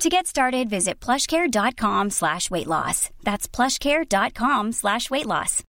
To 0.00 0.08
get 0.08 0.28
started, 0.28 0.70
visit 0.70 1.00
plushcare.com 1.00 2.10
slash 2.10 2.52
weight 2.52 2.68
loss. 2.68 3.10
That's 3.24 3.48
plushcare.com 3.48 4.70
slash 4.70 5.10
weight 5.10 5.26
loss. 5.26 5.64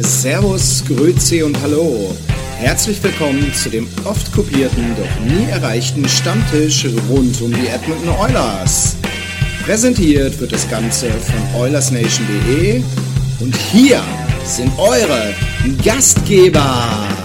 Servus, 0.00 0.84
Grüezi 0.86 1.42
und 1.42 1.58
Hallo. 1.62 2.14
Herzlich 2.58 3.02
willkommen 3.02 3.54
zu 3.54 3.70
dem 3.70 3.88
oft 4.04 4.34
kopierten, 4.34 4.94
doch 4.96 5.20
nie 5.24 5.48
erreichten 5.50 6.06
Stammtisch 6.06 6.84
rund 7.08 7.40
um 7.40 7.54
die 7.54 7.68
Edmonton 7.68 8.10
Oilers. 8.20 8.96
Präsentiert 9.64 10.38
wird 10.40 10.52
das 10.52 10.68
Ganze 10.68 11.08
von 11.08 11.60
OilersNation.de 11.62 12.82
und 13.40 13.56
hier 13.56 14.02
sind 14.44 14.78
eure 14.78 15.34
Gastgeber. 15.82 17.23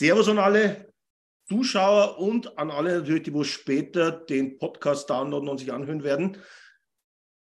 Servus 0.00 0.30
an 0.30 0.38
alle 0.38 0.94
Zuschauer 1.46 2.18
und 2.18 2.56
an 2.56 2.70
alle 2.70 3.00
natürlich, 3.00 3.24
die 3.24 3.34
wo 3.34 3.44
später 3.44 4.10
den 4.10 4.56
Podcast 4.56 5.10
downloaden 5.10 5.46
und 5.46 5.58
sich 5.58 5.70
anhören 5.74 6.02
werden. 6.02 6.38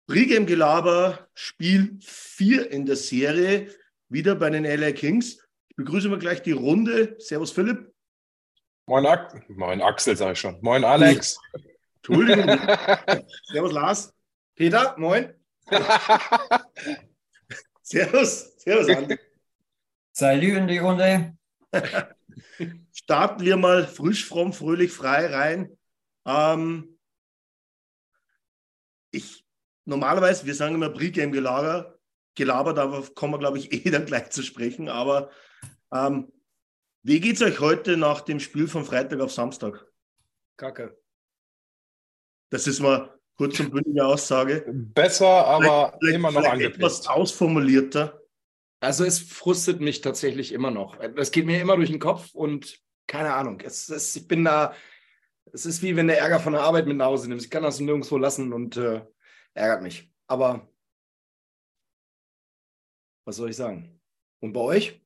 Pregame 0.06 0.44
Gelaber, 0.44 1.26
Spiel 1.32 1.96
4 2.02 2.70
in 2.70 2.84
der 2.84 2.96
Serie, 2.96 3.74
wieder 4.10 4.34
bei 4.34 4.50
den 4.50 4.64
LA 4.64 4.92
Kings. 4.92 5.42
Ich 5.70 5.76
begrüße 5.76 6.10
mal 6.10 6.18
gleich 6.18 6.42
die 6.42 6.52
Runde. 6.52 7.16
Servus 7.18 7.50
Philipp. 7.50 7.90
Moin, 8.84 9.06
Ak 9.06 9.48
Moin 9.48 9.80
Axel, 9.80 10.14
sag 10.14 10.32
ich 10.32 10.40
schon. 10.40 10.58
Moin 10.60 10.84
Alex. 10.84 11.38
Entschuldigung. 11.96 12.46
Servus 13.44 13.72
Lars. 13.72 14.12
Peter, 14.54 14.94
moin. 14.98 15.32
Servus. 17.80 18.54
Servus 18.58 18.88
Andi. 18.90 19.18
Salut 20.12 20.56
in 20.58 20.68
die 20.68 20.76
Runde. 20.76 21.38
Starten 22.92 23.44
wir 23.44 23.56
mal 23.56 23.86
frisch, 23.86 24.26
fromm, 24.26 24.52
fröhlich, 24.52 24.92
frei 24.92 25.26
rein. 25.26 25.76
Ähm, 26.26 26.98
ich 29.10 29.44
normalerweise, 29.84 30.46
wir 30.46 30.54
sagen 30.54 30.74
immer 30.74 30.90
Pre-Game-Gelaber, 30.90 31.98
Gelaber, 32.34 32.72
darauf 32.72 33.14
kommen 33.14 33.34
wir, 33.34 33.38
glaube 33.38 33.58
ich, 33.58 33.72
eh 33.86 33.90
dann 33.90 34.06
gleich 34.06 34.30
zu 34.30 34.42
sprechen. 34.42 34.88
Aber 34.88 35.30
ähm, 35.92 36.32
wie 37.02 37.20
geht 37.20 37.36
es 37.36 37.42
euch 37.42 37.60
heute 37.60 37.96
nach 37.96 38.22
dem 38.22 38.40
Spiel 38.40 38.66
von 38.66 38.84
Freitag 38.84 39.20
auf 39.20 39.32
Samstag? 39.32 39.86
Kacke. 40.56 40.98
Das 42.50 42.66
ist 42.66 42.80
mal 42.80 43.18
kurz 43.36 43.58
und 43.60 43.70
bündige 43.70 44.04
Aussage. 44.04 44.64
Besser, 44.68 45.26
aber 45.26 45.96
vielleicht- 46.00 46.14
immer 46.16 46.30
noch 46.30 46.40
vielleicht 46.40 46.52
angepisst. 46.52 47.00
Etwas 47.02 47.06
ausformulierter. 47.08 48.20
Also 48.80 49.04
es 49.04 49.18
frustet 49.18 49.80
mich 49.80 50.00
tatsächlich 50.00 50.52
immer 50.52 50.70
noch. 50.70 50.98
Das 51.14 51.30
geht 51.30 51.46
mir 51.46 51.60
immer 51.60 51.76
durch 51.76 51.90
den 51.90 52.00
Kopf 52.00 52.34
und 52.34 52.82
keine 53.06 53.34
Ahnung. 53.34 53.60
Es, 53.60 53.88
es, 53.88 54.14
ich 54.16 54.28
bin 54.28 54.44
da, 54.44 54.74
es 55.52 55.66
ist 55.66 55.82
wie 55.82 55.96
wenn 55.96 56.08
der 56.08 56.18
Ärger 56.18 56.40
von 56.40 56.52
der 56.52 56.62
Arbeit 56.62 56.86
mit 56.86 56.96
nach 56.96 57.06
Hause 57.06 57.28
nimmt. 57.28 57.42
Ich 57.42 57.50
kann 57.50 57.62
das 57.62 57.80
nirgendwo 57.80 58.18
lassen 58.18 58.52
und 58.52 58.76
äh, 58.76 59.02
ärgert 59.54 59.82
mich. 59.82 60.10
Aber 60.26 60.68
was 63.26 63.36
soll 63.36 63.50
ich 63.50 63.56
sagen? 63.56 64.00
Und 64.40 64.52
bei 64.52 64.60
euch? 64.60 65.00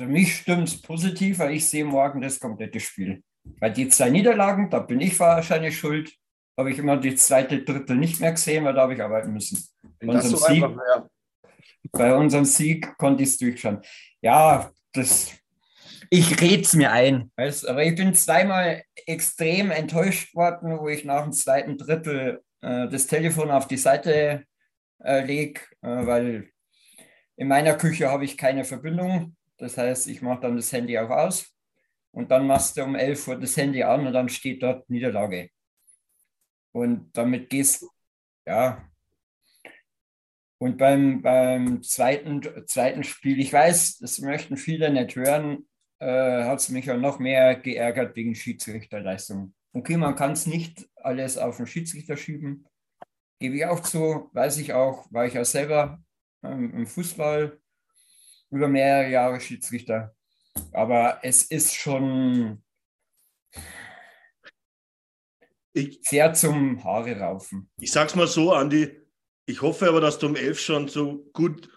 Für 0.00 0.06
mich 0.06 0.36
stimmt 0.36 0.68
es 0.68 0.80
positiv, 0.80 1.38
weil 1.38 1.54
ich 1.54 1.68
sehe 1.68 1.84
morgen 1.84 2.20
das 2.20 2.40
komplette 2.40 2.80
Spiel. 2.80 3.22
Weil 3.58 3.72
die 3.72 3.88
zwei 3.88 4.10
Niederlagen, 4.10 4.70
da 4.70 4.78
bin 4.78 5.00
ich 5.00 5.18
wahrscheinlich 5.18 5.78
schuld, 5.78 6.16
habe 6.56 6.70
ich 6.70 6.78
immer 6.78 6.96
die 6.96 7.14
zweite 7.14 7.62
Drittel 7.62 7.96
nicht 7.96 8.20
mehr 8.20 8.32
gesehen, 8.32 8.64
weil 8.64 8.74
da 8.74 8.82
habe 8.82 8.94
ich 8.94 9.02
arbeiten 9.02 9.32
müssen. 9.32 9.62
Bei 10.00 10.14
das 10.14 10.28
so 10.28 10.36
Sieg, 10.36 10.62
einfach 10.62 10.76
wäre. 10.76 11.10
Bei 11.90 12.14
unserem 12.14 12.44
Sieg 12.44 12.96
konnte 12.98 13.22
ich 13.22 13.30
es 13.30 13.38
durchschauen. 13.38 13.80
Ja, 14.20 14.70
das, 14.92 15.32
ich 16.10 16.40
rede 16.40 16.62
es 16.62 16.74
mir 16.74 16.92
ein. 16.92 17.30
Weißt, 17.36 17.68
aber 17.68 17.84
ich 17.84 17.94
bin 17.94 18.14
zweimal 18.14 18.82
extrem 19.06 19.70
enttäuscht 19.70 20.34
worden, 20.34 20.78
wo 20.78 20.88
ich 20.88 21.04
nach 21.04 21.22
dem 21.22 21.32
zweiten 21.32 21.78
Drittel 21.78 22.42
äh, 22.60 22.88
das 22.88 23.06
Telefon 23.06 23.50
auf 23.50 23.66
die 23.66 23.76
Seite 23.76 24.44
äh, 25.02 25.24
lege, 25.24 25.60
äh, 25.82 26.06
weil 26.06 26.50
in 27.36 27.48
meiner 27.48 27.74
Küche 27.74 28.08
habe 28.10 28.24
ich 28.24 28.36
keine 28.36 28.64
Verbindung. 28.64 29.36
Das 29.58 29.78
heißt, 29.78 30.06
ich 30.08 30.22
mache 30.22 30.42
dann 30.42 30.56
das 30.56 30.72
Handy 30.72 30.98
auch 30.98 31.10
aus 31.10 31.52
und 32.10 32.30
dann 32.30 32.46
machst 32.46 32.76
du 32.76 32.84
um 32.84 32.94
11 32.94 33.28
Uhr 33.28 33.40
das 33.40 33.56
Handy 33.56 33.82
an 33.82 34.06
und 34.06 34.12
dann 34.12 34.28
steht 34.28 34.62
dort 34.62 34.88
Niederlage. 34.88 35.48
Und 36.72 37.10
damit 37.16 37.50
gehst 37.50 37.86
ja. 38.46 38.88
Und 40.62 40.78
beim, 40.78 41.22
beim 41.22 41.82
zweiten, 41.82 42.40
zweiten 42.68 43.02
Spiel, 43.02 43.40
ich 43.40 43.52
weiß, 43.52 43.98
das 43.98 44.20
möchten 44.20 44.56
viele 44.56 44.92
nicht 44.92 45.16
hören, 45.16 45.66
äh, 45.98 46.44
hat 46.44 46.60
es 46.60 46.68
mich 46.68 46.84
ja 46.84 46.96
noch 46.96 47.18
mehr 47.18 47.56
geärgert 47.56 48.14
wegen 48.14 48.36
Schiedsrichterleistung. 48.36 49.54
Okay, 49.72 49.96
man 49.96 50.14
kann 50.14 50.30
es 50.30 50.46
nicht 50.46 50.88
alles 50.94 51.36
auf 51.36 51.56
den 51.56 51.66
Schiedsrichter 51.66 52.16
schieben, 52.16 52.64
gebe 53.40 53.56
ich 53.56 53.66
auch 53.66 53.80
zu, 53.80 54.30
weiß 54.34 54.58
ich 54.58 54.72
auch, 54.72 55.10
war 55.10 55.26
ich 55.26 55.34
ja 55.34 55.44
selber 55.44 56.00
ähm, 56.44 56.72
im 56.76 56.86
Fußball 56.86 57.58
über 58.50 58.68
mehrere 58.68 59.10
Jahre 59.10 59.40
Schiedsrichter. 59.40 60.14
Aber 60.70 61.18
es 61.24 61.42
ist 61.42 61.74
schon 61.74 62.62
Ich, 65.72 65.98
sehr 66.02 66.32
zum 66.34 66.84
Haare 66.84 67.18
raufen. 67.18 67.68
ich 67.80 67.90
sag's 67.90 68.14
mal 68.14 68.28
so, 68.28 68.52
Andi. 68.52 69.01
Ich 69.46 69.62
hoffe 69.62 69.88
aber, 69.88 70.00
dass 70.00 70.18
du 70.18 70.26
um 70.26 70.36
11 70.36 70.60
schon 70.60 70.88
so 70.88 71.28
gut 71.32 71.68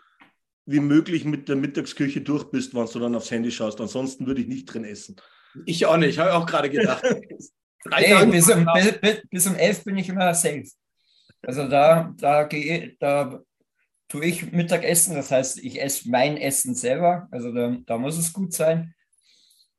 wie 0.65 0.79
möglich 0.79 1.25
mit 1.25 1.47
der 1.47 1.55
Mittagsküche 1.55 2.21
durch 2.21 2.45
bist, 2.45 2.73
wenn 2.73 2.85
du 2.85 2.99
dann 2.99 3.15
aufs 3.15 3.31
Handy 3.31 3.51
schaust. 3.51 3.79
Ansonsten 3.79 4.25
würde 4.27 4.41
ich 4.41 4.47
nicht 4.47 4.65
drin 4.65 4.83
essen. 4.83 5.15
Ich 5.65 5.85
auch 5.85 5.97
nicht, 5.97 6.17
habe 6.17 6.29
ich 6.29 6.35
auch 6.35 6.45
gerade 6.45 6.69
gedacht. 6.69 7.03
Tage 7.89 8.27
bis, 8.31 8.49
um, 8.49 8.67
bis, 8.73 8.99
bis, 8.99 9.21
bis 9.29 9.47
um 9.47 9.55
11 9.55 9.83
bin 9.83 9.97
ich 9.97 10.09
immer 10.09 10.33
safe. 10.33 10.63
Also 11.43 11.67
da, 11.67 12.13
da, 12.17 12.43
gehe, 12.43 12.95
da 12.99 13.39
tue 14.07 14.25
ich 14.25 14.51
Mittagessen, 14.51 15.15
das 15.15 15.29
heißt, 15.29 15.59
ich 15.63 15.81
esse 15.81 16.09
mein 16.09 16.37
Essen 16.37 16.73
selber, 16.73 17.27
also 17.29 17.51
da, 17.51 17.77
da 17.85 17.97
muss 17.97 18.17
es 18.17 18.33
gut 18.33 18.53
sein. 18.53 18.95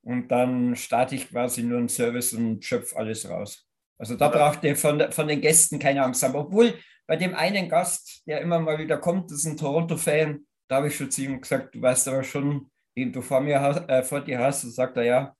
Und 0.02 0.28
dann 0.28 0.76
starte 0.76 1.16
ich 1.16 1.30
quasi 1.30 1.64
nur 1.64 1.78
einen 1.78 1.88
Service 1.88 2.32
und 2.32 2.64
schöpfe 2.64 2.96
alles 2.96 3.28
raus. 3.28 3.66
Also 3.98 4.14
da 4.14 4.28
braucht 4.28 4.62
ihr 4.62 4.76
von, 4.76 5.10
von 5.10 5.26
den 5.26 5.40
Gästen 5.40 5.80
keine 5.80 6.04
Angst 6.04 6.22
haben. 6.22 6.36
Obwohl 6.36 6.78
bei 7.06 7.16
dem 7.16 7.34
einen 7.34 7.68
Gast, 7.68 8.22
der 8.26 8.40
immer 8.40 8.58
mal 8.60 8.78
wieder 8.78 8.98
kommt, 8.98 9.30
das 9.30 9.38
ist 9.40 9.46
ein 9.46 9.56
Toronto-Fan, 9.56 10.46
da 10.68 10.76
habe 10.76 10.88
ich 10.88 10.96
schon 10.96 11.10
zu 11.10 11.22
ihm 11.22 11.40
gesagt, 11.40 11.74
du 11.74 11.82
weißt 11.82 12.08
aber 12.08 12.24
schon, 12.24 12.70
wen 12.94 13.12
du 13.12 13.22
vor, 13.22 13.40
mir, 13.40 13.60
hast- 13.60 13.88
äh, 13.88 14.02
vor 14.02 14.20
dir 14.22 14.38
hast. 14.40 14.64
Und 14.64 14.72
sagt 14.72 14.96
er, 14.96 15.04
ja, 15.04 15.36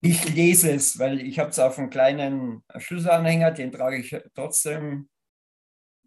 ich 0.00 0.34
lese 0.34 0.72
es, 0.72 0.98
weil 0.98 1.20
ich 1.20 1.38
habe 1.38 1.50
es 1.50 1.58
auf 1.58 1.78
einem 1.78 1.90
kleinen 1.90 2.62
Schlüsselanhänger, 2.76 3.50
den 3.50 3.72
trage 3.72 3.96
ich 3.98 4.16
trotzdem 4.34 5.08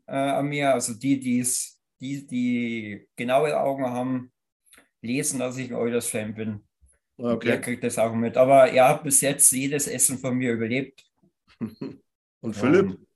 äh, 0.07 0.11
an 0.15 0.47
mir. 0.47 0.73
Also 0.73 0.93
die, 0.93 1.19
die's, 1.19 1.81
die, 1.99 2.25
die 2.25 3.07
genaue 3.15 3.59
Augen 3.59 3.85
haben, 3.87 4.31
lesen, 5.01 5.39
dass 5.39 5.57
ich 5.57 5.69
ein 5.71 5.75
Oilers-Fan 5.75 6.35
bin. 6.35 6.67
Der 7.19 7.35
Okay. 7.35 7.61
kriegt 7.61 7.83
das 7.83 7.97
auch 7.99 8.13
mit. 8.13 8.37
Aber 8.37 8.69
er 8.71 8.89
hat 8.89 9.03
bis 9.03 9.21
jetzt 9.21 9.51
jedes 9.51 9.87
Essen 9.87 10.17
von 10.19 10.35
mir 10.37 10.53
überlebt. 10.53 11.03
Und 12.41 12.55
Philipp? 12.55 12.87
Ähm, 12.91 13.07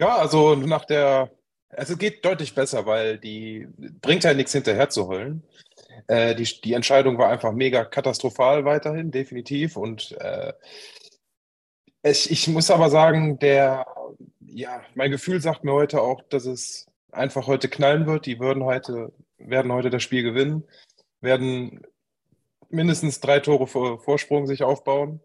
Ja, 0.00 0.16
also 0.18 0.54
nach 0.56 0.84
der, 0.84 1.30
also 1.70 1.92
es 1.94 1.98
geht 1.98 2.24
deutlich 2.24 2.54
besser, 2.54 2.86
weil 2.86 3.18
die 3.18 3.68
bringt 4.02 4.24
halt 4.24 4.36
nichts 4.36 4.52
hinterher 4.52 4.88
zu 4.90 5.08
heulen. 5.08 5.44
Äh, 6.08 6.34
die, 6.34 6.44
die 6.62 6.74
Entscheidung 6.74 7.18
war 7.18 7.30
einfach 7.30 7.52
mega 7.52 7.84
katastrophal 7.84 8.64
weiterhin, 8.64 9.10
definitiv. 9.10 9.76
Und 9.76 10.12
äh, 10.20 10.52
Ich, 12.02 12.30
ich 12.30 12.48
muss 12.48 12.70
aber 12.70 12.90
sagen, 12.90 13.38
der, 13.38 13.86
ja, 14.40 14.82
mein 14.94 15.10
Gefühl 15.10 15.40
sagt 15.40 15.64
mir 15.64 15.72
heute 15.72 16.02
auch, 16.02 16.22
dass 16.28 16.44
es 16.44 16.86
einfach 17.12 17.46
heute 17.46 17.68
knallen 17.68 18.06
wird. 18.06 18.26
Die 18.26 18.38
würden 18.40 18.64
heute, 18.64 19.12
werden 19.38 19.72
heute 19.72 19.90
das 19.90 20.02
Spiel 20.02 20.22
gewinnen, 20.22 20.64
werden 21.20 21.82
mindestens 22.68 23.20
drei 23.20 23.40
Tore 23.40 23.66
vor 23.66 24.00
Vorsprung 24.00 24.46
sich 24.46 24.62
aufbauen, 24.64 25.20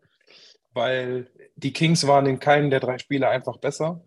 weil 0.74 1.27
die 1.57 1.74
Kings 1.74 2.07
waren 2.07 2.25
in 2.27 2.39
keinem 2.39 2.69
der 2.69 2.80
drei 2.80 2.98
Spiele 3.00 3.30
einfach 3.30 3.57
besser. 3.57 4.01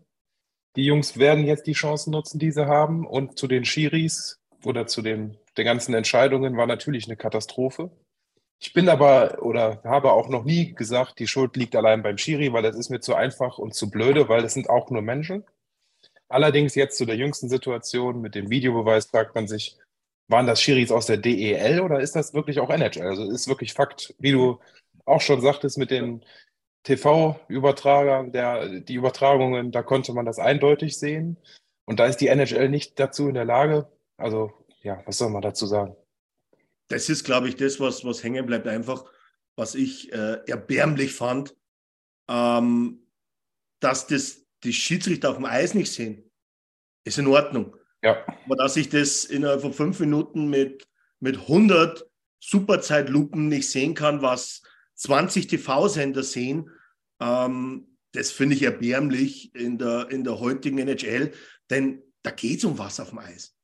Die 0.76 0.84
Jungs 0.84 1.18
werden 1.18 1.46
jetzt 1.46 1.66
die 1.66 1.72
Chancen 1.72 2.12
nutzen, 2.12 2.38
die 2.38 2.50
sie 2.50 2.66
haben. 2.66 3.06
Und 3.06 3.38
zu 3.38 3.46
den 3.46 3.64
Schiris 3.64 4.40
oder 4.64 4.86
zu 4.86 5.02
den, 5.02 5.36
den 5.56 5.64
ganzen 5.64 5.94
Entscheidungen 5.94 6.56
war 6.56 6.66
natürlich 6.66 7.06
eine 7.06 7.16
Katastrophe. 7.16 7.90
Ich 8.58 8.72
bin 8.72 8.88
aber 8.88 9.42
oder 9.42 9.82
habe 9.84 10.12
auch 10.12 10.28
noch 10.28 10.44
nie 10.44 10.72
gesagt, 10.72 11.18
die 11.18 11.26
Schuld 11.26 11.56
liegt 11.56 11.74
allein 11.74 12.02
beim 12.02 12.16
Schiri, 12.16 12.52
weil 12.52 12.62
das 12.62 12.76
ist 12.76 12.90
mir 12.90 13.00
zu 13.00 13.14
einfach 13.14 13.58
und 13.58 13.74
zu 13.74 13.90
blöde, 13.90 14.28
weil 14.28 14.42
das 14.42 14.54
sind 14.54 14.70
auch 14.70 14.88
nur 14.90 15.02
Menschen. 15.02 15.44
Allerdings 16.28 16.76
jetzt 16.76 16.96
zu 16.96 17.04
der 17.04 17.16
jüngsten 17.16 17.48
Situation 17.48 18.20
mit 18.20 18.34
dem 18.34 18.50
Videobeweis 18.50 19.06
fragt 19.06 19.34
man 19.34 19.48
sich, 19.48 19.76
waren 20.28 20.46
das 20.46 20.62
Schiris 20.62 20.92
aus 20.92 21.06
der 21.06 21.16
DEL 21.16 21.80
oder 21.80 22.00
ist 22.00 22.14
das 22.14 22.34
wirklich 22.34 22.60
auch 22.60 22.70
NHL? 22.70 23.02
Also 23.06 23.28
ist 23.28 23.48
wirklich 23.48 23.74
Fakt, 23.74 24.14
wie 24.18 24.30
du 24.30 24.60
auch 25.04 25.20
schon 25.20 25.40
sagtest 25.40 25.76
mit 25.76 25.90
den 25.90 26.24
TV-Übertragern, 26.84 28.32
der, 28.32 28.80
die 28.80 28.94
Übertragungen, 28.94 29.70
da 29.70 29.82
konnte 29.82 30.12
man 30.12 30.26
das 30.26 30.38
eindeutig 30.38 30.98
sehen. 30.98 31.36
Und 31.84 32.00
da 32.00 32.06
ist 32.06 32.18
die 32.18 32.28
NHL 32.28 32.68
nicht 32.68 32.98
dazu 32.98 33.28
in 33.28 33.34
der 33.34 33.44
Lage. 33.44 33.88
Also, 34.16 34.52
ja, 34.82 35.02
was 35.06 35.18
soll 35.18 35.30
man 35.30 35.42
dazu 35.42 35.66
sagen? 35.66 35.96
Das 36.88 37.08
ist, 37.08 37.24
glaube 37.24 37.48
ich, 37.48 37.56
das, 37.56 37.80
was, 37.80 38.04
was 38.04 38.22
hängen 38.22 38.46
bleibt, 38.46 38.66
einfach, 38.66 39.04
was 39.56 39.74
ich 39.74 40.12
äh, 40.12 40.40
erbärmlich 40.46 41.14
fand, 41.14 41.56
ähm, 42.28 43.06
dass 43.80 44.06
das 44.06 44.44
die 44.64 44.72
Schiedsrichter 44.72 45.30
auf 45.30 45.36
dem 45.36 45.44
Eis 45.44 45.74
nicht 45.74 45.92
sehen. 45.92 46.30
Ist 47.04 47.18
in 47.18 47.26
Ordnung. 47.26 47.76
Ja. 48.02 48.24
Aber 48.44 48.56
dass 48.56 48.76
ich 48.76 48.88
das 48.88 49.24
innerhalb 49.24 49.60
von 49.60 49.72
fünf 49.72 50.00
Minuten 50.00 50.48
mit, 50.48 50.86
mit 51.20 51.36
100 51.36 52.06
Superzeitlupen 52.40 53.48
nicht 53.48 53.70
sehen 53.70 53.94
kann, 53.94 54.22
was 54.22 54.62
20 54.94 55.46
TV-Sender 55.46 56.22
sehen, 56.22 56.70
ähm, 57.20 57.96
das 58.12 58.30
finde 58.30 58.56
ich 58.56 58.62
erbärmlich 58.62 59.54
in 59.54 59.78
der, 59.78 60.10
in 60.10 60.24
der 60.24 60.38
heutigen 60.38 60.78
NHL, 60.78 61.32
denn 61.70 62.02
da 62.22 62.30
geht 62.30 62.58
es 62.58 62.64
um 62.64 62.78
was 62.78 63.00
auf 63.00 63.10
dem 63.10 63.18
Eis. 63.18 63.54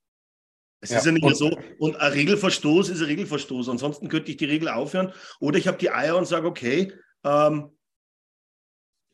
Es 0.80 0.90
ja. 0.90 0.98
ist 0.98 1.06
ja 1.06 1.12
nicht 1.12 1.24
mehr 1.24 1.34
so. 1.34 1.56
Und 1.78 1.96
ein 1.96 2.12
Regelverstoß 2.12 2.88
ist 2.88 3.00
ein 3.00 3.06
Regelverstoß. 3.06 3.68
Ansonsten 3.68 4.08
könnte 4.08 4.30
ich 4.30 4.36
die 4.36 4.44
Regel 4.44 4.68
aufhören. 4.68 5.12
Oder 5.40 5.58
ich 5.58 5.66
habe 5.66 5.78
die 5.78 5.90
Eier 5.90 6.16
und 6.16 6.26
sage, 6.26 6.46
okay, 6.46 6.92
ähm, 7.24 7.76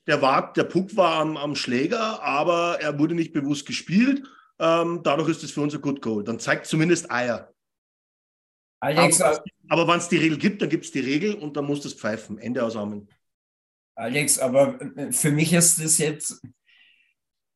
der, 0.07 0.21
war, 0.21 0.53
der 0.53 0.65
Puck 0.65 0.95
war 0.97 1.21
am, 1.21 1.37
am 1.37 1.57
Schläger, 1.57 2.23
aber 2.23 2.81
er 2.81 2.99
wurde 2.99 3.15
nicht 3.15 3.33
bewusst 3.33 3.67
gespielt. 3.67 4.23
Ähm, 4.59 5.01
dadurch 5.03 5.31
ist 5.31 5.43
es 5.43 5.53
für 5.53 5.63
uns 5.63 5.75
ein 5.75 5.81
Good 5.81 6.03
Goal. 6.03 6.23
Dann 6.23 6.39
zeigt 6.39 6.67
zumindest 6.67 7.11
Eier. 7.11 7.54
Alex, 8.85 9.21
aber, 9.23 9.45
aber 9.69 9.89
wenn 9.89 9.99
es 9.99 10.09
die 10.09 10.19
Regel 10.19 10.39
gibt, 10.39 10.61
dann 10.61 10.69
gibt 10.69 10.85
es 10.85 10.93
die 10.93 11.01
Regel 11.01 11.35
und 11.35 11.57
dann 11.57 11.65
muss 11.65 11.81
das 11.81 11.95
pfeifen. 11.95 12.39
Ende 12.39 12.63
aus 12.63 12.77
Amen. 12.77 13.09
Alex, 13.95 14.39
aber 14.39 14.79
äh, 14.97 15.11
für 15.13 15.31
mich 15.31 15.53
ist 15.55 15.83
das 15.83 15.99
jetzt, 15.99 16.43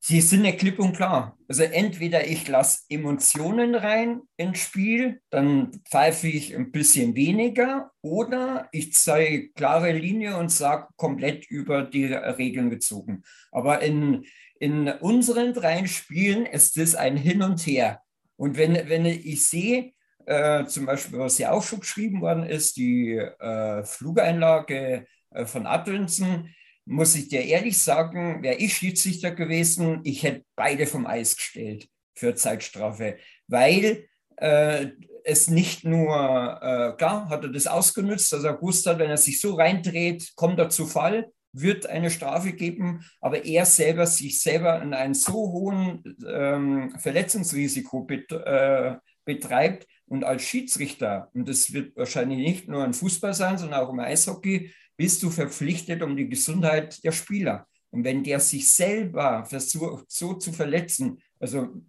sie 0.01 0.23
sind 0.23 0.47
ja 0.47 0.53
klipp 0.53 0.79
und 0.79 0.97
klar. 0.97 1.37
Also 1.47 1.65
entweder 1.65 2.27
ich 2.27 2.49
lasse 2.49 2.85
Emotionen 2.89 3.75
rein 3.75 4.23
ins 4.39 4.61
Spiel, 4.61 5.21
dann 5.29 5.73
pfeife 5.91 6.29
ich 6.29 6.57
ein 6.57 6.73
bisschen 6.73 7.15
weniger, 7.15 7.91
oder 8.01 8.69
ich 8.73 8.95
zeige 8.95 9.51
klare 9.51 9.93
Linie 9.93 10.39
und 10.39 10.51
sage 10.51 10.89
komplett 10.97 11.45
über 11.51 11.83
die 11.83 12.07
Regeln 12.07 12.71
gezogen. 12.71 13.23
Aber 13.53 13.83
in, 13.83 14.25
in 14.61 14.89
unseren 14.89 15.53
drei 15.53 15.87
Spielen 15.87 16.47
ist 16.47 16.79
das 16.79 16.95
ein 16.95 17.19
Hin 17.19 17.43
und 17.43 17.61
Her. 17.67 18.01
Und 18.37 18.57
wenn, 18.57 18.89
wenn 18.89 19.05
ich 19.05 19.47
sehe, 19.47 19.93
äh, 20.29 20.67
zum 20.67 20.85
Beispiel, 20.85 21.19
was 21.19 21.39
ja 21.39 21.53
auch 21.53 21.63
schon 21.63 21.81
geschrieben 21.81 22.21
worden 22.21 22.43
ist, 22.45 22.77
die 22.77 23.15
äh, 23.15 23.83
Flugeinlage 23.83 25.07
äh, 25.31 25.47
von 25.47 25.67
Atlinson, 25.67 26.51
muss 26.85 27.15
ich 27.15 27.29
dir 27.29 27.43
ehrlich 27.43 27.79
sagen, 27.79 28.43
wäre 28.43 28.57
ich 28.57 28.75
Schiedsrichter 28.75 29.31
gewesen, 29.31 30.01
ich 30.05 30.23
hätte 30.23 30.45
beide 30.55 30.87
vom 30.87 31.07
Eis 31.07 31.35
gestellt 31.35 31.89
für 32.15 32.35
Zeitstrafe, 32.35 33.17
weil 33.47 34.07
äh, 34.37 34.89
es 35.25 35.49
nicht 35.49 35.85
nur, 35.85 36.15
äh, 36.63 36.97
klar, 36.97 37.29
hat 37.31 37.45
er 37.45 37.51
das 37.51 37.67
ausgenutzt, 37.67 38.33
dass 38.33 38.45
er 38.45 38.55
gewusst 38.55 38.87
hat, 38.87 38.99
wenn 38.99 39.11
er 39.11 39.17
sich 39.17 39.41
so 39.41 39.55
reindreht, 39.55 40.33
kommt 40.35 40.59
er 40.59 40.69
zu 40.69 40.87
Fall, 40.87 41.31
wird 41.53 41.87
eine 41.87 42.11
Strafe 42.11 42.53
geben, 42.53 43.03
aber 43.21 43.45
er 43.45 43.65
selber 43.65 44.07
sich 44.07 44.41
selber 44.41 44.83
in 44.83 44.93
einem 44.93 45.15
so 45.15 45.33
hohen 45.33 46.03
ähm, 46.27 46.95
Verletzungsrisiko 46.99 48.03
bet, 48.03 48.31
äh, 48.33 48.97
betreibt, 49.29 49.87
und 50.09 50.25
als 50.25 50.43
Schiedsrichter, 50.43 51.31
und 51.35 51.49
das 51.49 51.73
wird 51.73 51.95
wahrscheinlich 51.95 52.39
nicht 52.39 52.69
nur 52.69 52.85
im 52.85 52.95
Fußball 52.95 53.35
sein, 53.35 53.59
sondern 53.59 53.81
auch 53.81 53.91
im 53.91 54.01
Eishockey, 54.01 54.73
bist 54.97 55.23
du 55.23 55.31
verpflichtet 55.31 56.03
um 56.03 56.17
die 56.17 56.29
Gesundheit 56.29 57.03
der 57.05 57.13
Spieler. 57.13 57.69
Und 57.91 58.05
wenn 58.05 58.25
der 58.25 58.41
sich 58.41 58.71
selber 58.73 59.45
versucht, 59.45 60.11
so 60.11 60.35
zu 60.35 60.53
verletzen, 60.53 61.23
also 61.39 61.83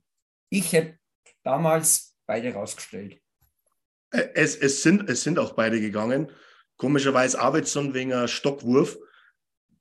ich 0.50 0.74
hätte 0.74 1.00
damals 1.44 2.16
beide 2.26 2.54
rausgestellt. 2.54 3.20
Es, 4.12 4.56
es, 4.56 4.84
sind, 4.84 5.10
es 5.10 5.24
sind 5.24 5.40
auch 5.40 5.54
beide 5.54 5.80
gegangen. 5.80 6.30
Komischerweise 6.78 7.40
Arbeitson 7.40 7.94
wegen 7.94 8.14
einem 8.14 8.28
Stockwurf. 8.28 8.98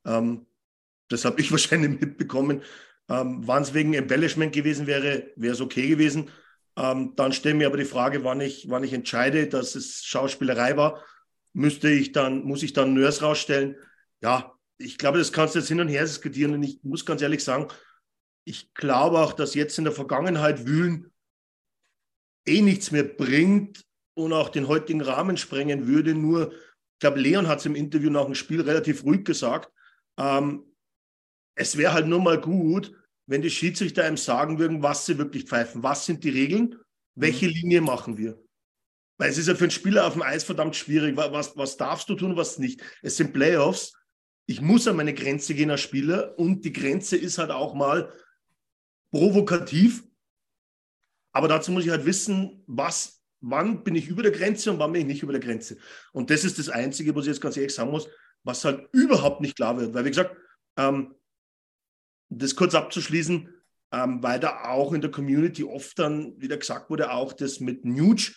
Ähm, 0.05 0.47
das 1.09 1.25
habe 1.25 1.41
ich 1.41 1.51
wahrscheinlich 1.51 2.01
mitbekommen. 2.01 2.63
Ähm, 3.09 3.47
Wenn 3.47 3.63
es 3.63 3.75
wegen 3.75 3.95
Embellishment 3.95 4.53
gewesen 4.53 4.87
wäre, 4.87 5.31
wäre 5.37 5.55
es 5.55 5.61
okay 5.61 5.89
gewesen. 5.89 6.31
Ähm, 6.79 7.15
dann 7.17 7.33
stelle 7.33 7.57
mir 7.57 7.67
aber 7.67 7.77
die 7.77 7.85
Frage, 7.85 8.23
wann 8.23 8.41
ich, 8.41 8.71
wann 8.71 8.85
ich 8.85 8.93
entscheide, 8.93 9.49
dass 9.49 9.75
es 9.75 10.05
Schauspielerei 10.05 10.77
war, 10.77 11.05
müsste 11.53 11.91
ich 11.91 12.13
dann, 12.13 12.45
muss 12.45 12.63
ich 12.63 12.73
dann 12.73 12.95
Nurse 12.95 13.23
rausstellen. 13.23 13.75
Ja, 14.21 14.55
ich 14.79 14.97
glaube, 14.97 15.19
das 15.19 15.33
kannst 15.33 15.57
du 15.57 15.59
jetzt 15.59 15.69
hin 15.69 15.81
und 15.81 15.89
her 15.89 16.05
diskutieren 16.05 16.55
und 16.55 16.63
ich 16.63 16.79
muss 16.85 17.05
ganz 17.05 17.21
ehrlich 17.21 17.43
sagen, 17.43 17.67
ich 18.45 18.73
glaube 18.75 19.19
auch, 19.19 19.33
dass 19.33 19.55
jetzt 19.55 19.77
in 19.77 19.85
der 19.85 19.93
Vergangenheit 19.93 20.67
wühlen 20.67 21.13
eh 22.47 22.63
nichts 22.63 22.93
mehr 22.93 23.03
bringt 23.03 23.85
und 24.15 24.33
auch 24.33 24.49
den 24.49 24.69
heutigen 24.69 25.01
Rahmen 25.01 25.37
sprengen 25.37 25.89
würde. 25.89 26.15
Nur, 26.15 26.53
ich 26.53 27.01
glaube, 27.01 27.21
Leon 27.21 27.49
hat 27.49 27.59
es 27.59 27.67
im 27.67 27.75
Interview 27.75 28.09
nach 28.09 28.25
dem 28.25 28.37
Spiel 28.37 28.61
relativ 28.61 29.05
ruhig 29.05 29.25
gesagt. 29.25 29.73
Ähm, 30.17 30.65
es 31.57 31.77
wäre 31.77 31.93
halt 31.93 32.07
nur 32.07 32.23
mal 32.23 32.41
gut, 32.41 32.95
wenn 33.29 33.43
die 33.43 33.51
Schiedsrichter 33.51 34.05
einem 34.05 34.17
sagen 34.17 34.59
würden, 34.59 34.83
was 34.83 35.07
sie 35.07 35.19
wirklich 35.19 35.45
pfeifen. 35.45 35.83
Was 35.83 36.07
sind 36.07 36.25
die 36.25 36.31
Regeln? 36.31 36.77
Welche 37.15 37.47
mhm. 37.47 37.53
Linie 37.53 37.81
machen 37.83 38.17
wir? 38.17 38.43
Weil 39.19 39.31
es 39.31 39.37
ist 39.37 39.49
ja 39.49 39.55
für 39.55 39.65
einen 39.65 39.71
Spieler 39.71 40.07
auf 40.07 40.15
dem 40.15 40.23
Eis 40.23 40.45
verdammt 40.45 40.77
schwierig. 40.77 41.17
Was, 41.17 41.57
was 41.57 41.77
darfst 41.77 42.09
du 42.09 42.15
tun, 42.15 42.37
was 42.37 42.59
nicht? 42.59 42.83
Es 43.03 43.17
sind 43.17 43.35
Playoffs. 43.35 43.93
Ich 44.47 44.63
muss 44.63 44.89
an 44.89 44.97
meine 44.97 45.13
Grenze 45.13 45.55
gehen 45.55 45.71
als 45.71 45.83
Spieler 45.83 46.39
und 46.39 46.65
die 46.65 46.73
Grenze 46.73 47.19
ist 47.19 47.37
halt 47.37 47.51
auch 47.51 47.75
mal 47.75 48.11
provokativ. 49.11 50.05
Aber 51.33 51.49
dazu 51.49 51.71
muss 51.71 51.85
ich 51.85 51.91
halt 51.91 52.07
wissen, 52.07 52.65
was, 52.67 53.23
wann 53.41 53.85
bin 53.85 53.95
ich 53.95 54.09
über 54.09 54.23
der 54.23 54.33
Grenze 54.33 54.71
und 54.71 54.79
wann 54.79 54.93
bin 54.93 55.03
ich 55.03 55.07
nicht 55.07 55.23
über 55.23 55.33
der 55.33 55.43
Grenze. 55.43 55.77
Und 56.13 56.31
das 56.31 56.45
ist 56.45 56.59
das 56.59 56.71
Einzige, 56.71 57.15
was 57.15 57.27
ich 57.27 57.33
jetzt 57.33 57.43
ganz 57.43 57.59
ehrlich 57.59 57.75
sagen 57.75 57.91
muss, 57.91 58.09
was 58.43 58.65
halt 58.65 58.89
überhaupt 58.93 59.43
nicht 59.43 59.57
klar 59.57 59.79
wird. 59.79 59.93
Weil, 59.93 60.07
wie 60.07 60.11
gesagt, 60.11 60.35
ähm, 60.79 61.15
das 62.29 62.57
kurz 62.57 62.75
abzuschließen, 62.75 63.49
ähm, 63.93 64.23
weil 64.23 64.41
da 64.41 64.65
auch 64.65 64.93
in 64.93 65.01
der 65.01 65.11
Community 65.11 65.65
oft 65.65 65.99
dann 65.99 66.41
wieder 66.41 66.57
gesagt 66.57 66.91
wurde, 66.91 67.13
auch 67.13 67.33
das 67.33 67.61
mit 67.61 67.85
Nuge. 67.85 68.33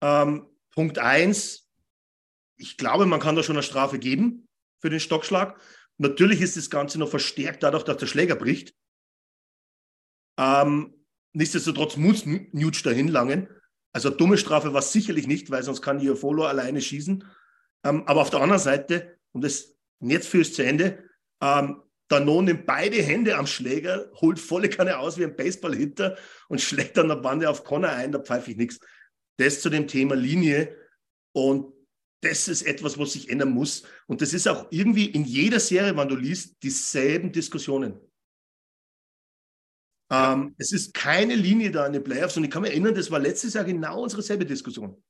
Ähm, 0.00 0.46
Punkt 0.74 0.98
1, 0.98 1.68
ich 2.56 2.76
glaube, 2.76 3.06
man 3.06 3.20
kann 3.20 3.36
da 3.36 3.42
schon 3.42 3.56
eine 3.56 3.62
Strafe 3.62 3.98
geben 3.98 4.48
für 4.80 4.90
den 4.90 5.00
Stockschlag. 5.00 5.60
Natürlich 5.98 6.40
ist 6.40 6.56
das 6.56 6.70
Ganze 6.70 6.98
noch 6.98 7.08
verstärkt 7.08 7.62
dadurch, 7.62 7.84
dass 7.84 7.98
der 7.98 8.06
Schläger 8.06 8.36
bricht. 8.36 8.74
Ähm, 10.38 10.94
nichtsdestotrotz 11.32 11.96
muss 11.96 12.24
Nuge 12.26 12.82
dahin 12.82 13.08
langen. 13.08 13.48
Also 13.92 14.08
eine 14.08 14.16
dumme 14.16 14.38
Strafe 14.38 14.72
war 14.72 14.80
es 14.80 14.92
sicherlich 14.92 15.26
nicht, 15.26 15.50
weil 15.50 15.62
sonst 15.62 15.82
kann 15.82 16.00
Follow 16.16 16.44
alleine 16.44 16.80
schießen. 16.80 17.24
Ähm, 17.84 18.06
aber 18.06 18.22
auf 18.22 18.30
der 18.30 18.40
anderen 18.40 18.62
Seite, 18.62 19.18
und 19.32 19.42
das 19.42 19.76
jetzt 20.00 20.28
fürs 20.28 20.54
zu 20.54 20.64
Ende, 20.64 21.04
ähm, 21.40 21.82
Danone 22.10 22.54
nimmt 22.54 22.66
beide 22.66 23.00
Hände 23.00 23.38
am 23.38 23.46
Schläger, 23.46 24.10
holt 24.16 24.40
volle 24.40 24.68
Kanne 24.68 24.98
aus 24.98 25.16
wie 25.16 25.24
ein 25.24 25.36
Baseballhitter 25.36 26.18
und 26.48 26.60
schlägt 26.60 26.96
dann 26.96 27.08
eine 27.08 27.20
Bande 27.20 27.48
auf 27.48 27.62
Connor 27.62 27.90
ein, 27.90 28.10
da 28.10 28.18
pfeife 28.18 28.50
ich 28.50 28.56
nichts. 28.56 28.80
Das 29.38 29.60
zu 29.60 29.70
dem 29.70 29.86
Thema 29.86 30.16
Linie 30.16 30.76
und 31.32 31.72
das 32.20 32.48
ist 32.48 32.62
etwas, 32.62 32.98
was 32.98 33.12
sich 33.12 33.30
ändern 33.30 33.52
muss. 33.52 33.84
Und 34.06 34.20
das 34.22 34.34
ist 34.34 34.48
auch 34.48 34.66
irgendwie 34.70 35.06
in 35.06 35.24
jeder 35.24 35.60
Serie, 35.60 35.96
wenn 35.96 36.08
du 36.08 36.16
liest, 36.16 36.60
dieselben 36.62 37.30
Diskussionen. 37.30 37.98
Ähm, 40.10 40.56
es 40.58 40.72
ist 40.72 40.92
keine 40.92 41.36
Linie 41.36 41.70
da 41.70 41.86
in 41.86 41.92
den 41.92 42.02
Playoffs 42.02 42.36
und 42.36 42.42
ich 42.42 42.50
kann 42.50 42.62
mich 42.62 42.72
erinnern, 42.72 42.96
das 42.96 43.12
war 43.12 43.20
letztes 43.20 43.54
Jahr 43.54 43.64
genau 43.64 44.02
unsere 44.02 44.22
selbe 44.22 44.44
Diskussion. 44.44 45.00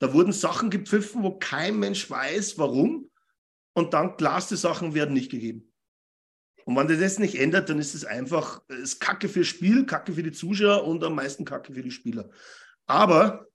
Da 0.00 0.14
wurden 0.14 0.32
Sachen 0.32 0.70
gepfiffen, 0.70 1.24
wo 1.24 1.38
kein 1.38 1.76
Mensch 1.76 2.08
weiß, 2.08 2.56
warum. 2.56 3.10
und 3.74 3.94
dann 3.94 4.16
glaste 4.16 4.56
Sachen 4.56 4.94
werden 4.94 5.12
nicht 5.12 5.30
gegeben. 5.30 5.72
Und 6.68 6.76
wenn 6.76 6.86
das 6.86 7.00
jetzt 7.00 7.18
nicht 7.18 7.40
ändert, 7.40 7.70
dann 7.70 7.78
ist 7.78 7.94
es 7.94 8.04
einfach 8.04 8.60
ist 8.68 9.00
Kacke 9.00 9.30
fürs 9.30 9.46
Spiel, 9.46 9.86
Kacke 9.86 10.12
für 10.12 10.22
die 10.22 10.32
Zuschauer 10.32 10.84
und 10.84 11.02
am 11.02 11.14
meisten 11.14 11.46
Kacke 11.46 11.72
für 11.72 11.82
die 11.82 11.90
Spieler. 11.90 12.28
Aber 12.84 13.48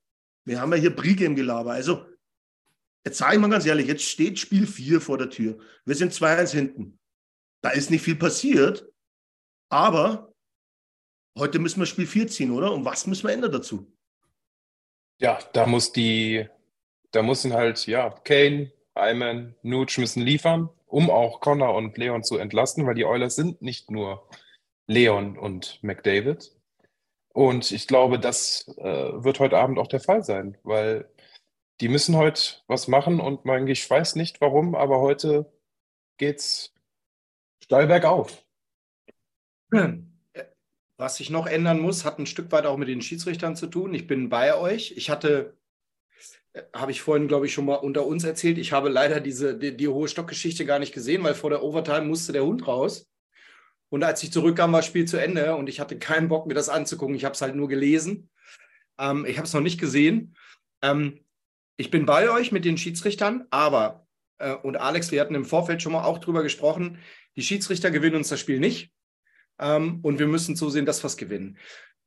wir 0.45 0.59
haben 0.59 0.71
ja 0.71 0.79
hier 0.79 0.95
Pre-Game-Gelaber. 0.95 1.73
Also, 1.73 2.07
jetzt 3.05 3.19
sage 3.19 3.35
ich 3.35 3.39
mal 3.39 3.51
ganz 3.51 3.67
ehrlich, 3.67 3.85
jetzt 3.85 4.01
steht 4.01 4.39
Spiel 4.39 4.65
4 4.65 4.99
vor 4.99 5.19
der 5.19 5.29
Tür. 5.29 5.59
Wir 5.85 5.93
sind 5.93 6.11
2-1 6.11 6.53
hinten. 6.53 6.99
Da 7.61 7.69
ist 7.69 7.91
nicht 7.91 8.01
viel 8.01 8.15
passiert, 8.15 8.91
aber 9.69 10.33
heute 11.37 11.59
müssen 11.59 11.81
wir 11.81 11.85
Spiel 11.85 12.07
4 12.07 12.27
ziehen, 12.29 12.49
oder? 12.49 12.73
Und 12.73 12.83
was 12.83 13.05
müssen 13.05 13.27
wir 13.27 13.33
ändern 13.33 13.51
dazu? 13.51 13.95
Ja, 15.19 15.37
da 15.53 15.67
muss 15.67 15.91
die, 15.91 16.49
da 17.11 17.21
müssen 17.21 17.53
halt, 17.53 17.85
ja, 17.85 18.09
Kane, 18.09 18.71
Ayman, 18.95 19.53
Nuge 19.61 20.01
müssen 20.01 20.23
liefern, 20.23 20.67
um 20.93 21.09
auch 21.09 21.39
Connor 21.39 21.73
und 21.73 21.97
Leon 21.97 22.23
zu 22.23 22.37
entlasten, 22.37 22.85
weil 22.85 22.93
die 22.93 23.05
Oilers 23.05 23.35
sind 23.35 23.63
nicht 23.63 23.89
nur 23.89 24.29
Leon 24.85 25.39
und 25.39 25.79
McDavid. 25.81 26.51
Und 27.33 27.71
ich 27.71 27.87
glaube, 27.87 28.19
das 28.19 28.67
äh, 28.77 29.23
wird 29.23 29.39
heute 29.39 29.57
Abend 29.57 29.79
auch 29.79 29.87
der 29.87 30.01
Fall 30.01 30.23
sein, 30.23 30.55
weil 30.61 31.09
die 31.81 31.87
müssen 31.87 32.15
heute 32.15 32.57
was 32.67 32.87
machen 32.87 33.19
und 33.19 33.43
man, 33.43 33.67
ich 33.67 33.89
weiß 33.89 34.15
nicht 34.15 34.39
warum, 34.39 34.75
aber 34.75 34.99
heute 35.01 35.51
geht's 36.17 36.75
steil 37.63 37.87
bergauf. 37.87 38.45
Was 40.97 41.15
sich 41.15 41.31
noch 41.31 41.47
ändern 41.47 41.79
muss, 41.79 42.05
hat 42.05 42.19
ein 42.19 42.27
Stück 42.27 42.51
weit 42.51 42.67
auch 42.67 42.77
mit 42.77 42.87
den 42.87 43.01
Schiedsrichtern 43.01 43.55
zu 43.55 43.65
tun. 43.65 43.95
Ich 43.95 44.05
bin 44.05 44.29
bei 44.29 44.55
euch. 44.55 44.93
Ich 44.95 45.09
hatte, 45.09 45.57
habe 46.73 46.91
ich 46.91 47.01
vorhin, 47.01 47.27
glaube 47.27 47.45
ich, 47.45 47.53
schon 47.53 47.65
mal 47.65 47.75
unter 47.75 48.05
uns 48.05 48.23
erzählt, 48.23 48.57
ich 48.57 48.71
habe 48.71 48.89
leider 48.89 49.19
diese, 49.19 49.57
die, 49.57 49.75
die 49.75 49.87
hohe 49.87 50.07
Stockgeschichte 50.07 50.65
gar 50.65 50.79
nicht 50.79 50.93
gesehen, 50.93 51.23
weil 51.23 51.33
vor 51.33 51.49
der 51.49 51.63
Overtime 51.63 52.03
musste 52.03 52.31
der 52.31 52.45
Hund 52.45 52.67
raus. 52.67 53.09
Und 53.89 54.03
als 54.03 54.23
ich 54.23 54.31
zurückkam, 54.31 54.71
war 54.71 54.79
das 54.79 54.87
Spiel 54.87 55.05
zu 55.05 55.17
Ende 55.17 55.55
und 55.55 55.67
ich 55.69 55.79
hatte 55.79 55.99
keinen 55.99 56.27
Bock, 56.27 56.47
mir 56.47 56.53
das 56.53 56.69
anzugucken. 56.69 57.15
Ich 57.15 57.25
habe 57.25 57.33
es 57.33 57.41
halt 57.41 57.55
nur 57.55 57.67
gelesen. 57.67 58.29
Ähm, 58.99 59.25
ich 59.25 59.37
habe 59.37 59.47
es 59.47 59.53
noch 59.53 59.61
nicht 59.61 59.79
gesehen. 59.79 60.35
Ähm, 60.81 61.19
ich 61.77 61.91
bin 61.91 62.05
bei 62.05 62.29
euch 62.29 62.51
mit 62.51 62.65
den 62.65 62.77
Schiedsrichtern, 62.77 63.45
aber, 63.49 64.07
äh, 64.37 64.53
und 64.53 64.77
Alex, 64.77 65.11
wir 65.11 65.21
hatten 65.21 65.35
im 65.35 65.45
Vorfeld 65.45 65.81
schon 65.81 65.91
mal 65.91 66.03
auch 66.03 66.19
drüber 66.19 66.43
gesprochen, 66.43 66.99
die 67.35 67.41
Schiedsrichter 67.41 67.91
gewinnen 67.91 68.15
uns 68.15 68.29
das 68.29 68.39
Spiel 68.39 68.59
nicht. 68.59 68.91
Ähm, 69.59 69.99
und 70.01 70.19
wir 70.19 70.27
müssen 70.27 70.55
zusehen, 70.55 70.85
dass 70.85 71.03
wir 71.03 71.07
es 71.07 71.17
gewinnen. 71.17 71.57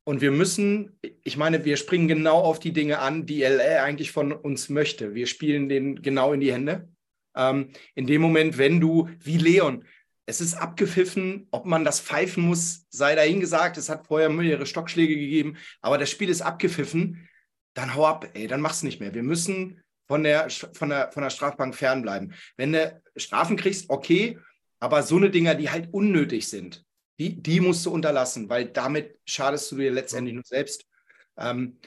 Und 0.07 0.21
wir 0.21 0.31
müssen, 0.31 0.97
ich 1.25 1.35
meine, 1.35 1.65
wir 1.65 1.75
springen 1.75 2.07
genau 2.07 2.39
auf 2.39 2.59
die 2.59 2.71
Dinge 2.71 2.99
an, 2.99 3.25
die 3.25 3.41
LA 3.41 3.83
eigentlich 3.83 4.13
von 4.13 4.31
uns 4.31 4.69
möchte. 4.69 5.15
Wir 5.15 5.27
spielen 5.27 5.67
den 5.67 6.01
genau 6.01 6.31
in 6.31 6.39
die 6.39 6.53
Hände. 6.53 6.87
Ähm, 7.35 7.71
in 7.93 8.07
dem 8.07 8.21
Moment, 8.21 8.57
wenn 8.57 8.79
du, 8.79 9.09
wie 9.19 9.37
Leon, 9.37 9.83
es 10.25 10.39
ist 10.39 10.53
abgepfiffen, 10.53 11.49
ob 11.51 11.65
man 11.65 11.83
das 11.83 11.99
pfeifen 11.99 12.45
muss, 12.45 12.85
sei 12.89 13.15
dahingesagt. 13.15 13.75
Es 13.75 13.89
hat 13.89 14.07
vorher 14.07 14.29
mehrere 14.29 14.65
Stockschläge 14.65 15.13
gegeben, 15.13 15.57
aber 15.81 15.97
das 15.97 16.09
Spiel 16.09 16.29
ist 16.29 16.41
abgepfiffen. 16.41 17.27
Dann 17.73 17.93
hau 17.93 18.05
ab, 18.05 18.29
ey, 18.33 18.47
dann 18.47 18.61
mach's 18.61 18.83
nicht 18.83 19.01
mehr. 19.01 19.13
Wir 19.13 19.23
müssen 19.23 19.81
von 20.07 20.23
der, 20.23 20.49
von 20.49 20.87
der, 20.87 21.11
von 21.11 21.23
der 21.23 21.31
Strafbank 21.31 21.75
fernbleiben. 21.75 22.33
Wenn 22.55 22.71
du 22.71 23.01
Strafen 23.17 23.57
kriegst, 23.57 23.89
okay, 23.89 24.39
aber 24.79 25.03
so 25.03 25.17
eine 25.17 25.29
Dinger, 25.31 25.55
die 25.55 25.69
halt 25.69 25.89
unnötig 25.91 26.47
sind, 26.47 26.86
die, 27.19 27.41
die 27.41 27.59
musst 27.59 27.85
du 27.85 27.91
unterlassen, 27.91 28.49
weil 28.49 28.65
damit 28.65 29.17
schadest 29.25 29.71
du 29.71 29.77
dir 29.77 29.91
letztendlich 29.91 30.35
nur 30.35 30.43
selbst. 30.45 30.85
Ähm, 31.37 31.77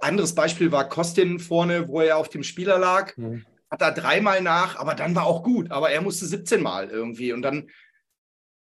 anderes 0.00 0.34
Beispiel 0.34 0.72
war 0.72 0.88
Kostin 0.88 1.38
vorne, 1.38 1.88
wo 1.88 2.00
er 2.00 2.16
auf 2.16 2.28
dem 2.28 2.42
Spieler 2.42 2.78
lag. 2.78 3.16
Mhm. 3.16 3.44
Hat 3.70 3.80
da 3.80 3.90
dreimal 3.90 4.42
nach, 4.42 4.76
aber 4.76 4.94
dann 4.94 5.14
war 5.14 5.26
auch 5.26 5.42
gut. 5.42 5.70
Aber 5.70 5.90
er 5.90 6.00
musste 6.00 6.26
17 6.26 6.62
Mal 6.62 6.88
irgendwie 6.90 7.32
und 7.32 7.42
dann 7.42 7.70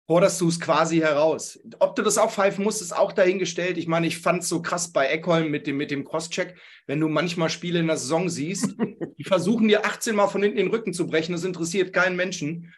forderst 0.07 0.39
du 0.39 0.47
es 0.47 0.59
quasi 0.59 0.99
heraus. 0.99 1.59
Ob 1.79 1.95
du 1.95 2.01
das 2.01 2.17
auch 2.17 2.31
pfeifen 2.31 2.63
musst, 2.63 2.81
ist 2.81 2.95
auch 2.95 3.11
dahingestellt. 3.11 3.77
Ich 3.77 3.87
meine, 3.87 4.07
ich 4.07 4.19
fand 4.19 4.43
es 4.43 4.49
so 4.49 4.61
krass 4.61 4.91
bei 4.91 5.07
Eckholm 5.07 5.49
mit 5.49 5.67
dem, 5.67 5.77
mit 5.77 5.91
dem 5.91 6.05
Crosscheck, 6.05 6.55
wenn 6.85 6.99
du 6.99 7.07
manchmal 7.07 7.49
Spiele 7.49 7.79
in 7.79 7.87
der 7.87 7.97
Saison 7.97 8.29
siehst, 8.29 8.75
die 9.17 9.23
versuchen 9.23 9.67
dir 9.67 9.85
18 9.85 10.15
Mal 10.15 10.27
von 10.27 10.43
hinten 10.43 10.57
den 10.57 10.69
Rücken 10.69 10.93
zu 10.93 11.07
brechen, 11.07 11.33
das 11.33 11.43
interessiert 11.43 11.91
keinen 11.93 12.15
Menschen. 12.15 12.73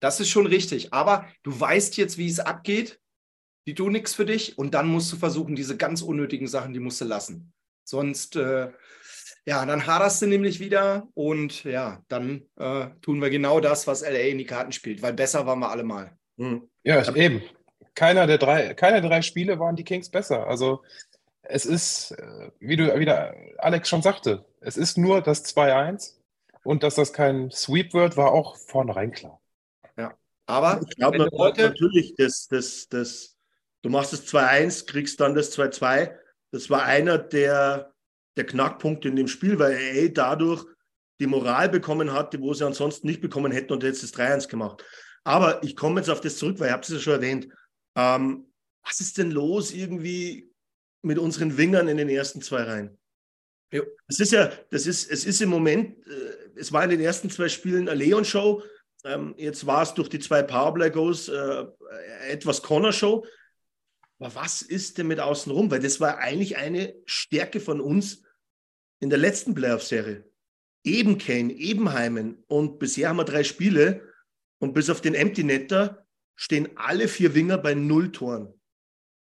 Das 0.00 0.20
ist 0.20 0.28
schon 0.28 0.46
richtig. 0.46 0.92
Aber 0.92 1.26
du 1.42 1.58
weißt 1.58 1.96
jetzt, 1.96 2.18
wie 2.18 2.28
es 2.28 2.40
abgeht. 2.40 3.00
Die 3.66 3.74
tun 3.74 3.92
nichts 3.92 4.14
für 4.14 4.26
dich. 4.26 4.58
Und 4.58 4.74
dann 4.74 4.86
musst 4.86 5.12
du 5.12 5.16
versuchen, 5.16 5.56
diese 5.56 5.76
ganz 5.76 6.02
unnötigen 6.02 6.46
Sachen, 6.46 6.72
die 6.72 6.80
musst 6.80 7.00
du 7.00 7.04
lassen. 7.04 7.52
Sonst, 7.84 8.36
äh, 8.36 8.70
ja, 9.44 9.64
dann 9.64 9.86
haderst 9.86 10.22
du 10.22 10.26
nämlich 10.26 10.60
wieder. 10.60 11.08
Und 11.14 11.64
ja, 11.64 12.02
dann 12.08 12.42
äh, 12.56 12.86
tun 13.00 13.20
wir 13.20 13.30
genau 13.30 13.60
das, 13.60 13.86
was 13.86 14.02
LA 14.02 14.28
in 14.28 14.38
die 14.38 14.46
Karten 14.46 14.72
spielt. 14.72 15.02
Weil 15.02 15.14
besser 15.14 15.46
waren 15.46 15.58
wir 15.58 15.70
alle 15.70 15.84
mal. 15.84 16.16
Hm. 16.38 16.68
Ja, 16.84 17.14
eben. 17.14 17.42
Keiner 17.94 18.26
der 18.26 18.38
drei, 18.38 18.74
keiner 18.74 19.00
der 19.00 19.08
drei 19.08 19.22
Spiele 19.22 19.58
waren 19.58 19.74
die 19.74 19.84
Kings 19.84 20.10
besser. 20.10 20.46
Also 20.46 20.82
es 21.48 21.64
ist, 21.64 22.10
äh, 22.12 22.50
wie 22.60 22.76
du 22.76 22.98
wieder 22.98 23.34
Alex 23.58 23.88
schon 23.88 24.02
sagte, 24.02 24.44
es 24.60 24.76
ist 24.76 24.98
nur 24.98 25.22
das 25.22 25.44
2-1 25.44 26.14
und 26.64 26.82
dass 26.82 26.96
das 26.96 27.12
kein 27.12 27.50
Sweep 27.50 27.94
wird, 27.94 28.16
war 28.16 28.32
auch 28.32 28.56
vornherein 28.56 29.12
klar. 29.12 29.40
Aber 30.46 30.80
ich 30.88 30.96
glaube 30.96 31.18
natürlich, 31.18 32.14
dass, 32.14 32.46
dass, 32.46 32.88
dass 32.88 33.36
du 33.82 33.90
machst 33.90 34.12
das 34.12 34.26
2-1, 34.26 34.86
kriegst 34.86 35.20
dann 35.20 35.34
das 35.34 35.56
2-2. 35.56 36.16
Das 36.52 36.70
war 36.70 36.84
einer 36.84 37.18
der, 37.18 37.92
der 38.36 38.46
Knackpunkte 38.46 39.08
in 39.08 39.16
dem 39.16 39.28
Spiel, 39.28 39.58
weil 39.58 39.72
er 39.72 40.08
dadurch 40.10 40.64
die 41.20 41.26
Moral 41.26 41.68
bekommen 41.68 42.12
hatte, 42.12 42.40
wo 42.40 42.54
sie 42.54 42.64
ansonsten 42.64 43.06
nicht 43.06 43.20
bekommen 43.20 43.52
hätten 43.52 43.72
und 43.72 43.82
jetzt 43.82 44.02
das 44.02 44.14
3-1 44.14 44.48
gemacht. 44.48 44.84
Aber 45.24 45.62
ich 45.64 45.74
komme 45.74 46.00
jetzt 46.00 46.10
auf 46.10 46.20
das 46.20 46.36
zurück, 46.36 46.60
weil 46.60 46.68
ich 46.68 46.72
habe 46.72 46.82
es 46.82 46.88
ja 46.88 46.98
schon 46.98 47.14
erwähnt. 47.14 47.48
Ähm, 47.96 48.52
was 48.84 49.00
ist 49.00 49.18
denn 49.18 49.32
los 49.32 49.72
irgendwie 49.72 50.52
mit 51.02 51.18
unseren 51.18 51.56
Wingern 51.56 51.88
in 51.88 51.96
den 51.96 52.08
ersten 52.08 52.42
zwei 52.42 52.62
Reihen? 52.62 52.96
Es 54.06 54.20
ist 54.20 54.32
ja, 54.32 54.52
das 54.70 54.86
ist, 54.86 55.10
es 55.10 55.24
ist 55.24 55.40
im 55.40 55.48
Moment, 55.48 56.06
äh, 56.06 56.58
es 56.58 56.72
war 56.72 56.84
in 56.84 56.90
den 56.90 57.00
ersten 57.00 57.30
zwei 57.30 57.48
Spielen 57.48 57.88
eine 57.88 57.98
Leon-Show, 57.98 58.62
ähm, 59.06 59.34
jetzt 59.38 59.66
war 59.66 59.82
es 59.82 59.94
durch 59.94 60.08
die 60.08 60.18
zwei 60.18 60.42
Powerplay 60.42 60.90
Goes 60.90 61.28
äh, 61.28 61.66
etwas 62.28 62.62
Corner-Show. 62.62 63.24
Aber 64.18 64.34
was 64.34 64.62
ist 64.62 64.98
denn 64.98 65.06
mit 65.06 65.20
außenrum? 65.20 65.70
Weil 65.70 65.80
das 65.80 66.00
war 66.00 66.18
eigentlich 66.18 66.56
eine 66.56 66.94
Stärke 67.04 67.60
von 67.60 67.80
uns 67.80 68.22
in 69.00 69.10
der 69.10 69.18
letzten 69.18 69.54
Playoff-Serie. 69.54 70.24
Eben 70.84 71.18
Kane, 71.18 71.52
eben 71.52 71.92
Heimen. 71.92 72.42
Und 72.46 72.78
bisher 72.78 73.08
haben 73.08 73.18
wir 73.18 73.24
drei 73.24 73.44
Spiele. 73.44 74.02
Und 74.58 74.72
bis 74.72 74.88
auf 74.88 75.00
den 75.00 75.14
Empty 75.14 75.44
Netter 75.44 76.06
stehen 76.34 76.70
alle 76.76 77.08
vier 77.08 77.34
Winger 77.34 77.58
bei 77.58 77.74
null 77.74 78.12
Toren. 78.12 78.54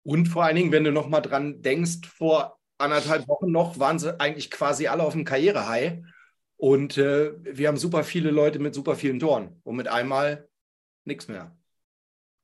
Und 0.04 0.28
vor 0.28 0.44
allen 0.46 0.56
Dingen, 0.56 0.72
wenn 0.72 0.84
du 0.84 0.92
noch 0.92 1.10
mal 1.10 1.22
dran 1.22 1.62
denkst, 1.62 2.08
vor 2.08 2.60
anderthalb 2.78 3.28
Wochen 3.28 3.52
noch 3.52 3.80
waren 3.80 4.00
sie 4.00 4.20
eigentlich 4.20 4.52
quasi 4.52 4.88
alle 4.88 5.04
auf 5.04 5.14
dem 5.14 5.26
Karrierehigh. 5.26 6.04
Und 6.58 6.98
äh, 6.98 7.34
wir 7.44 7.68
haben 7.68 7.78
super 7.78 8.04
viele 8.04 8.32
Leute 8.32 8.60
mit 8.60 8.74
super 8.74 8.96
vielen 8.96 9.20
Toren 9.20 9.60
und 9.64 9.76
mit 9.76 9.88
einmal 9.88 10.48
nichts 11.04 11.28
mehr. 11.28 11.56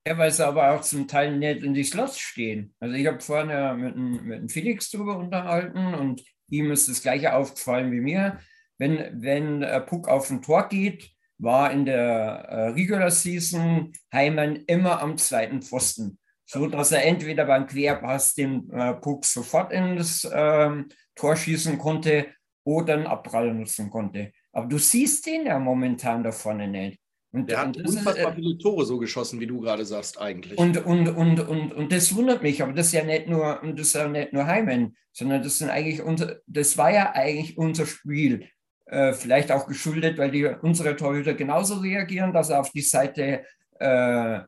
Ja, 0.06 0.18
weil 0.18 0.32
sie 0.32 0.46
aber 0.46 0.72
auch 0.72 0.82
zum 0.82 1.08
Teil 1.08 1.38
nicht 1.38 1.63
in 1.63 1.74
die 1.74 1.84
Slots 1.84 2.20
stehen. 2.20 2.74
Also 2.80 2.96
ich 2.96 3.06
habe 3.06 3.20
vorhin 3.20 3.80
mit, 3.80 3.96
mit 3.96 4.39
dem 4.39 4.50
Felix 4.50 4.89
drüber 4.89 5.18
unterhalten 5.18 5.94
und 5.94 6.24
ihm 6.50 6.72
ist 6.72 6.89
das 6.89 7.01
gleiche 7.01 7.36
aufgefallen 7.36 7.91
wie 7.91 8.01
mir. 8.01 8.39
Wenn, 8.77 9.22
wenn 9.22 9.63
Puck 9.86 10.08
auf 10.08 10.30
ein 10.32 10.41
Tor 10.41 10.68
geht, 10.70 11.12
war 11.41 11.72
in 11.72 11.86
der 11.86 12.00
äh, 12.00 12.68
Regular 12.70 13.12
Season 13.12 13.91
Heimann 14.13 14.58
immer 14.68 15.01
am 15.01 15.18
zweiten 15.18 15.62
Pfosten, 15.62 16.20
so 16.46 16.68
dass 16.68 16.91
er 16.91 17.03
entweder 17.06 17.46
beim 17.46 17.68
Querpass 17.68 18.36
den 18.36 18.70
äh, 18.72 18.94
Puck 18.94 19.25
sofort 19.25 19.72
ins 19.74 20.27
ähm, 20.32 20.89
Tor 21.15 21.36
schießen 21.36 21.77
konnte 21.77 22.27
oder 22.63 22.94
einen 22.94 23.08
Abprall 23.08 23.53
nutzen 23.53 23.89
konnte. 23.89 24.32
Aber 24.51 24.68
du 24.68 24.77
siehst 24.77 25.25
den 25.25 25.46
ja 25.46 25.60
momentan 25.60 26.24
da 26.24 26.32
vorne 26.32 26.68
nicht. 26.68 27.00
Und, 27.34 27.50
der 27.50 27.60
hat 27.60 27.77
unfassbar 27.77 28.36
viele 28.36 28.58
Tore 28.58 28.86
so 28.86 28.98
geschossen, 28.98 29.39
wie 29.39 29.48
du 29.48 29.62
gerade 29.62 29.86
sagst, 29.86 30.20
eigentlich. 30.20 30.58
Und, 30.58 30.86
und, 30.86 31.08
und, 31.08 31.39
und, 31.39 31.74
und 31.74 31.91
das 31.91 32.13
wundert 32.13 32.44
mich, 32.44 32.62
aber 32.62 32.74
das 32.74 32.88
ist 32.88 32.94
ja 32.94 33.06
nicht 33.06 33.27
nur, 33.27 33.62
das 33.63 33.88
ist 33.88 33.94
ja 33.94 34.08
nicht 34.10 34.34
nur 34.34 34.46
Heimen, 34.46 34.98
sondern 35.13 35.41
das 35.41 35.58
sind 35.58 35.70
eigentlich 35.70 36.01
unser, 36.01 36.39
das 36.46 36.77
war 36.77 36.91
ja 36.91 37.13
eigentlich 37.13 37.58
unser 37.58 37.86
Spiel. 37.86 38.48
Äh, 38.86 39.13
vielleicht 39.13 39.50
auch 39.53 39.68
geschuldet, 39.68 40.18
weil 40.18 40.32
die, 40.32 40.46
unsere 40.46 40.98
Torhüter 40.98 41.34
genauso 41.34 41.75
reagieren, 41.75 42.34
dass 42.34 42.48
sie 42.48 42.60
auf 42.60 42.72
die 42.72 42.82
Seite 42.82 43.46
äh, 43.80 44.39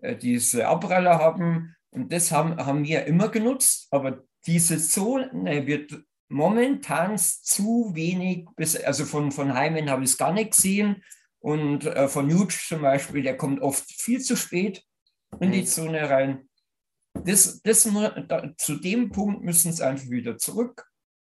äh 0.00 0.16
diese 0.16 0.68
Abpraller 0.68 1.18
haben. 1.18 1.74
Und 1.90 2.12
das 2.12 2.30
haben, 2.30 2.56
haben 2.64 2.84
wir 2.84 3.06
immer 3.06 3.28
genutzt, 3.30 3.88
aber 3.90 4.22
diese 4.46 4.78
Zone 4.78 5.66
wird 5.66 6.04
momentan 6.30 7.18
zu 7.18 7.90
wenig, 7.94 8.46
bis, 8.56 8.76
also 8.76 9.04
von, 9.04 9.32
von 9.32 9.54
Heimen 9.54 9.90
habe 9.90 10.04
ich 10.04 10.10
es 10.10 10.18
gar 10.18 10.32
nicht 10.32 10.52
gesehen. 10.52 11.02
Und 11.40 11.86
äh, 11.86 12.08
von 12.08 12.26
Nuge 12.26 12.54
zum 12.54 12.82
Beispiel, 12.82 13.22
der 13.22 13.36
kommt 13.36 13.60
oft 13.60 13.90
viel 13.90 14.20
zu 14.20 14.36
spät 14.36 14.82
in 15.40 15.52
die 15.52 15.62
mhm. 15.62 15.66
Zone 15.66 16.10
rein. 16.10 16.48
Das, 17.24 17.60
das, 17.62 17.88
da, 18.28 18.52
zu 18.56 18.76
dem 18.76 19.10
Punkt 19.10 19.42
müssen 19.42 19.72
sie 19.72 19.84
einfach 19.84 20.08
wieder 20.08 20.38
zurück, 20.38 20.86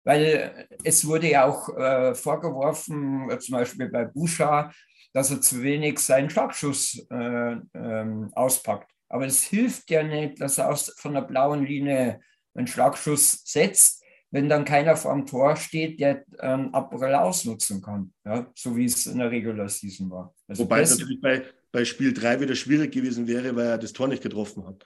weil 0.05 0.67
es 0.83 1.05
wurde 1.05 1.29
ja 1.29 1.45
auch 1.45 1.75
äh, 1.75 2.15
vorgeworfen, 2.15 3.29
äh, 3.29 3.39
zum 3.39 3.53
Beispiel 3.53 3.89
bei 3.89 4.05
Bouchard, 4.05 4.73
dass 5.11 5.31
er 5.31 5.41
zu 5.41 5.61
wenig 5.63 5.99
seinen 5.99 6.29
Schlagschuss 6.29 7.05
äh, 7.09 7.55
ähm, 7.73 8.31
auspackt. 8.33 8.91
Aber 9.09 9.25
es 9.25 9.43
hilft 9.43 9.89
ja 9.89 10.03
nicht, 10.03 10.39
dass 10.39 10.57
er 10.57 10.69
aus, 10.69 10.93
von 10.97 11.13
der 11.13 11.21
blauen 11.21 11.65
Linie 11.65 12.21
einen 12.53 12.67
Schlagschuss 12.67 13.41
setzt, 13.43 14.04
wenn 14.31 14.49
dann 14.49 14.65
keiner 14.65 14.97
vor 14.97 15.13
dem 15.13 15.25
Tor 15.25 15.55
steht, 15.55 15.99
der 15.99 16.25
ähm, 16.39 16.73
April 16.73 17.13
ausnutzen 17.15 17.81
kann. 17.81 18.13
Ja? 18.25 18.51
So 18.55 18.75
wie 18.75 18.85
es 18.85 19.05
in 19.05 19.19
der 19.19 19.31
Regular 19.31 19.69
Season 19.69 20.09
war. 20.09 20.33
Also 20.47 20.63
Wobei 20.63 20.81
es 20.81 20.91
natürlich 20.91 21.21
bei, 21.21 21.45
bei 21.71 21.85
Spiel 21.85 22.13
3 22.13 22.41
wieder 22.41 22.55
schwierig 22.55 22.91
gewesen 22.91 23.27
wäre, 23.27 23.55
weil 23.55 23.67
er 23.67 23.77
das 23.77 23.93
Tor 23.93 24.07
nicht 24.07 24.23
getroffen 24.23 24.65
hat. 24.65 24.85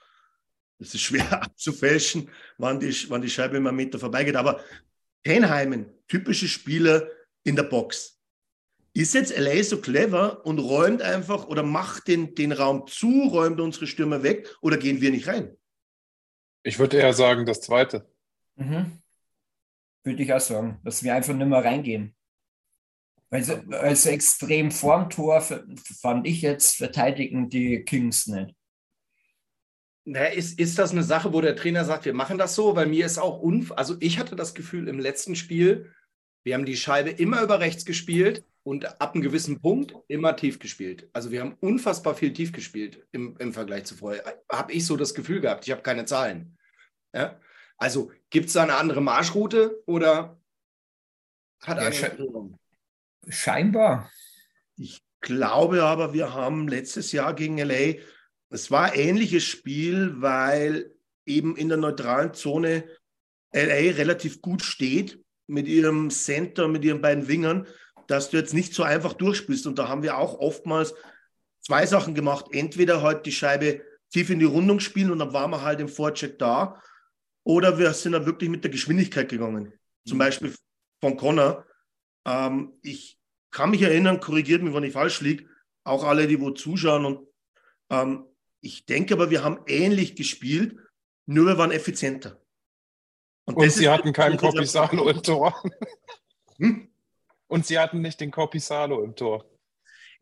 Es 0.78 0.94
ist 0.94 1.00
schwer 1.00 1.32
abzufälschen, 1.42 2.30
wann 2.58 2.80
die, 2.80 2.94
wann 3.08 3.22
die 3.22 3.30
Scheibe 3.30 3.56
immer 3.56 3.72
Meter 3.72 3.98
vorbeigeht. 3.98 4.36
Aber 4.36 4.60
Tenheimen, 5.24 5.86
typische 6.08 6.48
Spieler 6.48 7.08
in 7.44 7.56
der 7.56 7.64
Box. 7.64 8.18
Ist 8.92 9.14
jetzt 9.14 9.36
LA 9.36 9.62
so 9.62 9.80
clever 9.80 10.44
und 10.44 10.58
räumt 10.58 11.00
einfach 11.00 11.46
oder 11.46 11.62
macht 11.62 12.08
den, 12.08 12.34
den 12.34 12.50
Raum 12.50 12.86
zu, 12.88 13.28
räumt 13.28 13.60
unsere 13.60 13.86
Stürmer 13.86 14.22
weg 14.22 14.56
oder 14.60 14.76
gehen 14.76 15.00
wir 15.00 15.10
nicht 15.10 15.28
rein? 15.28 15.56
Ich 16.62 16.78
würde 16.78 16.98
eher 16.98 17.12
sagen, 17.12 17.46
das 17.46 17.60
zweite. 17.60 18.06
Mhm. 18.56 19.00
Würde 20.04 20.22
ich 20.22 20.32
auch 20.32 20.40
sagen, 20.40 20.80
dass 20.84 21.02
wir 21.02 21.14
einfach 21.14 21.34
nicht 21.34 21.46
mehr 21.46 21.64
reingehen. 21.64 22.14
Weil 23.30 23.44
so, 23.44 23.54
also 23.70 24.10
extrem 24.10 24.70
vorm 24.70 25.08
Tor 25.08 25.40
fand 25.40 26.26
ich 26.26 26.42
jetzt 26.42 26.76
verteidigen 26.76 27.48
die 27.48 27.84
Kings 27.84 28.26
nicht. 28.26 28.54
Na, 30.04 30.24
ist, 30.26 30.58
ist 30.58 30.78
das 30.78 30.90
eine 30.90 31.04
Sache, 31.04 31.32
wo 31.32 31.40
der 31.40 31.54
Trainer 31.54 31.84
sagt, 31.84 32.06
wir 32.06 32.14
machen 32.14 32.38
das 32.38 32.54
so? 32.54 32.74
Weil 32.74 32.86
mir 32.86 33.06
ist 33.06 33.18
auch 33.18 33.38
unf 33.40 33.72
also 33.72 33.96
ich 34.00 34.18
hatte 34.18 34.34
das 34.34 34.54
Gefühl 34.54 34.88
im 34.88 34.98
letzten 34.98 35.36
Spiel, 35.36 35.92
wir 36.42 36.54
haben 36.54 36.64
die 36.64 36.76
Scheibe 36.76 37.10
immer 37.10 37.42
über 37.42 37.60
rechts 37.60 37.84
gespielt 37.84 38.44
und 38.62 39.00
ab 39.00 39.14
einem 39.14 39.22
gewissen 39.22 39.60
Punkt 39.60 39.94
immer 40.08 40.34
tief 40.36 40.58
gespielt. 40.58 41.08
Also 41.12 41.30
wir 41.30 41.40
haben 41.40 41.56
unfassbar 41.60 42.14
viel 42.14 42.32
tief 42.32 42.52
gespielt 42.52 43.06
im, 43.12 43.36
im 43.38 43.52
Vergleich 43.52 43.84
zu 43.84 43.94
vorher. 43.94 44.24
Habe 44.50 44.72
ich 44.72 44.86
so 44.86 44.96
das 44.96 45.14
Gefühl 45.14 45.40
gehabt. 45.40 45.66
Ich 45.66 45.70
habe 45.70 45.82
keine 45.82 46.06
Zahlen. 46.06 46.58
Ja? 47.14 47.38
Also 47.80 48.12
gibt 48.28 48.48
es 48.48 48.52
da 48.52 48.62
eine 48.62 48.74
andere 48.74 49.00
Marschroute 49.00 49.82
oder 49.86 50.38
hat 51.62 51.78
ja, 51.78 51.84
eine 51.84 51.94
Scheinbar. 53.28 54.10
Ich 54.76 55.02
glaube 55.20 55.82
aber, 55.82 56.12
wir 56.12 56.34
haben 56.34 56.68
letztes 56.68 57.10
Jahr 57.12 57.34
gegen 57.34 57.58
LA, 57.58 58.00
es 58.50 58.70
war 58.70 58.92
ein 58.92 58.98
ähnliches 58.98 59.44
Spiel, 59.44 60.20
weil 60.20 60.92
eben 61.24 61.56
in 61.56 61.68
der 61.68 61.78
neutralen 61.78 62.34
Zone 62.34 62.84
LA 63.52 63.94
relativ 63.96 64.42
gut 64.42 64.62
steht 64.62 65.22
mit 65.46 65.66
ihrem 65.66 66.10
Center, 66.10 66.68
mit 66.68 66.84
ihren 66.84 67.00
beiden 67.00 67.28
Wingern, 67.28 67.66
dass 68.08 68.30
du 68.30 68.36
jetzt 68.36 68.54
nicht 68.54 68.74
so 68.74 68.82
einfach 68.82 69.14
durchspielst. 69.14 69.66
Und 69.66 69.78
da 69.78 69.88
haben 69.88 70.02
wir 70.02 70.18
auch 70.18 70.38
oftmals 70.38 70.94
zwei 71.60 71.86
Sachen 71.86 72.14
gemacht. 72.14 72.46
Entweder 72.52 73.02
halt 73.02 73.24
die 73.24 73.32
Scheibe 73.32 73.82
tief 74.12 74.30
in 74.30 74.38
die 74.38 74.44
Rundung 74.44 74.80
spielen 74.80 75.10
und 75.10 75.18
dann 75.18 75.32
waren 75.32 75.50
wir 75.50 75.62
halt 75.62 75.80
im 75.80 75.88
Vorcheck 75.88 76.38
da. 76.38 76.82
Oder 77.44 77.78
wir 77.78 77.92
sind 77.94 78.12
dann 78.12 78.26
wirklich 78.26 78.50
mit 78.50 78.64
der 78.64 78.70
Geschwindigkeit 78.70 79.28
gegangen. 79.28 79.72
Zum 80.06 80.16
mhm. 80.16 80.20
Beispiel 80.20 80.54
von 81.00 81.16
Connor. 81.16 81.66
Ähm, 82.26 82.72
ich 82.82 83.18
kann 83.50 83.70
mich 83.70 83.82
erinnern, 83.82 84.20
korrigiert 84.20 84.62
mich, 84.62 84.74
wenn 84.74 84.84
ich 84.84 84.92
falsch 84.92 85.20
liege, 85.20 85.46
auch 85.84 86.04
alle, 86.04 86.26
die 86.26 86.40
wo 86.40 86.50
zuschauen. 86.50 87.04
Und 87.04 87.28
ähm, 87.90 88.26
ich 88.60 88.86
denke 88.86 89.14
aber, 89.14 89.30
wir 89.30 89.42
haben 89.42 89.60
ähnlich 89.66 90.16
gespielt, 90.16 90.76
nur 91.26 91.46
wir 91.46 91.58
waren 91.58 91.72
effizienter. 91.72 92.40
Und, 93.46 93.56
und 93.56 93.70
sie 93.72 93.88
hatten 93.88 94.12
keinen 94.12 94.36
Copisano 94.36 95.08
im 95.08 95.22
Tor. 95.22 95.54
Hm? 96.58 96.88
Und 97.48 97.66
sie 97.66 97.78
hatten 97.78 98.00
nicht 98.02 98.20
den 98.20 98.30
Copisano 98.30 99.02
im 99.02 99.16
Tor. 99.16 99.49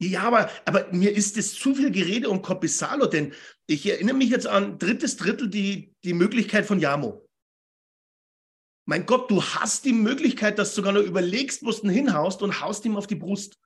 Ja, 0.00 0.22
aber, 0.22 0.48
aber 0.64 0.92
mir 0.92 1.14
ist 1.14 1.36
es 1.36 1.54
zu 1.54 1.74
viel 1.74 1.90
Gerede 1.90 2.28
um 2.28 2.40
Copisalo, 2.40 3.06
denn 3.06 3.32
ich 3.66 3.84
erinnere 3.86 4.16
mich 4.16 4.30
jetzt 4.30 4.46
an 4.46 4.78
drittes 4.78 5.16
Drittel 5.16 5.48
die, 5.48 5.92
die 6.04 6.14
Möglichkeit 6.14 6.66
von 6.66 6.78
Jamo. 6.78 7.28
Mein 8.86 9.06
Gott, 9.06 9.30
du 9.30 9.42
hast 9.42 9.84
die 9.84 9.92
Möglichkeit, 9.92 10.58
dass 10.58 10.70
du 10.70 10.76
sogar 10.76 10.92
noch 10.92 11.02
überlegst, 11.02 11.64
wo 11.64 11.70
du 11.72 11.90
hinhaust 11.90 12.42
und 12.42 12.60
haust 12.60 12.84
ihm 12.84 12.96
auf 12.96 13.06
die 13.06 13.16
Brust. 13.16 13.58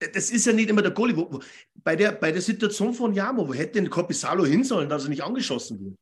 Das 0.00 0.30
ist 0.30 0.44
ja 0.44 0.52
nicht 0.52 0.68
immer 0.68 0.82
der 0.82 0.90
Goalie. 0.90 1.16
Wo, 1.16 1.40
bei, 1.74 1.94
der, 1.94 2.12
bei 2.12 2.32
der 2.32 2.42
Situation 2.42 2.92
von 2.92 3.14
Jamo, 3.14 3.48
wo 3.48 3.54
hätte 3.54 3.74
denn 3.74 3.88
Copisalo 3.88 4.44
hin 4.44 4.64
sollen, 4.64 4.88
dass 4.88 5.04
er 5.04 5.10
nicht 5.10 5.22
angeschossen 5.22 5.80
wird? 5.80 5.96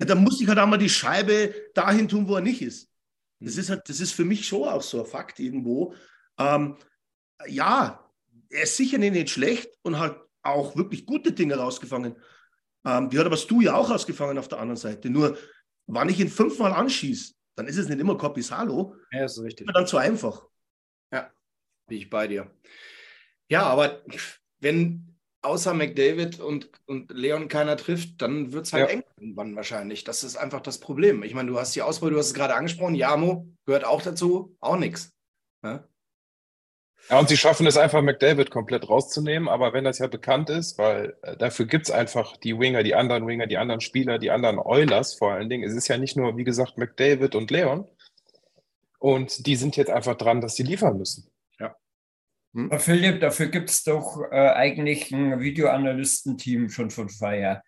Ja, 0.00 0.06
da 0.06 0.14
muss 0.14 0.40
ich 0.40 0.48
halt 0.48 0.58
auch 0.58 0.66
mal 0.66 0.78
die 0.78 0.88
Scheibe 0.88 1.54
dahin 1.74 2.08
tun, 2.08 2.26
wo 2.26 2.34
er 2.34 2.40
nicht 2.40 2.60
ist. 2.60 2.90
Das 3.38 3.56
ist 3.56 3.70
halt, 3.70 3.88
das 3.88 4.00
ist 4.00 4.12
für 4.12 4.24
mich 4.24 4.46
schon 4.46 4.68
auch 4.68 4.82
so 4.82 5.00
ein 5.00 5.06
Fakt 5.06 5.38
irgendwo. 5.38 5.94
Ähm, 6.38 6.76
ja, 7.46 8.09
er 8.50 8.64
ist 8.64 8.76
sicher 8.76 8.98
nicht 8.98 9.30
schlecht 9.30 9.70
und 9.82 9.98
hat 9.98 10.20
auch 10.42 10.76
wirklich 10.76 11.06
gute 11.06 11.32
Dinge 11.32 11.56
rausgefangen. 11.56 12.16
Ähm, 12.84 13.10
die 13.10 13.18
hat 13.18 13.26
aber 13.26 13.36
Stu 13.36 13.60
ja 13.60 13.74
auch 13.74 13.90
rausgefangen 13.90 14.38
auf 14.38 14.48
der 14.48 14.58
anderen 14.58 14.76
Seite. 14.76 15.10
Nur, 15.10 15.38
wann 15.86 16.08
ich 16.08 16.18
ihn 16.20 16.28
fünfmal 16.28 16.72
anschieße, 16.72 17.34
dann 17.56 17.66
ist 17.66 17.76
es 17.76 17.88
nicht 17.88 18.00
immer 18.00 18.16
Copisalo. 18.16 18.96
Ja, 19.12 19.24
ist 19.24 19.40
richtig. 19.40 19.68
Dann 19.72 19.86
zu 19.86 19.98
einfach. 19.98 20.46
Ja, 21.12 21.30
bin 21.86 21.98
ich 21.98 22.10
bei 22.10 22.26
dir. 22.26 22.50
Ja, 23.48 23.64
aber 23.64 24.02
wenn 24.60 25.16
außer 25.42 25.74
McDavid 25.74 26.40
und, 26.40 26.70
und 26.86 27.10
Leon 27.10 27.48
keiner 27.48 27.76
trifft, 27.76 28.20
dann 28.22 28.52
wird 28.52 28.66
es 28.66 28.72
halt 28.72 28.88
ja. 28.88 28.94
eng 28.94 29.04
irgendwann 29.16 29.56
wahrscheinlich. 29.56 30.04
Das 30.04 30.22
ist 30.22 30.36
einfach 30.36 30.60
das 30.60 30.80
Problem. 30.80 31.22
Ich 31.22 31.34
meine, 31.34 31.50
du 31.50 31.58
hast 31.58 31.74
die 31.74 31.82
Auswahl, 31.82 32.10
du 32.10 32.18
hast 32.18 32.28
es 32.28 32.34
gerade 32.34 32.54
angesprochen, 32.54 32.94
Jamo 32.94 33.48
gehört 33.64 33.84
auch 33.84 34.02
dazu, 34.02 34.56
auch 34.60 34.76
nichts. 34.76 35.12
Ja? 35.62 35.88
Ja, 37.10 37.18
und 37.18 37.28
sie 37.28 37.36
schaffen 37.36 37.66
es 37.66 37.76
einfach, 37.76 38.02
McDavid 38.02 38.50
komplett 38.50 38.88
rauszunehmen. 38.88 39.48
Aber 39.48 39.72
wenn 39.72 39.82
das 39.82 39.98
ja 39.98 40.06
bekannt 40.06 40.48
ist, 40.48 40.78
weil 40.78 41.16
äh, 41.22 41.36
dafür 41.36 41.66
gibt 41.66 41.86
es 41.86 41.90
einfach 41.90 42.36
die 42.36 42.58
Winger, 42.58 42.84
die 42.84 42.94
anderen 42.94 43.26
Winger, 43.26 43.48
die 43.48 43.58
anderen 43.58 43.80
Spieler, 43.80 44.18
die 44.18 44.30
anderen 44.30 44.60
Eulers 44.60 45.14
vor 45.14 45.32
allen 45.32 45.48
Dingen. 45.48 45.68
Es 45.68 45.74
ist 45.74 45.88
ja 45.88 45.98
nicht 45.98 46.16
nur, 46.16 46.36
wie 46.36 46.44
gesagt, 46.44 46.78
McDavid 46.78 47.34
und 47.34 47.50
Leon. 47.50 47.88
Und 49.00 49.46
die 49.46 49.56
sind 49.56 49.76
jetzt 49.76 49.90
einfach 49.90 50.16
dran, 50.16 50.40
dass 50.40 50.54
sie 50.54 50.62
liefern 50.62 50.98
müssen. 50.98 51.28
Ja. 51.58 51.74
Hm? 52.54 52.78
Philipp, 52.78 53.20
dafür 53.20 53.48
gibt 53.48 53.70
es 53.70 53.82
doch 53.82 54.22
äh, 54.30 54.36
eigentlich 54.36 55.10
ein 55.10 55.40
Videoanalystenteam 55.40 56.70
schon 56.70 56.90
von 56.90 57.08
Fire. 57.08 57.62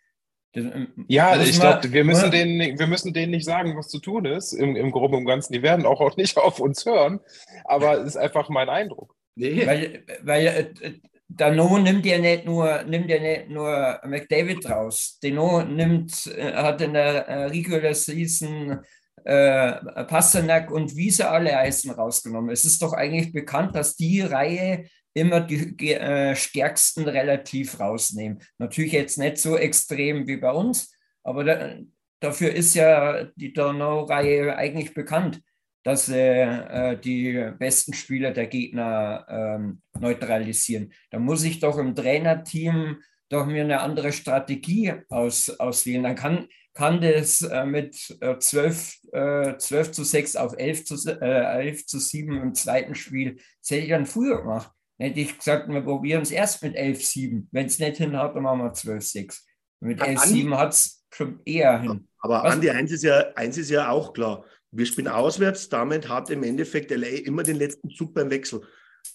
Ähm, 0.55 1.07
ja, 1.09 1.40
ich 1.40 1.59
glaube, 1.59 1.90
wir, 1.92 2.05
müssen 2.05 2.31
denen, 2.31 2.78
wir 2.78 2.87
müssen 2.87 3.12
denen 3.12 3.33
nicht 3.33 3.46
sagen, 3.46 3.76
was 3.76 3.88
zu 3.88 3.98
tun 3.98 4.24
ist, 4.24 4.52
im, 4.52 4.76
im 4.76 4.92
Groben 4.92 5.16
und 5.16 5.24
Ganzen. 5.24 5.52
Die 5.52 5.62
werden 5.62 5.85
auch, 5.85 6.00
auch 6.00 6.16
nicht 6.16 6.37
auf 6.37 6.61
uns 6.61 6.87
hören, 6.87 7.18
aber 7.64 7.98
es 7.98 8.09
ist 8.09 8.16
einfach 8.16 8.48
mein 8.48 8.68
Eindruck. 8.68 9.16
Nee. 9.35 9.66
Weil, 9.66 10.05
weil 10.23 10.47
äh, 10.47 10.92
Dano 11.29 11.79
nimmt 11.79 12.05
ja 12.05 12.18
nicht 12.18 12.45
nur, 12.45 12.83
nimmt 12.83 13.09
ja 13.09 13.18
nicht 13.18 13.49
nur 13.49 14.01
McDavid 14.05 14.68
raus. 14.68 15.18
Dano 15.23 15.62
nimmt, 15.62 16.27
äh, 16.27 16.53
hat 16.53 16.81
in 16.83 16.95
der 16.95 17.27
äh, 17.27 17.45
Regular 17.45 17.95
Season 17.95 18.81
äh, 19.25 20.05
Pasternak 20.05 20.71
und 20.71 20.97
Wiese 20.97 21.31
alle 21.31 21.57
Eisen 21.57 21.90
rausgenommen. 21.92 22.51
Es 22.51 22.64
ist 22.64 22.83
doch 22.83 22.92
eigentlich 22.92 23.33
bekannt, 23.33 23.75
dass 23.75 23.97
die 23.97 24.21
Reihe 24.21 24.87
immer 25.14 25.40
die 25.40 25.92
äh, 25.92 26.35
stärksten 26.35 27.05
relativ 27.05 27.79
rausnehmen. 27.79 28.42
Natürlich 28.59 28.92
jetzt 28.92 29.18
nicht 29.18 29.38
so 29.38 29.57
extrem 29.57 30.27
wie 30.27 30.38
bei 30.38 30.51
uns, 30.51 30.92
aber 31.23 31.45
da, 31.45 31.77
dafür 32.21 32.53
ist 32.53 32.75
ja 32.75 33.25
die 33.37 33.53
Donau-Reihe 33.53 34.57
eigentlich 34.57 34.95
bekannt, 34.95 35.40
dass 35.83 36.07
sie 36.07 36.16
äh, 36.16 36.99
die 36.99 37.51
besten 37.59 37.92
Spieler 37.92 38.31
der 38.33 38.47
Gegner 38.47 39.27
ähm, 39.29 39.83
neutralisieren. 39.99 40.92
Da 41.11 41.18
muss 41.18 41.42
ich 41.45 41.61
doch 41.61 41.79
im 41.79 41.95
Trainerteam 41.95 42.99
doch 43.29 43.47
mir 43.47 43.64
eine 43.64 43.81
andere 43.81 44.12
Strategie 44.12 44.92
aus, 45.09 45.49
auswählen. 45.49 46.03
Dann 46.03 46.16
kann, 46.16 46.49
kann 46.75 47.01
das 47.01 47.42
äh, 47.42 47.64
mit 47.64 48.16
äh, 48.21 48.38
12, 48.38 48.99
äh, 49.12 49.57
12 49.57 49.92
zu 49.92 50.05
6 50.05 50.37
auf 50.37 50.55
11 50.57 50.85
zu, 50.85 50.95
äh, 51.09 51.64
11 51.64 51.87
zu 51.87 51.99
7 51.99 52.40
im 52.40 52.55
zweiten 52.55 52.95
Spiel, 52.95 53.37
das 53.61 53.71
hätte 53.71 53.83
ich 53.83 53.90
dann 53.90 54.07
früher 54.07 54.38
gemacht 54.38 54.71
hätte 55.03 55.21
ich 55.21 55.37
gesagt, 55.37 55.68
wir 55.68 55.81
probieren 55.81 56.23
es 56.23 56.31
erst 56.31 56.62
mit 56.62 56.77
11,7. 56.77 57.47
Wenn 57.51 57.66
es 57.66 57.79
nicht 57.79 57.97
hinhaut, 57.97 58.35
dann 58.37 58.42
machen 58.42 58.61
wir 58.61 58.73
12,6. 58.73 59.40
Mit 59.81 60.01
11,7 60.01 60.57
hat 60.57 60.73
es 60.73 61.05
schon 61.12 61.40
eher 61.45 61.81
hin. 61.81 62.09
Aber 62.18 62.45
Was? 62.45 62.55
Andi, 62.55 62.71
eins 62.71 62.92
ist, 62.92 63.03
ja, 63.03 63.33
eins 63.35 63.59
ist 63.59 63.71
ja 63.71 63.90
auch 63.90 64.12
klar. 64.12 64.45
Wir 64.72 64.87
spielen 64.87 65.08
auswärts, 65.08 65.68
damit 65.68 66.08
hat 66.08 66.30
im 66.30 66.42
Endeffekt 66.42 66.90
LA 66.90 67.06
immer 67.06 67.42
den 67.42 67.56
letzten 67.56 67.90
Zug 67.90 68.14
beim 68.14 68.30
Wechsel. 68.30 68.62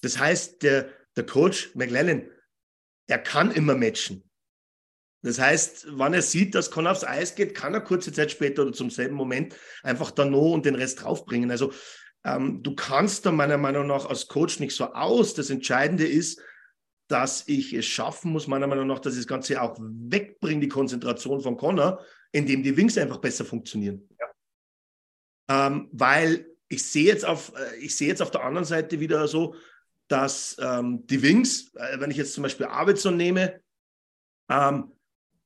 Das 0.01 0.19
heißt, 0.19 0.61
der, 0.61 0.89
der 1.15 1.25
Coach 1.25 1.71
McLennan, 1.73 2.29
er 3.07 3.19
kann 3.19 3.51
immer 3.51 3.75
matchen. 3.75 4.23
Das 5.23 5.39
heißt, 5.39 5.97
wenn 5.97 6.13
er 6.13 6.21
sieht, 6.21 6.53
dass 6.53 6.69
Con 6.69 6.85
aufs 6.85 7.03
Eis 7.03 7.33
geht, 7.33 7.55
kann 7.55 7.73
er 7.73 7.81
kurze 7.81 8.13
Zeit 8.13 8.31
später 8.31 8.61
oder 8.61 8.71
zum 8.71 8.91
selben 8.91 9.15
Moment 9.15 9.55
einfach 9.81 10.11
Dano 10.11 10.53
und 10.53 10.65
den 10.65 10.75
Rest 10.75 11.03
draufbringen. 11.03 11.49
Also 11.49 11.73
ähm, 12.23 12.61
du 12.61 12.75
kannst 12.75 13.25
da 13.25 13.31
meiner 13.31 13.57
Meinung 13.57 13.87
nach 13.87 14.05
als 14.05 14.27
Coach 14.27 14.59
nicht 14.59 14.75
so 14.75 14.93
aus. 14.93 15.33
Das 15.33 15.49
Entscheidende 15.49 16.05
ist, 16.05 16.39
dass 17.07 17.47
ich 17.47 17.73
es 17.73 17.85
schaffen 17.85 18.31
muss, 18.31 18.47
meiner 18.47 18.67
Meinung 18.67 18.87
nach, 18.87 18.99
dass 18.99 19.13
ich 19.13 19.21
das 19.21 19.27
Ganze 19.27 19.61
auch 19.61 19.77
wegbringe, 19.79 20.61
die 20.61 20.67
Konzentration 20.67 21.41
von 21.41 21.57
Connor, 21.57 22.03
indem 22.31 22.61
die 22.63 22.75
Wings 22.75 22.97
einfach 22.97 23.17
besser 23.17 23.45
funktionieren. 23.45 24.07
Ähm, 25.49 25.89
weil 25.91 26.45
ich 26.69 26.83
sehe 26.85 27.05
jetzt 27.05 27.25
auf, 27.25 27.53
äh, 27.55 27.77
ich 27.77 27.95
sehe 27.95 28.07
jetzt 28.07 28.21
auf 28.21 28.31
der 28.31 28.43
anderen 28.43 28.65
Seite 28.65 28.99
wieder 28.99 29.27
so, 29.27 29.55
dass 30.07 30.57
ähm, 30.59 31.05
die 31.07 31.21
Wings, 31.21 31.73
äh, 31.75 31.99
wenn 31.99 32.11
ich 32.11 32.17
jetzt 32.17 32.33
zum 32.33 32.43
Beispiel 32.43 32.65
Arvidsson 32.65 33.17
nehme, 33.17 33.61
ähm, 34.49 34.91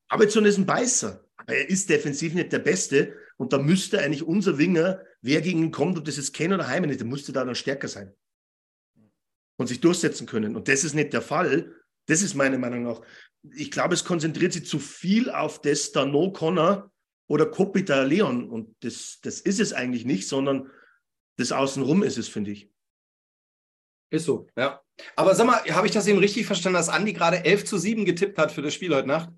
Arvidsson 0.08 0.44
ist 0.44 0.58
ein 0.58 0.66
Beißer, 0.66 1.24
aber 1.36 1.54
er 1.54 1.68
ist 1.68 1.88
defensiv 1.88 2.34
nicht 2.34 2.52
der 2.52 2.58
Beste 2.58 3.16
und 3.36 3.52
da 3.52 3.58
müsste 3.58 4.00
eigentlich 4.00 4.22
unser 4.22 4.58
Winger, 4.58 5.00
wer 5.20 5.40
gegen 5.40 5.62
ihn 5.62 5.72
kommt, 5.72 5.98
ob 5.98 6.04
das 6.04 6.16
jetzt 6.16 6.34
Ken 6.34 6.52
oder 6.52 6.68
Heimen 6.68 6.90
ist, 6.90 7.00
der 7.00 7.06
müsste 7.06 7.32
da 7.32 7.44
dann 7.44 7.54
stärker 7.54 7.88
sein 7.88 8.14
und 9.56 9.66
sich 9.68 9.80
durchsetzen 9.80 10.26
können. 10.26 10.56
Und 10.56 10.68
das 10.68 10.84
ist 10.84 10.94
nicht 10.94 11.12
der 11.12 11.22
Fall. 11.22 11.74
Das 12.06 12.22
ist 12.22 12.34
meine 12.34 12.58
Meinung 12.58 12.82
nach. 12.82 13.00
Ich 13.54 13.70
glaube, 13.70 13.94
es 13.94 14.04
konzentriert 14.04 14.52
sich 14.52 14.66
zu 14.66 14.78
viel 14.78 15.30
auf 15.30 15.60
das 15.60 15.92
da 15.92 16.04
No 16.04 16.32
Connor 16.32 16.91
oder 17.32 17.46
Kopita 17.46 18.02
Leon. 18.02 18.50
Und 18.50 18.76
das, 18.84 19.18
das 19.22 19.40
ist 19.40 19.58
es 19.58 19.72
eigentlich 19.72 20.04
nicht, 20.04 20.28
sondern 20.28 20.70
das 21.38 21.50
Außenrum 21.50 22.02
ist 22.02 22.18
es, 22.18 22.28
finde 22.28 22.50
ich. 22.50 22.70
Ist 24.10 24.26
so, 24.26 24.48
ja. 24.54 24.82
Aber 25.16 25.34
sag 25.34 25.46
mal, 25.46 25.64
habe 25.70 25.86
ich 25.86 25.94
das 25.94 26.06
eben 26.06 26.18
richtig 26.18 26.44
verstanden, 26.44 26.76
dass 26.76 26.90
Andi 26.90 27.14
gerade 27.14 27.42
11 27.46 27.64
zu 27.64 27.78
7 27.78 28.04
getippt 28.04 28.36
hat 28.36 28.52
für 28.52 28.60
das 28.60 28.74
Spiel 28.74 28.94
heute 28.94 29.08
Nacht? 29.08 29.30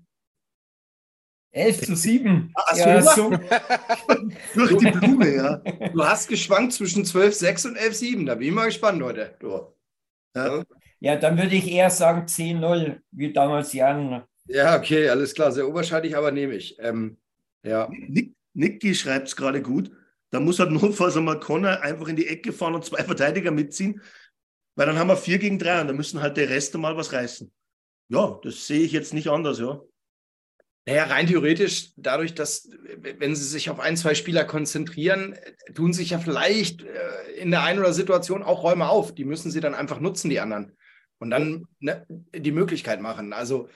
11 1.51 1.83
zu 1.83 1.95
7. 1.95 2.51
Hast 2.67 2.79
ja, 2.79 2.99
du 2.99 3.03
so, 3.03 3.29
Durch 4.55 4.77
die 4.77 4.91
Blume, 4.91 5.33
ja. 5.33 5.55
Du 5.93 6.03
hast 6.03 6.27
geschwankt 6.27 6.73
zwischen 6.73 7.05
12 7.05 7.33
6 7.33 7.65
und 7.67 7.75
11 7.77 7.95
7. 7.95 8.25
Da 8.25 8.35
bin 8.35 8.49
ich 8.49 8.53
mal 8.53 8.65
gespannt 8.65 9.01
heute. 9.01 9.37
Du. 9.39 9.73
ja. 10.35 10.65
ja, 10.99 11.15
dann 11.15 11.37
würde 11.37 11.55
ich 11.55 11.71
eher 11.71 11.89
sagen 11.89 12.25
10-0, 12.25 12.99
wie 13.11 13.31
damals 13.31 13.71
Jan. 13.71 14.25
Ja, 14.47 14.77
okay, 14.77 15.07
alles 15.07 15.33
klar. 15.33 15.53
Sehr 15.53 15.65
unwahrscheinlich, 15.65 16.17
aber 16.17 16.31
nehme 16.31 16.55
ich. 16.55 16.77
Ähm, 16.79 17.17
ja. 17.65 17.89
Nick, 17.89 18.33
Nicky 18.53 18.95
schreibt 18.95 19.27
es 19.27 19.35
gerade 19.35 19.61
gut. 19.61 19.91
Da 20.31 20.39
muss 20.39 20.59
halt 20.59 20.71
notfalls 20.71 21.17
einmal 21.17 21.39
Connor 21.39 21.81
einfach 21.81 22.07
in 22.07 22.15
die 22.15 22.27
Ecke 22.27 22.53
fahren 22.53 22.75
und 22.75 22.85
zwei 22.85 23.03
Verteidiger 23.03 23.51
mitziehen, 23.51 24.01
weil 24.75 24.87
dann 24.87 24.97
haben 24.97 25.07
wir 25.07 25.17
vier 25.17 25.37
gegen 25.37 25.59
drei 25.59 25.81
und 25.81 25.87
dann 25.87 25.97
müssen 25.97 26.21
halt 26.21 26.37
der 26.37 26.49
Rest 26.49 26.75
mal 26.75 26.97
was 26.97 27.13
reißen. 27.13 27.51
Ja, 28.09 28.39
das 28.43 28.67
sehe 28.67 28.81
ich 28.81 28.91
jetzt 28.91 29.13
nicht 29.13 29.29
anders, 29.29 29.59
ja. 29.59 29.81
Naja, 30.87 31.05
rein 31.05 31.25
theoretisch, 31.25 31.93
dadurch, 31.95 32.35
dass, 32.35 32.69
wenn 32.99 33.35
sie 33.35 33.43
sich 33.43 33.71
auf 33.71 33.79
ein, 33.79 33.97
zwei 33.97 34.13
Spieler 34.13 34.45
konzentrieren, 34.45 35.35
tun 35.73 35.93
sich 35.93 36.11
ja 36.11 36.19
vielleicht 36.19 36.83
äh, 36.83 37.31
in 37.37 37.49
der 37.49 37.63
einen 37.63 37.79
oder 37.79 37.91
Situation 37.91 38.43
auch 38.43 38.61
Räume 38.61 38.87
auf. 38.87 39.15
Die 39.15 39.25
müssen 39.25 39.49
sie 39.49 39.61
dann 39.61 39.73
einfach 39.73 39.99
nutzen, 39.99 40.29
die 40.29 40.39
anderen. 40.39 40.77
Und 41.17 41.31
dann 41.31 41.65
ne, 41.79 42.05
die 42.35 42.51
Möglichkeit 42.51 43.01
machen. 43.01 43.33
Also, 43.33 43.67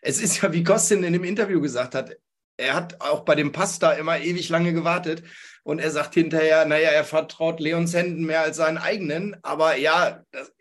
es 0.00 0.22
ist 0.22 0.40
ja, 0.40 0.54
wie 0.54 0.64
Kostin 0.64 1.04
in 1.04 1.12
dem 1.12 1.24
Interview 1.24 1.60
gesagt 1.60 1.94
hat, 1.94 2.16
er 2.56 2.74
hat 2.74 3.00
auch 3.00 3.20
bei 3.24 3.34
dem 3.34 3.52
Pass 3.52 3.78
da 3.78 3.92
immer 3.92 4.18
ewig 4.20 4.48
lange 4.48 4.72
gewartet. 4.72 5.22
Und 5.64 5.78
er 5.78 5.90
sagt 5.90 6.14
hinterher, 6.14 6.66
naja, 6.66 6.90
er 6.90 7.04
vertraut 7.04 7.58
Leons 7.58 7.94
Händen 7.94 8.24
mehr 8.26 8.42
als 8.42 8.56
seinen 8.58 8.76
eigenen. 8.78 9.36
Aber 9.42 9.76
ja, 9.76 10.22
das 10.30 10.52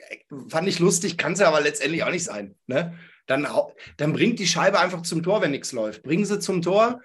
fand 0.50 0.68
ich 0.68 0.80
lustig, 0.80 1.18
kann 1.18 1.34
es 1.34 1.40
ja 1.40 1.48
aber 1.50 1.62
letztendlich 1.62 2.04
auch 2.04 2.10
nicht 2.12 2.24
sein. 2.24 2.56
Ne? 2.68 2.98
Dann, 3.26 3.48
dann 3.98 4.14
bringt 4.14 4.40
die 4.40 4.48
Scheibe 4.48 4.80
einfach 4.80 5.02
zum 5.02 5.22
Tor, 5.24 5.42
wenn 5.42 5.52
nichts 5.52 5.72
läuft. 5.74 6.04
Bringen 6.04 6.26
sie 6.26 6.40
zum 6.40 6.62
Tor 6.62 7.02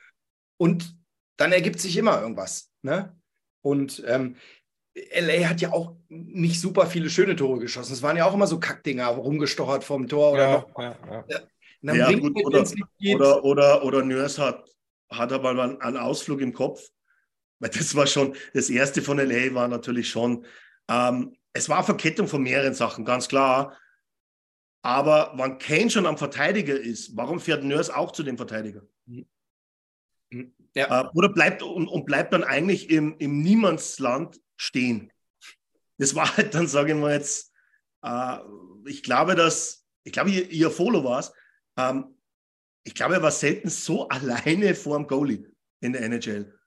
und 0.59 0.95
dann 1.37 1.53
ergibt 1.53 1.81
sich 1.81 1.97
immer 1.97 2.21
irgendwas. 2.21 2.71
Ne? 2.83 3.17
Und 3.63 4.03
ähm, 4.07 4.37
LA 4.97 5.49
hat 5.49 5.61
ja 5.61 5.73
auch 5.73 5.97
nicht 6.09 6.61
super 6.61 6.87
viele 6.87 7.11
schöne 7.11 7.37
Tore 7.37 7.59
geschossen. 7.61 7.93
Es 7.93 8.03
waren 8.03 8.17
ja 8.17 8.27
auch 8.27 8.35
immer 8.35 8.47
so 8.47 8.59
Kackdinger 8.59 9.07
rumgestochert 9.09 9.85
vom 9.85 10.09
Tor 10.09 10.33
oder 10.33 10.43
Ja, 10.49 10.53
noch. 10.53 10.79
ja, 10.79 10.97
ja. 11.29 11.41
Dann 11.83 11.97
Ja, 11.97 12.07
bringt 12.07 12.23
gut, 12.35 12.45
oder- 12.47 12.65
Oder, 13.15 13.45
oder, 13.45 13.85
oder 13.85 14.03
Nurse 14.03 14.43
hat, 14.45 14.69
hat 15.11 15.33
aber 15.33 15.55
mal 15.55 15.79
einen 15.81 15.97
Ausflug 15.97 16.41
im 16.41 16.53
Kopf. 16.53 16.89
Weil 17.61 17.71
das 17.71 17.95
war 17.95 18.07
schon, 18.07 18.37
das 18.55 18.71
erste 18.71 19.03
von 19.03 19.19
LA 19.19 19.55
war 19.55 19.69
natürlich 19.69 20.09
schon, 20.09 20.47
ähm, 20.89 21.37
es 21.53 21.69
war 21.69 21.83
Verkettung 21.83 22.29
von 22.29 22.43
mehreren 22.43 22.75
Sachen, 22.75 23.05
ganz 23.05 23.29
klar. 23.29 23.77
Aber 24.83 25.33
wenn 25.37 25.59
Kane 25.59 25.91
schon 25.91 26.07
am 26.07 26.19
Verteidiger 26.19 26.79
ist, 26.79 27.17
warum 27.17 27.41
fährt 27.41 27.65
Nurse 27.65 27.95
auch 27.95 28.13
zu 28.13 28.23
dem 28.23 28.37
Verteidiger? 28.37 28.83
Ja. 30.75 31.03
Äh, 31.03 31.09
oder 31.15 31.31
bleibt 31.31 31.63
und, 31.63 31.89
und 31.89 32.05
bleibt 32.05 32.33
dann 32.33 32.45
eigentlich 32.45 32.91
im, 32.91 33.17
im 33.19 33.41
Niemandsland 33.43 34.41
stehen. 34.57 35.13
Das 35.97 36.15
war 36.15 36.37
halt 36.37 36.55
dann, 36.55 36.69
sage 36.69 36.93
ich 36.93 36.99
mal 36.99 37.13
jetzt, 37.13 37.53
äh, 38.03 38.39
ich 38.87 39.03
glaube, 39.03 39.35
dass, 39.35 39.85
ich 40.05 40.13
glaube, 40.13 40.31
ihr, 40.31 40.49
ihr 40.49 40.71
Follow 40.71 41.03
war 41.03 41.21
es, 41.21 41.33
ähm, 41.77 42.18
ich 42.89 42.95
glaube, 42.95 43.15
er 43.15 43.23
war 43.23 43.31
selten 43.31 43.69
so 43.69 44.09
alleine 44.09 44.75
vor 44.75 44.97
dem 44.97 45.07
Goalie 45.07 45.45
in 45.81 45.93
der 45.93 46.03
NHL. 46.03 46.59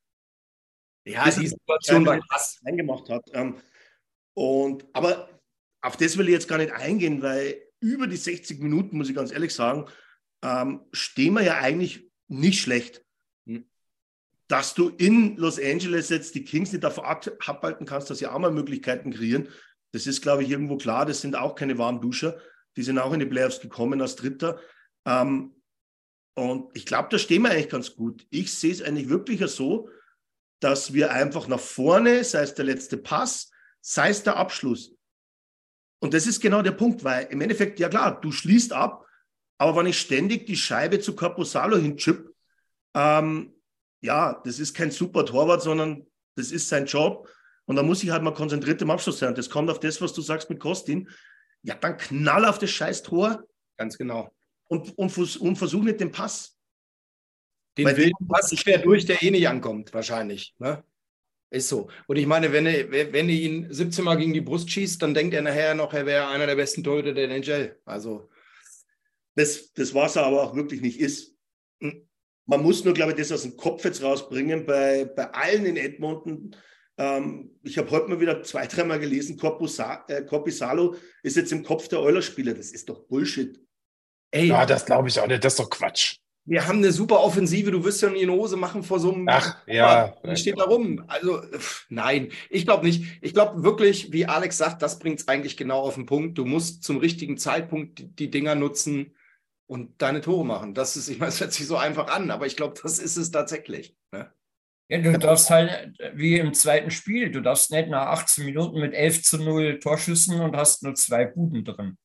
ja, 1.05 1.25
die 1.25 1.47
Situation 1.47 2.05
war 2.05 2.19
krass. 2.19 2.59
Eingemacht 2.63 3.09
hat. 3.09 3.23
Ähm, 3.33 3.55
und, 4.35 4.85
aber 4.93 5.41
auf 5.81 5.97
das 5.97 6.17
will 6.17 6.27
ich 6.27 6.33
jetzt 6.33 6.47
gar 6.47 6.59
nicht 6.59 6.71
eingehen, 6.73 7.23
weil 7.23 7.59
über 7.79 8.05
die 8.05 8.17
60 8.17 8.59
Minuten, 8.59 8.97
muss 8.97 9.09
ich 9.09 9.15
ganz 9.15 9.31
ehrlich 9.31 9.53
sagen, 9.53 9.87
ähm, 10.43 10.85
stehen 10.93 11.33
wir 11.33 11.41
ja 11.41 11.57
eigentlich 11.57 12.07
nicht 12.27 12.61
schlecht. 12.61 13.03
Hm. 13.47 13.67
Dass 14.47 14.75
du 14.75 14.89
in 14.89 15.37
Los 15.37 15.59
Angeles 15.59 16.09
jetzt 16.09 16.35
die 16.35 16.43
Kings 16.45 16.71
nicht 16.71 16.83
davon 16.83 17.03
ab- 17.05 17.27
abhalten 17.47 17.87
kannst, 17.87 18.11
dass 18.11 18.19
sie 18.19 18.27
auch 18.27 18.37
mal 18.37 18.51
Möglichkeiten 18.51 19.11
kreieren, 19.11 19.49
das 19.91 20.05
ist, 20.05 20.21
glaube 20.21 20.43
ich, 20.43 20.51
irgendwo 20.51 20.77
klar. 20.77 21.07
Das 21.07 21.19
sind 21.21 21.35
auch 21.35 21.55
keine 21.55 21.79
Warmduscher. 21.79 22.39
Die 22.77 22.83
sind 22.83 22.99
auch 22.99 23.11
in 23.11 23.19
die 23.19 23.25
Playoffs 23.25 23.59
gekommen 23.59 23.99
als 24.01 24.15
Dritter. 24.15 24.59
Ähm, 25.05 25.55
und 26.33 26.75
ich 26.75 26.85
glaube, 26.85 27.09
da 27.11 27.17
stehen 27.17 27.43
wir 27.43 27.51
eigentlich 27.51 27.69
ganz 27.69 27.95
gut. 27.95 28.25
Ich 28.29 28.53
sehe 28.53 28.71
es 28.71 28.81
eigentlich 28.81 29.09
wirklich 29.09 29.45
so, 29.51 29.89
dass 30.59 30.93
wir 30.93 31.11
einfach 31.11 31.47
nach 31.47 31.59
vorne, 31.59 32.23
sei 32.23 32.41
es 32.43 32.53
der 32.53 32.65
letzte 32.65 32.97
Pass, 32.97 33.51
sei 33.81 34.09
es 34.09 34.23
der 34.23 34.37
Abschluss. 34.37 34.93
Und 35.99 36.13
das 36.13 36.27
ist 36.27 36.39
genau 36.39 36.61
der 36.61 36.71
Punkt, 36.71 37.03
weil 37.03 37.25
im 37.25 37.41
Endeffekt, 37.41 37.79
ja 37.79 37.89
klar, 37.89 38.19
du 38.21 38.31
schließt 38.31 38.73
ab, 38.73 39.05
aber 39.57 39.75
wenn 39.75 39.87
ich 39.87 39.99
ständig 39.99 40.45
die 40.45 40.55
Scheibe 40.55 40.99
zu 40.99 41.15
Caposalo 41.15 41.77
hinchip, 41.77 42.33
ähm, 42.95 43.53
ja, 44.01 44.41
das 44.43 44.59
ist 44.59 44.73
kein 44.73 44.91
super 44.91 45.25
Torwart, 45.25 45.61
sondern 45.61 46.07
das 46.35 46.51
ist 46.51 46.69
sein 46.69 46.85
Job. 46.85 47.29
Und 47.65 47.75
da 47.75 47.83
muss 47.83 48.03
ich 48.03 48.09
halt 48.09 48.23
mal 48.23 48.33
konzentriert 48.33 48.81
im 48.81 48.89
Abschluss 48.89 49.19
sein. 49.19 49.35
Das 49.35 49.49
kommt 49.49 49.69
auf 49.69 49.79
das, 49.79 50.01
was 50.01 50.13
du 50.13 50.21
sagst 50.21 50.49
mit 50.49 50.59
Kostin. 50.59 51.09
Ja, 51.61 51.75
dann 51.75 51.97
knall 51.97 52.45
auf 52.45 52.57
das 52.57 52.71
scheiß 52.71 53.03
Tor 53.03 53.43
Ganz 53.81 53.97
genau. 53.97 54.31
Und, 54.71 54.97
und, 54.97 55.37
und 55.41 55.55
versuch 55.57 55.83
nicht 55.83 55.99
den 55.99 56.11
Pass. 56.11 56.57
Den 57.77 57.85
Weil- 57.85 57.97
wilden 57.97 58.27
Pass 58.27 58.49
quer 58.51 58.77
durch, 58.79 59.05
der 59.05 59.21
eh 59.21 59.29
nicht 59.31 59.47
ankommt, 59.47 59.93
wahrscheinlich. 59.93 60.55
Ne? 60.59 60.83
Ist 61.49 61.67
so. 61.67 61.89
Und 62.07 62.15
ich 62.15 62.25
meine, 62.25 62.53
wenn 62.53 62.63
du, 62.63 62.91
wenn 62.91 63.27
du 63.27 63.33
ihn 63.33 63.67
17 63.69 64.05
Mal 64.05 64.15
gegen 64.15 64.33
die 64.33 64.39
Brust 64.39 64.69
schießt, 64.71 65.01
dann 65.01 65.13
denkt 65.13 65.33
er 65.33 65.41
nachher 65.41 65.75
noch, 65.75 65.93
er 65.93 66.05
wäre 66.05 66.27
einer 66.27 66.45
der 66.45 66.55
besten 66.55 66.83
Torhüter 66.83 67.13
der 67.13 67.29
NHL. 67.29 67.77
Also, 67.83 68.29
das, 69.35 69.73
das 69.73 69.93
was 69.93 70.15
er 70.15 70.23
aber 70.23 70.41
auch 70.43 70.55
wirklich 70.55 70.81
nicht 70.81 70.99
ist. 70.99 71.35
Man 72.45 72.63
muss 72.63 72.83
nur, 72.85 72.93
glaube 72.93 73.11
ich, 73.11 73.17
das 73.17 73.31
aus 73.33 73.43
dem 73.43 73.57
Kopf 73.57 73.83
jetzt 73.83 74.01
rausbringen. 74.01 74.65
Bei, 74.65 75.03
bei 75.05 75.31
allen 75.33 75.65
in 75.65 75.77
Edmonton, 75.77 76.55
ähm, 76.97 77.59
ich 77.63 77.77
habe 77.77 77.91
heute 77.91 78.07
mal 78.09 78.19
wieder 78.21 78.41
zwei, 78.43 78.67
dreimal 78.67 78.99
gelesen, 78.99 79.37
Corpusa- 79.37 80.09
äh, 80.09 80.23
Corpisalo 80.25 80.95
ist 81.23 81.35
jetzt 81.37 81.51
im 81.51 81.63
Kopf 81.63 81.87
der 81.89 81.99
Euler-Spieler. 81.99 82.53
Das 82.53 82.71
ist 82.71 82.87
doch 82.87 83.03
Bullshit. 83.07 83.59
Ey, 84.31 84.47
Ja, 84.47 84.65
das 84.65 84.85
glaube 84.85 85.07
ich 85.09 85.19
auch 85.19 85.27
nicht. 85.27 85.43
Das 85.43 85.53
ist 85.53 85.59
doch 85.59 85.69
Quatsch. 85.69 86.17
wir 86.45 86.67
haben 86.67 86.79
eine 86.79 86.91
super 86.91 87.21
Offensive, 87.21 87.71
du 87.71 87.83
wirst 87.83 88.01
ja 88.01 88.09
nie 88.09 88.23
eine 88.23 88.31
Hose 88.31 88.57
machen 88.57 88.83
vor 88.83 88.99
so 88.99 89.13
einem. 89.13 89.27
Ach, 89.29 89.57
ja. 89.67 90.15
Die 90.25 90.35
steht 90.35 90.57
da 90.59 90.63
rum. 90.63 91.03
Also, 91.07 91.41
pff, 91.41 91.85
nein, 91.89 92.31
ich 92.49 92.65
glaube 92.65 92.85
nicht. 92.85 93.05
Ich 93.21 93.33
glaube 93.33 93.63
wirklich, 93.63 94.11
wie 94.11 94.25
Alex 94.25 94.57
sagt, 94.57 94.81
das 94.81 94.99
bringt 94.99 95.19
es 95.19 95.27
eigentlich 95.27 95.55
genau 95.57 95.81
auf 95.81 95.95
den 95.95 96.05
Punkt. 96.05 96.37
Du 96.37 96.45
musst 96.45 96.83
zum 96.83 96.97
richtigen 96.97 97.37
Zeitpunkt 97.37 97.99
die, 97.99 98.07
die 98.07 98.31
Dinger 98.31 98.55
nutzen 98.55 99.15
und 99.67 100.01
deine 100.01 100.21
Tore 100.21 100.45
machen. 100.45 100.73
Das 100.73 100.97
ist, 100.97 101.07
ich 101.07 101.19
meine, 101.19 101.29
es 101.29 101.39
hört 101.39 101.53
sich 101.53 101.67
so 101.67 101.77
einfach 101.77 102.07
an, 102.07 102.31
aber 102.31 102.45
ich 102.45 102.57
glaube, 102.57 102.73
das 102.81 102.99
ist 102.99 103.17
es 103.17 103.31
tatsächlich. 103.31 103.95
Ne? 104.11 104.29
Ja, 104.89 104.97
du 104.97 105.17
darfst 105.17 105.49
halt, 105.49 105.97
wie 106.13 106.37
im 106.37 106.53
zweiten 106.53 106.91
Spiel, 106.91 107.31
du 107.31 107.41
darfst 107.41 107.71
nicht 107.71 107.87
nach 107.87 108.07
18 108.07 108.43
Minuten 108.43 108.81
mit 108.81 108.93
11 108.93 109.23
zu 109.23 109.37
0 109.37 109.79
Torschüssen 109.79 110.41
und 110.41 110.57
hast 110.57 110.83
nur 110.83 110.95
zwei 110.95 111.23
Buden 111.25 111.63
drin. 111.63 111.97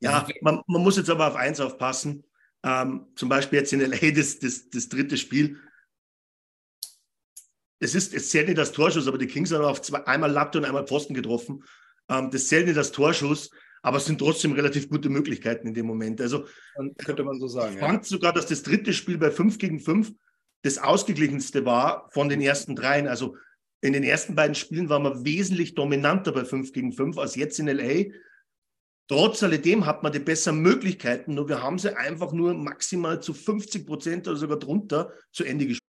Ja, 0.00 0.26
man, 0.40 0.62
man 0.66 0.82
muss 0.82 0.96
jetzt 0.96 1.10
aber 1.10 1.28
auf 1.28 1.36
eins 1.36 1.60
aufpassen. 1.60 2.24
Ähm, 2.64 3.06
zum 3.16 3.28
Beispiel 3.28 3.58
jetzt 3.58 3.72
in 3.72 3.80
LA 3.80 4.12
das, 4.12 4.38
das, 4.38 4.70
das 4.70 4.88
dritte 4.88 5.16
Spiel. 5.16 5.58
Es, 7.80 7.94
ist, 7.94 8.14
es 8.14 8.30
zählt 8.30 8.48
nicht 8.48 8.58
als 8.58 8.72
Torschuss, 8.72 9.08
aber 9.08 9.18
die 9.18 9.26
Kings 9.26 9.52
haben 9.52 9.64
auf 9.64 9.82
zwei, 9.82 10.06
einmal 10.06 10.30
Latte 10.30 10.58
und 10.58 10.64
einmal 10.64 10.86
Pfosten 10.86 11.14
getroffen. 11.14 11.64
Ähm, 12.08 12.30
das 12.30 12.46
zählt 12.46 12.66
nicht 12.66 12.76
als 12.78 12.92
Torschuss, 12.92 13.50
aber 13.82 13.96
es 13.96 14.04
sind 14.06 14.18
trotzdem 14.18 14.52
relativ 14.52 14.88
gute 14.88 15.08
Möglichkeiten 15.08 15.66
in 15.66 15.74
dem 15.74 15.86
Moment. 15.86 16.20
Also 16.20 16.46
Dann 16.76 16.94
könnte 16.94 17.24
man 17.24 17.40
so 17.40 17.48
sagen. 17.48 17.74
ich 17.74 17.80
Ja. 17.80 17.88
fand 17.88 18.06
sogar, 18.06 18.32
dass 18.32 18.46
das 18.46 18.62
dritte 18.62 18.92
Spiel 18.92 19.18
bei 19.18 19.30
5 19.32 19.58
gegen 19.58 19.80
5 19.80 20.12
das 20.62 20.78
ausgeglichenste 20.78 21.64
war 21.64 22.08
von 22.12 22.28
den 22.28 22.40
ersten 22.40 22.76
dreien. 22.76 23.08
Also 23.08 23.36
in 23.80 23.92
den 23.92 24.04
ersten 24.04 24.36
beiden 24.36 24.54
Spielen 24.54 24.88
waren 24.88 25.02
wir 25.02 25.24
wesentlich 25.24 25.74
dominanter 25.74 26.30
bei 26.30 26.44
5 26.44 26.72
gegen 26.72 26.92
5 26.92 27.18
als 27.18 27.34
jetzt 27.34 27.58
in 27.58 27.66
LA. 27.66 28.12
Trotz 29.08 29.42
alledem 29.42 29.84
hat 29.84 30.02
man 30.02 30.12
die 30.12 30.20
besseren 30.20 30.60
Möglichkeiten, 30.60 31.34
nur 31.34 31.48
wir 31.48 31.62
haben 31.62 31.78
sie 31.78 31.96
einfach 31.96 32.32
nur 32.32 32.54
maximal 32.54 33.20
zu 33.20 33.34
50 33.34 33.86
Prozent 33.86 34.28
oder 34.28 34.36
sogar 34.36 34.58
drunter 34.58 35.12
zu 35.32 35.44
Ende 35.44 35.66
gespielt. 35.66 35.82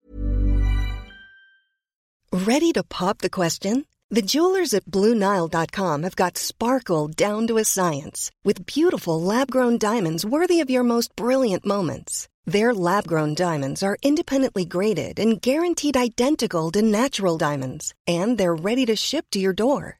Ready 2.33 2.73
to 2.73 2.83
pop 2.83 3.19
the 3.19 3.29
question? 3.29 3.85
The 4.13 4.23
jewelers 4.23 4.75
at 4.75 4.87
BlueNile.com 4.87 6.03
have 6.03 6.17
got 6.17 6.37
sparkle 6.37 7.07
down 7.07 7.47
to 7.47 7.59
a 7.59 7.65
science 7.65 8.33
with 8.43 8.67
beautiful 8.67 9.21
lab 9.21 9.53
grown 9.53 9.79
diamonds 9.79 10.25
worthy 10.25 10.61
of 10.61 10.69
your 10.69 10.83
most 10.83 11.15
brilliant 11.15 11.65
moments. 11.65 12.29
Their 12.45 12.75
lab 12.75 13.07
grown 13.07 13.35
diamonds 13.35 13.85
are 13.85 13.99
independently 14.03 14.65
graded 14.65 15.21
and 15.21 15.41
guaranteed 15.41 15.97
identical 15.97 16.73
to 16.73 16.83
natural 16.83 17.39
diamonds, 17.39 17.95
and 18.09 18.37
they're 18.37 18.55
ready 18.55 18.85
to 18.87 18.97
ship 18.97 19.27
to 19.31 19.39
your 19.39 19.53
door. 19.53 20.00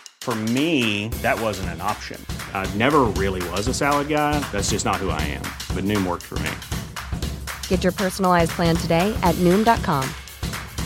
For 0.21 0.35
me, 0.53 1.07
that 1.23 1.41
wasn't 1.41 1.69
an 1.69 1.81
option. 1.81 2.23
I 2.53 2.69
never 2.75 3.05
really 3.17 3.41
was 3.49 3.67
a 3.67 3.73
salad 3.73 4.07
guy. 4.07 4.39
That's 4.51 4.69
just 4.69 4.85
not 4.85 4.97
who 4.97 5.09
I 5.09 5.21
am. 5.21 5.41
But 5.75 5.83
Noom 5.83 6.05
worked 6.05 6.25
for 6.25 6.37
me. 6.45 6.51
Get 7.67 7.81
your 7.83 7.91
personalized 7.91 8.51
plan 8.51 8.75
today 8.75 9.11
at 9.23 9.33
Noom.com. 9.39 10.07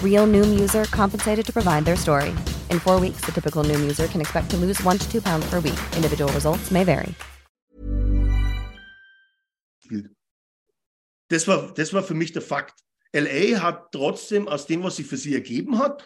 Real 0.02 0.26
Noom 0.26 0.58
user 0.58 0.86
compensated 0.86 1.46
to 1.48 1.52
provide 1.52 1.84
their 1.84 1.98
story. 1.98 2.34
In 2.72 2.80
four 2.80 2.98
weeks, 2.98 3.26
the 3.26 3.34
typical 3.34 3.62
Noom 3.66 3.82
user 3.82 4.08
can 4.08 4.22
expect 4.22 4.50
to 4.52 4.58
lose 4.58 4.82
one 4.84 4.98
to 4.98 5.12
two 5.12 5.22
pounds 5.22 5.46
per 5.50 5.60
week. 5.60 5.80
Individual 5.98 6.32
results 6.32 6.72
may 6.72 6.86
vary. 6.86 7.14
Das 11.30 11.46
war, 11.48 11.74
das 11.74 11.92
war 11.92 12.04
für 12.04 12.14
mich 12.14 12.32
der 12.32 12.42
Fakt. 12.42 12.82
LA 13.14 13.60
hat 13.62 13.92
trotzdem 13.92 14.48
aus 14.48 14.66
dem, 14.66 14.84
was 14.84 14.96
sie 14.96 15.04
für 15.04 15.18
sie 15.18 15.34
ergeben 15.34 15.78
hat, 15.78 16.06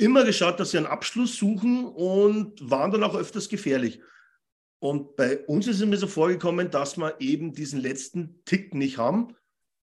immer 0.00 0.24
geschaut, 0.24 0.58
dass 0.58 0.70
sie 0.70 0.78
einen 0.78 0.86
Abschluss 0.86 1.36
suchen 1.36 1.84
und 1.84 2.70
waren 2.70 2.90
dann 2.90 3.04
auch 3.04 3.14
öfters 3.14 3.48
gefährlich. 3.48 4.00
Und 4.80 5.16
bei 5.16 5.38
uns 5.44 5.66
ist 5.66 5.80
es 5.80 5.86
mir 5.86 5.98
so 5.98 6.06
vorgekommen, 6.06 6.70
dass 6.70 6.96
wir 6.96 7.20
eben 7.20 7.52
diesen 7.52 7.80
letzten 7.80 8.42
Tick 8.46 8.74
nicht 8.74 8.96
haben. 8.96 9.36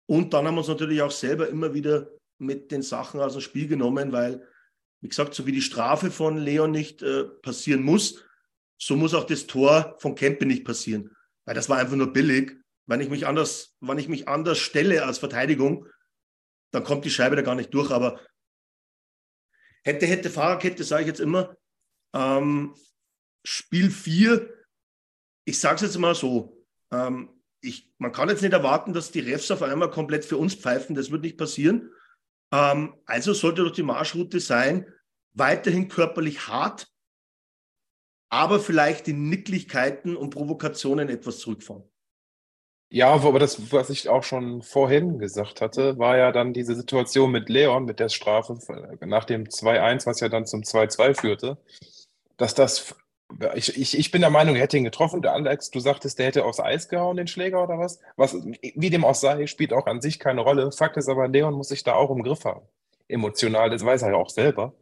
Und 0.07 0.33
dann 0.33 0.47
haben 0.47 0.55
wir 0.55 0.59
uns 0.59 0.67
natürlich 0.67 1.01
auch 1.03 1.11
selber 1.11 1.47
immer 1.49 1.73
wieder 1.75 2.09
mit 2.39 2.71
den 2.71 2.81
Sachen 2.81 3.21
aus 3.21 3.33
dem 3.33 3.41
Spiel 3.41 3.67
genommen, 3.67 4.11
weil, 4.11 4.45
wie 5.01 5.09
gesagt, 5.09 5.35
so 5.35 5.45
wie 5.45 5.51
die 5.51 5.61
Strafe 5.61 6.09
von 6.09 6.37
Leon 6.37 6.71
nicht 6.71 7.03
äh, 7.03 7.25
passieren 7.25 7.83
muss, 7.83 8.23
so 8.79 8.95
muss 8.95 9.13
auch 9.13 9.25
das 9.25 9.45
Tor 9.45 9.95
von 9.99 10.15
Kempe 10.15 10.47
nicht 10.47 10.65
passieren. 10.65 11.15
Weil 11.45 11.53
das 11.53 11.69
war 11.69 11.77
einfach 11.77 11.95
nur 11.95 12.11
billig. 12.11 12.57
Wenn 12.87 13.01
ich 13.01 13.09
mich 13.09 13.27
anders, 13.27 13.75
wenn 13.79 13.99
ich 13.99 14.09
mich 14.09 14.27
anders 14.27 14.57
stelle 14.57 15.05
als 15.05 15.19
Verteidigung, 15.19 15.85
dann 16.71 16.83
kommt 16.83 17.05
die 17.05 17.11
Scheibe 17.11 17.35
da 17.35 17.43
gar 17.43 17.55
nicht 17.55 17.73
durch. 17.73 17.91
Aber 17.91 18.19
hätte, 19.83 20.05
hätte, 20.05 20.29
Fahrerkette, 20.29 20.83
sage 20.83 21.03
ich 21.03 21.07
jetzt 21.07 21.19
immer. 21.19 21.55
Ähm, 22.13 22.75
Spiel 23.43 23.89
4, 23.89 24.49
ich 25.45 25.59
sage 25.59 25.75
es 25.75 25.81
jetzt 25.81 25.97
mal 25.97 26.15
so, 26.15 26.65
ähm, 26.91 27.29
ich, 27.61 27.93
man 27.97 28.11
kann 28.11 28.29
jetzt 28.29 28.41
nicht 28.41 28.53
erwarten, 28.53 28.93
dass 28.93 29.11
die 29.11 29.19
Refs 29.19 29.51
auf 29.51 29.61
einmal 29.61 29.91
komplett 29.91 30.25
für 30.25 30.37
uns 30.37 30.55
pfeifen. 30.55 30.95
Das 30.95 31.11
wird 31.11 31.21
nicht 31.21 31.37
passieren. 31.37 31.91
Ähm, 32.51 32.95
also 33.05 33.33
sollte 33.33 33.63
doch 33.63 33.71
die 33.71 33.83
Marschroute 33.83 34.39
sein, 34.39 34.91
weiterhin 35.33 35.87
körperlich 35.87 36.47
hart, 36.47 36.91
aber 38.29 38.59
vielleicht 38.59 39.07
die 39.07 39.13
Nicklichkeiten 39.13 40.15
und 40.15 40.31
Provokationen 40.31 41.09
etwas 41.09 41.39
zurückfahren. 41.39 41.90
Ja, 42.93 43.13
aber 43.13 43.39
das, 43.39 43.71
was 43.71 43.89
ich 43.89 44.09
auch 44.09 44.23
schon 44.23 44.61
vorhin 44.63 45.17
gesagt 45.17 45.61
hatte, 45.61 45.97
war 45.97 46.17
ja 46.17 46.33
dann 46.33 46.51
diese 46.51 46.75
Situation 46.75 47.31
mit 47.31 47.47
Leon, 47.47 47.85
mit 47.85 48.01
der 48.01 48.09
Strafe 48.09 48.57
nach 48.99 49.23
dem 49.23 49.45
2-1, 49.45 50.05
was 50.05 50.19
ja 50.19 50.27
dann 50.27 50.45
zum 50.45 50.63
2-2 50.63 51.13
führte, 51.13 51.57
dass 52.35 52.53
das, 52.53 52.93
ich, 53.55 53.77
ich, 53.79 53.97
ich 53.97 54.11
bin 54.11 54.19
der 54.19 54.29
Meinung, 54.29 54.55
er 54.55 54.63
hätte 54.63 54.75
ihn 54.75 54.83
getroffen. 54.83 55.21
Der 55.21 55.31
Alex, 55.31 55.71
du 55.71 55.79
sagtest, 55.79 56.19
der 56.19 56.25
hätte 56.25 56.43
aufs 56.43 56.59
Eis 56.59 56.89
gehauen, 56.89 57.15
den 57.15 57.27
Schläger 57.27 57.63
oder 57.63 57.79
was? 57.79 58.01
Was, 58.17 58.35
wie 58.35 58.89
dem 58.89 59.05
auch 59.05 59.15
sei, 59.15 59.47
spielt 59.47 59.71
auch 59.71 59.87
an 59.87 60.01
sich 60.01 60.19
keine 60.19 60.41
Rolle. 60.41 60.73
Fakt 60.73 60.97
ist 60.97 61.07
aber, 61.07 61.29
Leon 61.29 61.53
muss 61.53 61.69
sich 61.69 61.85
da 61.85 61.93
auch 61.93 62.11
im 62.11 62.23
Griff 62.23 62.43
haben. 62.43 62.67
Emotional, 63.07 63.69
das 63.69 63.85
weiß 63.85 64.01
er 64.01 64.09
ja 64.09 64.15
auch 64.17 64.29
selber, 64.29 64.73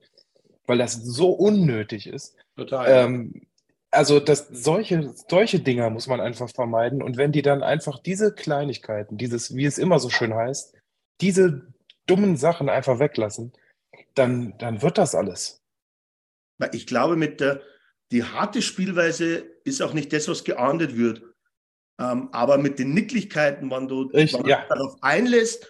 weil 0.65 0.79
das 0.79 0.95
so 0.95 1.29
unnötig 1.29 2.07
ist. 2.07 2.35
Total. 2.55 3.05
Ähm, 3.05 3.48
also 3.91 4.19
das, 4.19 4.47
solche, 4.51 5.13
solche 5.29 5.59
Dinger 5.59 5.89
muss 5.89 6.07
man 6.07 6.21
einfach 6.21 6.49
vermeiden. 6.49 7.01
Und 7.01 7.17
wenn 7.17 7.31
die 7.31 7.41
dann 7.41 7.63
einfach 7.63 7.99
diese 7.99 8.33
Kleinigkeiten, 8.33 9.17
dieses, 9.17 9.55
wie 9.55 9.65
es 9.65 9.77
immer 9.77 9.99
so 9.99 10.09
schön 10.09 10.33
heißt, 10.33 10.75
diese 11.21 11.73
dummen 12.05 12.37
Sachen 12.37 12.69
einfach 12.69 12.99
weglassen, 12.99 13.53
dann, 14.15 14.57
dann 14.57 14.81
wird 14.81 14.97
das 14.97 15.15
alles. 15.15 15.61
Ich 16.73 16.87
glaube, 16.87 17.15
mit 17.15 17.39
der, 17.39 17.61
die 18.11 18.23
harte 18.23 18.61
Spielweise 18.61 19.45
ist 19.63 19.81
auch 19.81 19.93
nicht 19.93 20.11
das, 20.13 20.27
was 20.27 20.43
geahndet 20.43 20.97
wird. 20.97 21.21
Ähm, 21.99 22.29
aber 22.31 22.57
mit 22.57 22.79
den 22.79 22.93
Nicklichkeiten, 22.93 23.69
wenn 23.71 23.87
du, 23.87 24.09
Ich- 24.13 24.33
wenn 24.33 24.43
du 24.43 24.49
ja. 24.49 24.65
darauf 24.69 24.95
einlässt, 25.01 25.67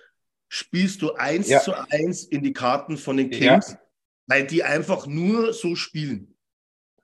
spielst 0.51 1.01
du 1.01 1.13
eins 1.13 1.47
Ja. 1.47 1.60
zu 1.62 1.73
eins 1.91 2.23
in 2.23 2.43
die 2.43 2.53
Karten 2.53 2.97
von 2.97 3.17
den 3.17 3.32
Ja. 3.32 3.60
Kings, 3.60 3.77
weil 4.27 4.45
die 4.47 4.63
einfach 4.63 5.05
nur 5.08 5.53
so 5.53 5.75
spielen. 5.75 6.36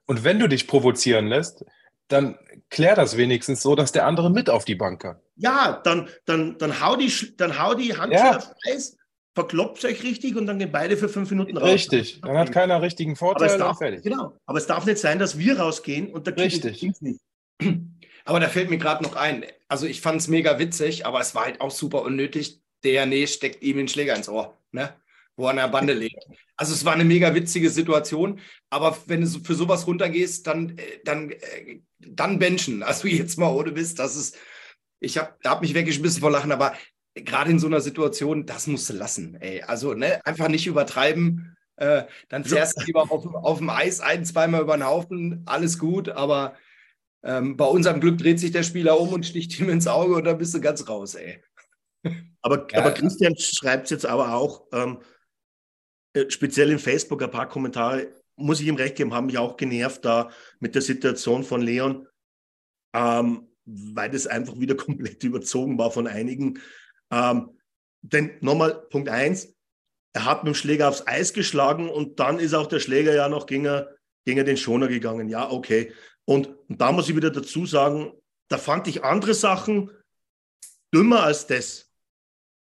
Und 0.06 0.24
wenn 0.24 0.38
du 0.38 0.48
dich 0.48 0.66
provozieren 0.66 1.26
lässt, 1.26 1.64
dann 2.08 2.38
klär 2.70 2.94
das 2.94 3.16
wenigstens 3.16 3.62
so, 3.62 3.74
dass 3.74 3.92
der 3.92 4.06
andere 4.06 4.30
mit 4.30 4.48
auf 4.48 4.64
die 4.64 4.76
Bank 4.76 5.02
kann. 5.02 5.18
Ja, 5.36 5.80
dann, 5.84 6.08
dann, 6.24 6.56
dann, 6.58 6.80
hau, 6.80 6.96
die, 6.96 7.12
dann 7.36 7.58
hau 7.60 7.74
die 7.74 7.96
Handschuhe 7.96 8.24
Ja. 8.24 8.36
aufs 8.36 8.52
Eis, 8.66 8.96
verkloppt 9.34 9.84
euch 9.84 10.02
richtig 10.02 10.36
und 10.36 10.46
dann 10.46 10.58
gehen 10.58 10.70
beide 10.72 10.96
für 10.96 11.08
fünf 11.08 11.30
Minuten 11.30 11.56
raus. 11.56 11.68
Richtig. 11.68 12.20
Dann 12.22 12.38
hat 12.38 12.52
keiner 12.52 12.80
richtigen 12.80 13.12
aber 13.12 13.18
Vorteil 13.18 13.48
es, 13.48 13.54
und 13.54 13.60
darf, 13.60 13.78
fertig. 13.78 14.02
genau, 14.02 14.36
aber 14.46 14.58
es 14.58 14.66
darf 14.66 14.86
nicht 14.86 14.98
sein, 14.98 15.18
dass 15.18 15.36
wir 15.38 15.58
rausgehen 15.58 16.10
und 16.12 16.26
der 16.26 16.34
Kick 16.34 16.44
Richtig. 16.44 16.78
Kings 16.78 17.00
nicht. 17.02 17.20
Aber 18.24 18.40
da 18.40 18.48
fällt 18.48 18.70
mir 18.70 18.78
gerade 18.78 19.04
noch 19.04 19.14
ein. 19.14 19.44
Also 19.68 19.86
ich 19.86 20.00
fand 20.00 20.20
es 20.20 20.26
mega 20.26 20.58
witzig, 20.58 21.06
aber 21.06 21.20
es 21.20 21.36
war 21.36 21.44
halt 21.44 21.60
auch 21.60 21.70
super 21.70 22.02
unnötig. 22.02 22.60
Der 22.82 23.06
Nee 23.06 23.28
steckt 23.28 23.62
ihm 23.62 23.76
den 23.76 23.86
Schläger 23.86 24.16
ins 24.16 24.28
Ohr, 24.28 24.58
ne? 24.72 24.94
Wo 25.36 25.44
er 25.44 25.50
an 25.50 25.56
der 25.56 25.68
Bande 25.68 25.92
liegt. 25.92 26.24
Also 26.56 26.72
es 26.72 26.84
war 26.84 26.94
eine 26.94 27.04
mega 27.04 27.34
witzige 27.34 27.70
Situation, 27.70 28.40
aber 28.70 28.96
wenn 29.06 29.20
du 29.20 29.28
für 29.28 29.54
sowas 29.54 29.86
runtergehst, 29.86 30.46
dann, 30.46 30.78
äh, 30.78 31.00
dann, 31.04 31.30
äh, 31.30 31.80
dann 31.98 32.38
benchen. 32.38 32.82
Also 32.82 33.08
jetzt 33.08 33.38
mal 33.38 33.50
ohne 33.52 33.72
Mist, 33.72 33.98
das 33.98 34.16
ist, 34.16 34.36
ich 35.00 35.18
habe 35.18 35.34
hab 35.44 35.60
mich 35.60 35.74
weggeschmissen 35.74 36.20
vor 36.20 36.30
Lachen, 36.30 36.52
aber 36.52 36.74
gerade 37.14 37.50
in 37.50 37.58
so 37.58 37.66
einer 37.66 37.80
Situation, 37.80 38.46
das 38.46 38.66
musst 38.66 38.88
du 38.88 38.94
lassen. 38.94 39.36
Ey. 39.40 39.62
Also 39.62 39.94
ne, 39.94 40.20
einfach 40.24 40.48
nicht 40.48 40.66
übertreiben. 40.66 41.56
Äh, 41.76 42.04
dann 42.30 42.44
fährst 42.44 42.80
du 42.80 42.84
lieber 42.86 43.02
auf, 43.10 43.22
dem- 43.22 43.36
auf 43.36 43.58
dem 43.58 43.68
Eis 43.68 44.00
ein, 44.00 44.24
zweimal 44.24 44.62
über 44.62 44.78
den 44.78 44.86
Haufen, 44.86 45.42
alles 45.44 45.78
gut, 45.78 46.08
aber 46.08 46.54
ähm, 47.22 47.58
bei 47.58 47.66
unserem 47.66 48.00
Glück 48.00 48.16
dreht 48.16 48.40
sich 48.40 48.50
der 48.52 48.62
Spieler 48.62 48.98
um 48.98 49.10
und 49.12 49.26
sticht 49.26 49.60
ihm 49.60 49.68
ins 49.68 49.86
Auge 49.86 50.14
und 50.14 50.24
dann 50.24 50.38
bist 50.38 50.54
du 50.54 50.60
ganz 50.62 50.88
raus, 50.88 51.16
ey. 51.16 51.42
Aber, 52.40 52.66
Ja. 52.72 52.78
aber 52.78 52.92
Christian 52.92 53.34
schreibt 53.36 53.84
es 53.84 53.90
jetzt 53.90 54.06
aber 54.06 54.32
auch, 54.34 54.66
ähm, 54.72 55.00
äh, 55.02 55.04
speziell 56.28 56.70
in 56.70 56.78
Facebook, 56.78 57.22
ein 57.22 57.30
paar 57.30 57.48
Kommentare, 57.48 58.08
muss 58.36 58.60
ich 58.60 58.66
ihm 58.66 58.76
recht 58.76 58.96
geben, 58.96 59.14
haben 59.14 59.26
mich 59.26 59.38
auch 59.38 59.56
genervt 59.56 60.04
da 60.04 60.30
mit 60.60 60.74
der 60.74 60.82
Situation 60.82 61.42
von 61.42 61.62
Leon, 61.62 62.06
ähm, 62.94 63.48
weil 63.64 64.10
das 64.10 64.26
einfach 64.26 64.58
wieder 64.58 64.74
komplett 64.76 65.22
überzogen 65.24 65.78
war 65.78 65.90
von 65.90 66.06
einigen. 66.06 66.60
Ähm, 67.10 67.58
denn 68.02 68.32
nochmal 68.40 68.86
Punkt 68.90 69.08
eins, 69.08 69.54
er 70.12 70.24
hat 70.24 70.44
mit 70.44 70.54
dem 70.54 70.56
Schläger 70.56 70.88
aufs 70.88 71.06
Eis 71.06 71.32
geschlagen 71.32 71.88
und 71.88 72.20
dann 72.20 72.38
ist 72.38 72.54
auch 72.54 72.66
der 72.66 72.80
Schläger 72.80 73.14
ja 73.14 73.28
noch 73.28 73.46
gegen, 73.46 73.84
gegen 74.24 74.46
den 74.46 74.56
Schoner 74.56 74.88
gegangen. 74.88 75.28
Ja, 75.28 75.50
okay. 75.50 75.92
Und, 76.24 76.48
und 76.68 76.80
da 76.80 76.92
muss 76.92 77.08
ich 77.08 77.16
wieder 77.16 77.30
dazu 77.30 77.66
sagen, 77.66 78.12
da 78.48 78.58
fand 78.58 78.88
ich 78.88 79.04
andere 79.04 79.34
Sachen 79.34 79.90
dümmer 80.94 81.22
als 81.22 81.46
das. 81.46 81.85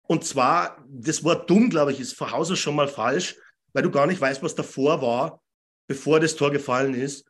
Und 0.07 0.25
zwar, 0.25 0.85
das 0.89 1.25
Wort 1.25 1.49
dumm, 1.49 1.71
glaube 1.71 1.93
ich, 1.93 2.01
ist 2.01 2.15
von 2.15 2.31
Haus 2.31 2.51
aus 2.51 2.59
schon 2.59 2.77
mal 2.77 2.89
falsch, 2.89 3.37
weil 3.73 3.83
du 3.83 3.91
gar 3.91 4.07
nicht 4.07 4.21
weißt, 4.21 4.43
was 4.43 4.55
davor 4.55 5.01
war, 5.01 5.43
bevor 5.87 6.21
das 6.21 6.37
Tor 6.37 6.51
gefallen 6.51 6.95
ist. 6.95 7.27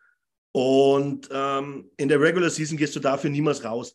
Und 0.52 1.28
ähm, 1.32 1.90
in 1.96 2.08
der 2.08 2.20
Regular 2.20 2.50
Season 2.50 2.76
gehst 2.76 2.94
du 2.94 3.00
dafür 3.00 3.30
niemals 3.30 3.64
raus. 3.64 3.94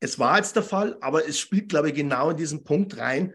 es 0.00 0.18
war 0.18 0.36
jetzt 0.36 0.54
der 0.56 0.62
Fall, 0.62 0.96
aber 1.00 1.26
es 1.26 1.38
spielt, 1.38 1.68
glaube 1.68 1.88
ich, 1.88 1.94
genau 1.94 2.30
in 2.30 2.36
diesen 2.36 2.64
Punkt 2.64 2.96
rein, 2.98 3.34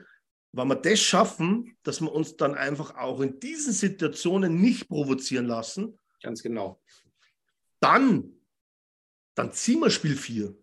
wenn 0.54 0.68
wir 0.68 0.76
das 0.76 1.00
schaffen, 1.00 1.76
dass 1.84 2.00
wir 2.00 2.12
uns 2.12 2.38
dann 2.38 2.56
einfach 2.56 2.96
auch 2.96 3.20
in 3.22 3.40
diesen 3.40 3.74
Situationen 3.74 4.62
nicht 4.62 4.88
provozieren 4.88 5.48
lassen. 5.48 6.00
Ganz 6.22 6.42
genau. 6.42 6.80
Dann, 7.80 8.40
dann 9.36 9.52
ziehen 9.52 9.80
wir 9.80 9.90
Spiel 9.90 10.16
4. 10.16 10.56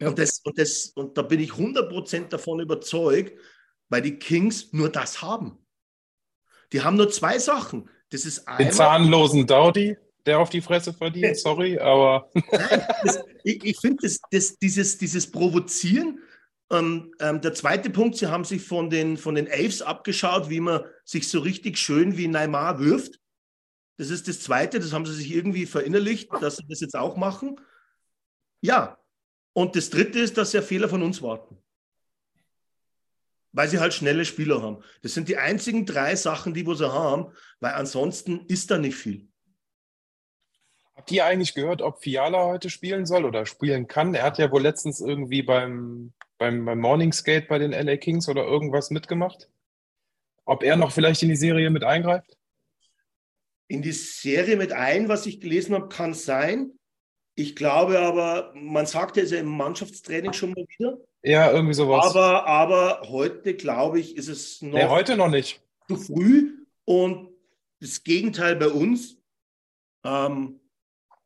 Ja. 0.00 0.08
Und, 0.08 0.18
das, 0.18 0.40
und, 0.44 0.58
das, 0.58 0.92
und 0.94 1.16
da 1.16 1.22
bin 1.22 1.40
ich 1.40 1.52
100% 1.52 2.28
davon 2.28 2.60
überzeugt, 2.60 3.38
weil 3.88 4.02
die 4.02 4.18
Kings 4.18 4.72
nur 4.72 4.90
das 4.90 5.22
haben. 5.22 5.58
Die 6.72 6.82
haben 6.82 6.96
nur 6.96 7.10
zwei 7.10 7.38
Sachen. 7.38 7.88
Das 8.10 8.24
ist 8.24 8.46
einmal, 8.46 8.64
Den 8.64 8.72
zahnlosen 8.72 9.46
Dowdy, 9.46 9.96
der 10.26 10.38
auf 10.38 10.50
die 10.50 10.60
Fresse 10.60 10.92
verdient, 10.92 11.36
sorry, 11.38 11.78
aber. 11.78 12.30
das, 13.02 13.20
ich 13.44 13.64
ich 13.64 13.78
finde, 13.80 14.02
das, 14.02 14.20
das, 14.30 14.58
dieses, 14.58 14.98
dieses 14.98 15.30
Provozieren, 15.30 16.20
ähm, 16.70 17.14
ähm, 17.20 17.40
der 17.40 17.54
zweite 17.54 17.90
Punkt, 17.90 18.16
sie 18.16 18.26
haben 18.26 18.44
sich 18.44 18.62
von 18.62 18.90
den, 18.90 19.16
von 19.16 19.36
den 19.36 19.46
Elves 19.46 19.82
abgeschaut, 19.82 20.50
wie 20.50 20.60
man 20.60 20.82
sich 21.04 21.28
so 21.28 21.38
richtig 21.40 21.78
schön 21.78 22.16
wie 22.16 22.26
Neymar 22.26 22.80
wirft. 22.80 23.20
Das 23.98 24.10
ist 24.10 24.28
das 24.28 24.40
Zweite, 24.40 24.80
das 24.80 24.92
haben 24.92 25.06
sie 25.06 25.14
sich 25.14 25.32
irgendwie 25.32 25.64
verinnerlicht, 25.64 26.28
dass 26.40 26.56
sie 26.56 26.66
das 26.68 26.80
jetzt 26.80 26.96
auch 26.96 27.16
machen. 27.16 27.58
Ja, 28.60 28.98
und 29.56 29.74
das 29.74 29.88
Dritte 29.88 30.18
ist, 30.18 30.36
dass 30.36 30.50
sie 30.50 30.60
Fehler 30.60 30.86
von 30.86 31.02
uns 31.02 31.22
warten. 31.22 31.56
Weil 33.52 33.68
sie 33.68 33.78
halt 33.78 33.94
schnelle 33.94 34.26
Spieler 34.26 34.60
haben. 34.60 34.84
Das 35.00 35.14
sind 35.14 35.30
die 35.30 35.38
einzigen 35.38 35.86
drei 35.86 36.14
Sachen, 36.14 36.52
die 36.52 36.66
wir 36.66 36.74
sie 36.74 36.92
haben, 36.92 37.32
weil 37.60 37.72
ansonsten 37.72 38.44
ist 38.48 38.70
da 38.70 38.76
nicht 38.76 38.96
viel. 38.96 39.28
Habt 40.94 41.10
ihr 41.10 41.24
eigentlich 41.24 41.54
gehört, 41.54 41.80
ob 41.80 42.02
Fiala 42.02 42.44
heute 42.44 42.68
spielen 42.68 43.06
soll 43.06 43.24
oder 43.24 43.46
spielen 43.46 43.86
kann? 43.88 44.12
Er 44.14 44.24
hat 44.24 44.36
ja 44.36 44.52
wohl 44.52 44.60
letztens 44.60 45.00
irgendwie 45.00 45.42
beim, 45.42 46.12
beim, 46.36 46.66
beim 46.66 46.78
Morning 46.78 47.14
Skate 47.14 47.48
bei 47.48 47.58
den 47.58 47.72
LA 47.72 47.96
Kings 47.96 48.28
oder 48.28 48.44
irgendwas 48.44 48.90
mitgemacht. 48.90 49.48
Ob 50.44 50.62
er 50.62 50.76
noch 50.76 50.92
vielleicht 50.92 51.22
in 51.22 51.30
die 51.30 51.36
Serie 51.36 51.70
mit 51.70 51.82
eingreift? 51.82 52.36
In 53.68 53.80
die 53.80 53.92
Serie 53.92 54.56
mit 54.56 54.72
ein, 54.72 55.08
was 55.08 55.24
ich 55.24 55.40
gelesen 55.40 55.74
habe, 55.74 55.88
kann 55.88 56.12
sein. 56.12 56.75
Ich 57.38 57.54
glaube 57.54 57.98
aber, 57.98 58.52
man 58.54 58.86
sagte 58.86 59.20
es 59.20 59.30
ja 59.30 59.38
im 59.38 59.56
Mannschaftstraining 59.56 60.32
schon 60.32 60.50
mal 60.50 60.66
wieder. 60.66 60.98
Ja, 61.22 61.52
irgendwie 61.52 61.74
sowas. 61.74 62.06
Aber, 62.06 62.46
aber 62.46 63.08
heute, 63.08 63.54
glaube 63.54 64.00
ich, 64.00 64.16
ist 64.16 64.28
es 64.28 64.62
noch. 64.62 64.72
Nee, 64.72 64.86
heute 64.86 65.16
noch 65.16 65.28
nicht. 65.28 65.62
Zu 65.86 65.96
früh. 65.96 66.64
Und 66.84 67.30
das 67.80 68.02
Gegenteil 68.02 68.56
bei 68.56 68.68
uns. 68.68 69.18
Ähm, 70.04 70.60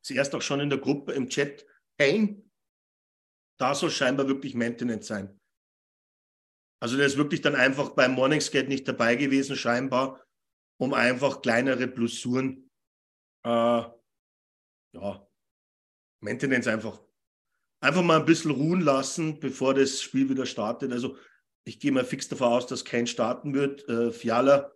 zuerst 0.01 0.35
auch 0.35 0.41
schon 0.41 0.59
in 0.59 0.69
der 0.69 0.79
Gruppe 0.79 1.13
im 1.13 1.29
Chat. 1.29 1.65
Kane, 1.97 2.43
da 3.57 3.73
soll 3.73 3.91
scheinbar 3.91 4.27
wirklich 4.27 4.53
Maintenance 4.53 5.07
sein. 5.07 5.39
Also 6.81 6.97
der 6.97 7.05
ist 7.05 7.17
wirklich 7.17 7.41
dann 7.41 7.55
einfach 7.55 7.91
beim 7.91 8.13
Morning 8.13 8.41
Skate 8.41 8.67
nicht 8.67 8.87
dabei 8.87 9.15
gewesen, 9.15 9.55
scheinbar, 9.55 10.21
um 10.79 10.93
einfach 10.93 11.41
kleinere 11.41 11.87
Blessuren 11.87 12.69
äh, 13.45 13.83
ja, 14.93 15.27
Maintenance 16.21 16.67
einfach. 16.67 17.01
Einfach 17.81 18.03
mal 18.03 18.19
ein 18.19 18.25
bisschen 18.25 18.51
ruhen 18.51 18.81
lassen, 18.81 19.39
bevor 19.39 19.73
das 19.73 20.01
Spiel 20.01 20.29
wieder 20.29 20.45
startet. 20.45 20.91
Also 20.91 21.17
ich 21.63 21.79
gehe 21.79 21.91
mal 21.91 22.05
fix 22.05 22.27
davon 22.27 22.47
aus, 22.47 22.67
dass 22.67 22.85
kein 22.85 23.07
starten 23.07 23.53
wird. 23.53 23.87
Äh, 23.89 24.11
Fiala, 24.11 24.73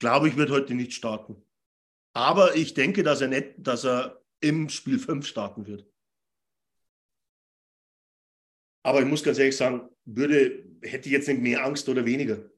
glaube 0.00 0.28
ich, 0.28 0.36
wird 0.36 0.50
heute 0.50 0.74
nicht 0.74 0.92
starten. 0.92 1.44
Aber 2.12 2.56
ich 2.56 2.74
denke, 2.74 3.02
dass 3.02 3.20
er 3.20 3.28
nicht, 3.28 3.54
dass 3.58 3.84
er 3.84 4.24
im 4.40 4.68
Spiel 4.68 4.98
5 4.98 5.26
starten 5.26 5.66
wird. 5.66 5.86
Aber 8.82 9.00
ich 9.00 9.06
muss 9.06 9.22
ganz 9.22 9.38
ehrlich 9.38 9.56
sagen, 9.56 9.88
würde, 10.04 10.64
hätte 10.82 11.08
ich 11.08 11.12
jetzt 11.12 11.28
nicht 11.28 11.40
mehr 11.40 11.64
Angst 11.64 11.88
oder 11.88 12.04
weniger. 12.04 12.49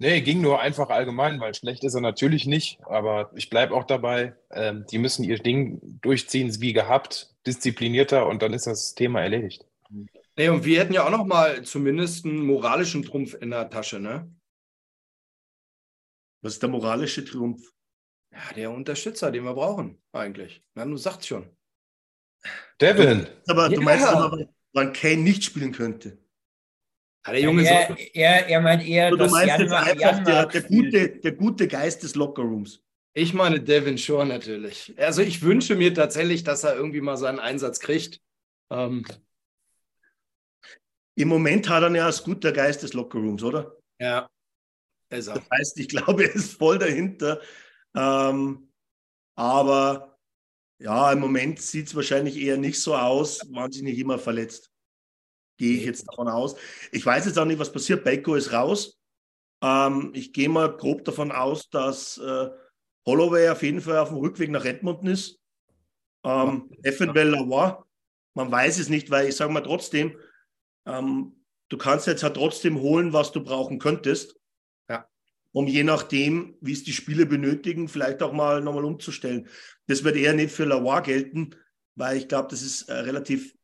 Nee, 0.00 0.20
ging 0.20 0.40
nur 0.40 0.60
einfach 0.60 0.90
allgemein, 0.90 1.40
weil 1.40 1.54
schlecht 1.54 1.82
ist 1.82 1.94
er 1.94 2.00
natürlich 2.00 2.46
nicht. 2.46 2.78
Aber 2.84 3.32
ich 3.34 3.50
bleibe 3.50 3.74
auch 3.74 3.84
dabei, 3.84 4.36
ähm, 4.52 4.86
die 4.90 4.98
müssen 4.98 5.24
ihr 5.24 5.38
Ding 5.38 5.80
durchziehen, 6.00 6.60
wie 6.60 6.72
gehabt, 6.72 7.34
disziplinierter 7.46 8.26
und 8.26 8.40
dann 8.40 8.52
ist 8.52 8.68
das 8.68 8.94
Thema 8.94 9.22
erledigt. 9.22 9.66
Nee, 10.36 10.50
und 10.50 10.64
wir 10.64 10.78
hätten 10.78 10.92
ja 10.92 11.04
auch 11.04 11.10
noch 11.10 11.26
mal 11.26 11.62
zumindest 11.62 12.24
einen 12.24 12.46
moralischen 12.46 13.02
Trumpf 13.02 13.34
in 13.34 13.50
der 13.50 13.70
Tasche, 13.70 13.98
ne? 13.98 14.32
Was 16.42 16.54
ist 16.54 16.62
der 16.62 16.70
moralische 16.70 17.24
Trumpf? 17.24 17.60
Ja, 18.30 18.54
der 18.54 18.70
Unterstützer, 18.70 19.32
den 19.32 19.42
wir 19.42 19.54
brauchen, 19.54 20.00
eigentlich. 20.12 20.62
Na, 20.74 20.84
du 20.84 20.96
sagst 20.96 21.26
schon. 21.26 21.50
Devin. 22.80 23.26
Aber 23.48 23.68
du 23.68 23.80
meinst 23.80 24.06
aber, 24.06 24.46
wann 24.72 24.92
Kane 24.92 25.22
nicht 25.22 25.42
spielen 25.42 25.72
könnte. 25.72 26.18
Der 27.32 27.40
Junge 27.40 27.66
er, 27.66 27.96
er, 28.14 28.46
er 28.48 28.60
meint 28.60 28.86
eher, 28.86 29.10
du 29.10 29.16
meinst 29.16 29.46
Jan, 29.46 29.60
jetzt 29.60 29.72
einfach 29.72 30.24
der, 30.24 30.46
der, 30.46 30.62
gute, 30.62 31.08
der 31.08 31.32
gute 31.32 31.68
Geist 31.68 32.02
des 32.02 32.14
Lockerrooms. 32.14 32.82
Ich 33.14 33.34
meine 33.34 33.60
Devin 33.60 33.98
Shore 33.98 34.26
natürlich. 34.26 34.94
Also 34.96 35.22
ich 35.22 35.42
wünsche 35.42 35.74
mir 35.74 35.92
tatsächlich, 35.92 36.44
dass 36.44 36.64
er 36.64 36.76
irgendwie 36.76 37.00
mal 37.00 37.16
seinen 37.16 37.40
Einsatz 37.40 37.80
kriegt. 37.80 38.20
Ähm. 38.70 39.04
Im 41.16 41.28
Moment 41.28 41.68
hat 41.68 41.82
er 41.82 41.94
ja 41.94 42.06
als 42.06 42.22
guter 42.22 42.52
Geist 42.52 42.82
des 42.82 42.92
Lockerrooms, 42.92 43.42
oder? 43.42 43.76
Ja. 43.98 44.28
Das 45.08 45.28
heißt, 45.28 45.78
ich 45.80 45.88
glaube, 45.88 46.24
er 46.24 46.34
ist 46.34 46.58
voll 46.58 46.78
dahinter. 46.78 47.40
Ähm, 47.96 48.70
aber 49.34 50.18
ja, 50.78 51.10
im 51.10 51.18
Moment 51.18 51.60
sieht 51.60 51.88
es 51.88 51.96
wahrscheinlich 51.96 52.36
eher 52.36 52.56
nicht 52.56 52.80
so 52.80 52.94
aus, 52.94 53.44
man 53.48 53.72
sich 53.72 53.82
nicht 53.82 53.98
immer 53.98 54.18
verletzt 54.18 54.70
gehe 55.58 55.76
ich 55.76 55.84
jetzt 55.84 56.08
davon 56.08 56.28
aus. 56.28 56.56
Ich 56.92 57.04
weiß 57.04 57.26
jetzt 57.26 57.38
auch 57.38 57.44
nicht, 57.44 57.58
was 57.58 57.72
passiert. 57.72 58.04
Baco 58.04 58.34
ist 58.34 58.52
raus. 58.52 58.98
Ähm, 59.62 60.12
ich 60.14 60.32
gehe 60.32 60.48
mal 60.48 60.74
grob 60.74 61.04
davon 61.04 61.32
aus, 61.32 61.68
dass 61.68 62.16
äh, 62.18 62.48
Holloway 63.06 63.50
auf 63.50 63.62
jeden 63.62 63.80
Fall 63.80 63.98
auf 63.98 64.08
dem 64.08 64.18
Rückweg 64.18 64.50
nach 64.50 64.64
Edmonton 64.64 65.08
ist. 65.08 65.40
Ähm, 66.24 66.70
eventuell 66.82 67.28
Lavoie. 67.28 67.84
Man 68.34 68.50
weiß 68.50 68.78
es 68.78 68.88
nicht, 68.88 69.10
weil 69.10 69.28
ich 69.28 69.36
sage 69.36 69.52
mal 69.52 69.62
trotzdem, 69.62 70.16
ähm, 70.86 71.44
du 71.68 71.76
kannst 71.76 72.06
jetzt 72.06 72.22
halt 72.22 72.34
trotzdem 72.34 72.80
holen, 72.80 73.12
was 73.12 73.32
du 73.32 73.42
brauchen 73.42 73.78
könntest. 73.78 74.36
Ja. 74.88 75.08
Um 75.52 75.66
je 75.66 75.82
nachdem, 75.82 76.56
wie 76.60 76.72
es 76.72 76.84
die 76.84 76.92
Spiele 76.92 77.26
benötigen, 77.26 77.88
vielleicht 77.88 78.22
auch 78.22 78.32
mal 78.32 78.60
nochmal 78.60 78.84
umzustellen. 78.84 79.48
Das 79.86 80.04
wird 80.04 80.16
eher 80.16 80.34
nicht 80.34 80.52
für 80.52 80.64
Lavoie 80.64 81.02
gelten, 81.02 81.56
weil 81.96 82.16
ich 82.16 82.28
glaube, 82.28 82.48
das 82.50 82.62
ist 82.62 82.82
äh, 82.82 82.94
relativ 82.94 83.57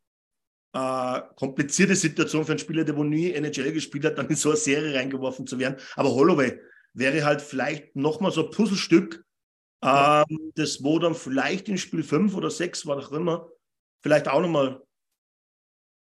äh, 0.75 1.23
komplizierte 1.37 1.95
Situation 1.95 2.45
für 2.45 2.53
einen 2.53 2.59
Spieler, 2.59 2.85
der 2.85 2.97
wo 2.97 3.05
nie 3.05 3.33
NHL 3.33 3.73
gespielt 3.73 4.05
hat, 4.05 4.19
dann 4.19 4.29
in 4.29 4.35
so 4.35 4.51
eine 4.51 4.59
Serie 4.59 4.95
reingeworfen 4.95 5.47
zu 5.47 5.59
werden. 5.59 5.77
Aber 5.95 6.11
Holloway 6.11 6.61
wäre 6.93 7.25
halt 7.25 7.41
vielleicht 7.41 7.95
nochmal 7.95 8.33
so 8.33 8.45
ein 8.45 8.51
Puzzlestück, 8.51 9.25
ähm, 9.83 10.53
das 10.57 10.83
wo 10.83 10.99
dann 10.99 11.15
vielleicht 11.15 11.69
in 11.69 11.79
Spiel 11.79 12.03
5 12.03 12.35
oder 12.35 12.51
6, 12.51 12.87
was 12.87 13.07
auch 13.07 13.13
immer, 13.13 13.49
vielleicht 14.03 14.27
auch 14.27 14.41
nochmal 14.41 14.83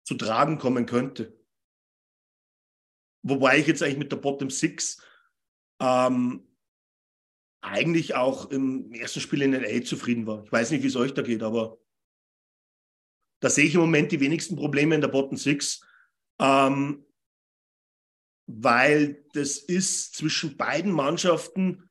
zu 0.06 0.16
tragen 0.16 0.58
kommen 0.58 0.88
könnte. 0.88 1.38
Wobei 3.22 3.60
ich 3.60 3.68
jetzt 3.68 3.84
eigentlich 3.84 4.00
mit 4.00 4.12
der 4.12 4.18
Bottom 4.18 4.50
6 4.50 5.02
ähm, 5.82 6.48
eigentlich 7.62 8.16
auch 8.16 8.50
im 8.50 8.92
ersten 8.92 9.22
Spiel 9.22 9.44
in 9.44 9.52
den 9.52 9.64
A 9.64 9.86
zufrieden 9.86 10.26
war. 10.26 10.44
Ich 10.44 10.52
weiß 10.52 10.72
nicht, 10.72 10.84
wie 10.84 10.88
es 10.88 10.96
euch 10.96 11.14
da 11.14 11.22
geht, 11.22 11.44
aber 11.44 11.78
da 13.44 13.50
sehe 13.50 13.66
ich 13.66 13.76
im 13.76 13.82
Moment 13.82 14.10
die 14.14 14.22
wenigsten 14.22 14.56
Probleme 14.56 14.96
in 14.96 15.02
der 15.02 15.10
Bottom 15.10 15.36
Six, 15.36 15.86
ähm, 16.40 17.06
weil 18.48 19.26
das 19.34 19.58
ist 19.58 20.16
zwischen 20.16 20.56
beiden 20.56 20.94
Mannschaften 20.94 21.90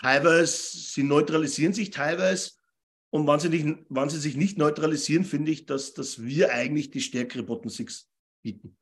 teilweise, 0.00 0.78
sie 0.78 1.04
neutralisieren 1.04 1.72
sich 1.72 1.90
teilweise 1.90 2.54
und 3.10 3.28
wenn 3.28 3.38
sie, 3.38 3.48
nicht, 3.50 3.86
wenn 3.88 4.08
sie 4.08 4.18
sich 4.18 4.36
nicht 4.36 4.58
neutralisieren, 4.58 5.24
finde 5.24 5.52
ich, 5.52 5.64
dass, 5.64 5.94
dass 5.94 6.20
wir 6.20 6.52
eigentlich 6.52 6.90
die 6.90 7.00
stärkere 7.00 7.44
Bottom 7.44 7.70
Six 7.70 8.10
bieten. 8.42 8.76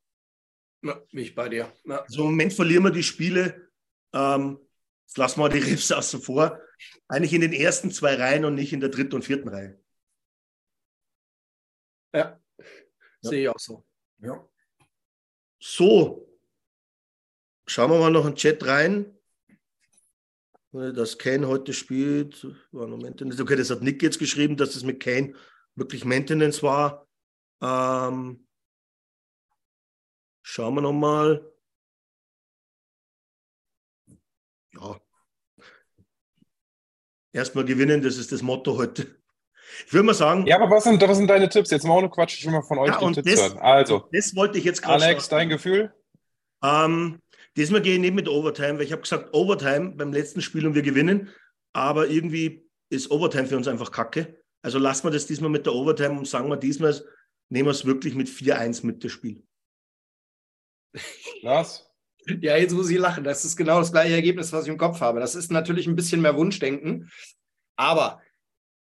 Ja, 0.83 0.95
bin 0.95 1.25
ich 1.25 1.35
bei 1.35 1.51
dir. 1.51 1.71
Ja. 1.85 2.01
Also 2.01 2.23
im 2.23 2.31
Moment 2.31 2.55
verlieren 2.55 2.85
wir 2.85 2.91
die 2.91 3.03
Spiele, 3.03 3.69
ähm, 4.15 4.59
jetzt 5.07 5.19
lassen 5.19 5.41
wir 5.41 5.51
die 5.51 5.59
Riffs 5.59 5.93
außen 5.93 6.23
vor, 6.23 6.59
eigentlich 7.07 7.35
in 7.35 7.43
den 7.43 7.53
ersten 7.53 7.91
zwei 7.91 8.15
Reihen 8.15 8.47
und 8.47 8.55
nicht 8.55 8.73
in 8.73 8.81
der 8.81 8.89
dritten 8.89 9.17
und 9.17 9.27
vierten 9.27 9.51
Reihe. 9.51 9.82
Ja, 12.13 12.41
sehe 13.21 13.43
ich 13.43 13.49
auch 13.49 13.59
so. 13.59 13.85
Ja. 14.19 14.47
So, 15.61 16.29
schauen 17.67 17.91
wir 17.91 17.99
mal 17.99 18.11
noch 18.11 18.27
in 18.27 18.33
den 18.33 18.37
Chat 18.37 18.67
rein. 18.67 19.19
Dass 20.73 21.19
Kane 21.19 21.47
heute 21.49 21.75
spielt, 21.75 22.47
war 22.73 22.87
noch 22.87 22.97
Maintenance. 22.97 23.39
Okay, 23.39 23.57
das 23.57 23.69
hat 23.69 23.83
Nick 23.83 24.03
jetzt 24.03 24.19
geschrieben, 24.19 24.57
dass 24.57 24.75
es 24.75 24.85
mit 24.85 25.01
Kane 25.01 25.35
wirklich 25.75 26.07
Maintenance 26.07 26.63
war. 26.63 27.07
Ähm, 27.61 28.49
schauen 30.43 30.75
wir 30.75 30.81
noch 30.81 30.95
mal. 30.95 31.53
Ja. 34.73 35.01
Erstmal 37.33 37.67
gewinnen, 37.67 38.03
das 38.03 38.17
ist 38.17 38.33
das 38.33 38.43
Motto 38.43 38.79
heute. 38.79 39.22
Ich 39.87 39.93
würde 39.93 40.05
mal 40.07 40.15
sagen. 40.15 40.47
Ja, 40.47 40.57
aber 40.61 40.71
was 40.75 40.85
sind, 40.85 41.01
was 41.03 41.17
sind 41.17 41.29
deine 41.29 41.49
Tipps? 41.49 41.71
Jetzt 41.71 41.85
mal 41.85 41.97
ohne 41.99 42.11
Quatsch, 42.11 42.39
ich 42.39 42.45
will 42.45 42.53
mal 42.53 42.63
von 42.63 42.79
euch 42.79 42.89
Ja, 42.89 42.99
die 43.09 43.15
Tipps 43.15 43.31
das- 43.35 43.41
hören. 43.51 43.59
Also, 43.59 44.09
Das 44.13 44.35
wollte 44.37 44.59
ich 44.59 44.65
jetzt 44.65 44.83
gerade 44.83 45.05
Alex, 45.05 45.27
sagen. 45.27 45.41
dein 45.41 45.49
Gefühl? 45.49 45.93
Ähm, 46.65 47.21
diesmal 47.57 47.83
gehe 47.83 47.95
ich 47.95 48.01
nicht 48.01 48.15
mit 48.15 48.29
Overtime, 48.29 48.75
weil 48.79 48.83
ich 48.85 48.93
habe 48.93 49.03
gesagt, 49.03 49.35
Overtime 49.35 49.93
beim 49.97 50.13
letzten 50.13 50.41
Spiel 50.43 50.67
und 50.67 50.75
wir 50.75 50.83
gewinnen. 50.83 51.31
Aber 51.73 52.09
irgendwie 52.09 52.69
ist 52.91 53.11
Overtime 53.11 53.47
für 53.47 53.57
uns 53.57 53.67
einfach 53.69 53.91
kacke. 53.91 54.39
Also 54.63 54.79
lassen 54.79 55.05
wir 55.07 55.11
das 55.11 55.27
diesmal 55.27 55.51
mit 55.51 55.67
der 55.67 55.75
Overtime 55.75 56.19
und 56.19 56.29
sagen 56.29 56.49
wir 56.49 56.57
diesmal, 56.57 56.95
nehmen 57.49 57.67
wir 57.67 57.73
es 57.73 57.85
wirklich 57.85 58.15
mit 58.15 58.29
4-1 58.29 58.85
mit 58.87 59.03
das 59.03 59.11
Spiel. 59.13 59.43
Lars? 61.43 61.89
Ja, 62.41 62.57
jetzt 62.57 62.73
muss 62.73 62.89
ich 62.91 62.99
lachen. 62.99 63.25
Das 63.25 63.45
ist 63.45 63.57
genau 63.57 63.81
das 63.81 63.91
gleiche 63.91 64.15
Ergebnis, 64.15 64.53
was 64.53 64.65
ich 64.65 64.71
im 64.71 64.79
Kopf 64.79 65.01
habe. 65.01 65.19
Das 65.19 65.35
ist 65.35 65.51
natürlich 65.51 65.87
ein 65.89 65.97
bisschen 65.97 66.21
mehr 66.21 66.37
Wunschdenken. 66.37 67.11
Aber 67.77 68.21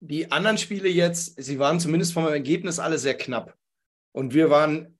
die 0.05 0.31
anderen 0.31 0.57
Spiele 0.57 0.89
jetzt, 0.89 1.41
sie 1.41 1.59
waren 1.59 1.79
zumindest 1.79 2.13
vom 2.13 2.27
Ergebnis 2.27 2.79
alle 2.79 2.97
sehr 2.97 3.17
knapp. 3.17 3.57
Und 4.11 4.33
wir 4.33 4.49
waren 4.49 4.99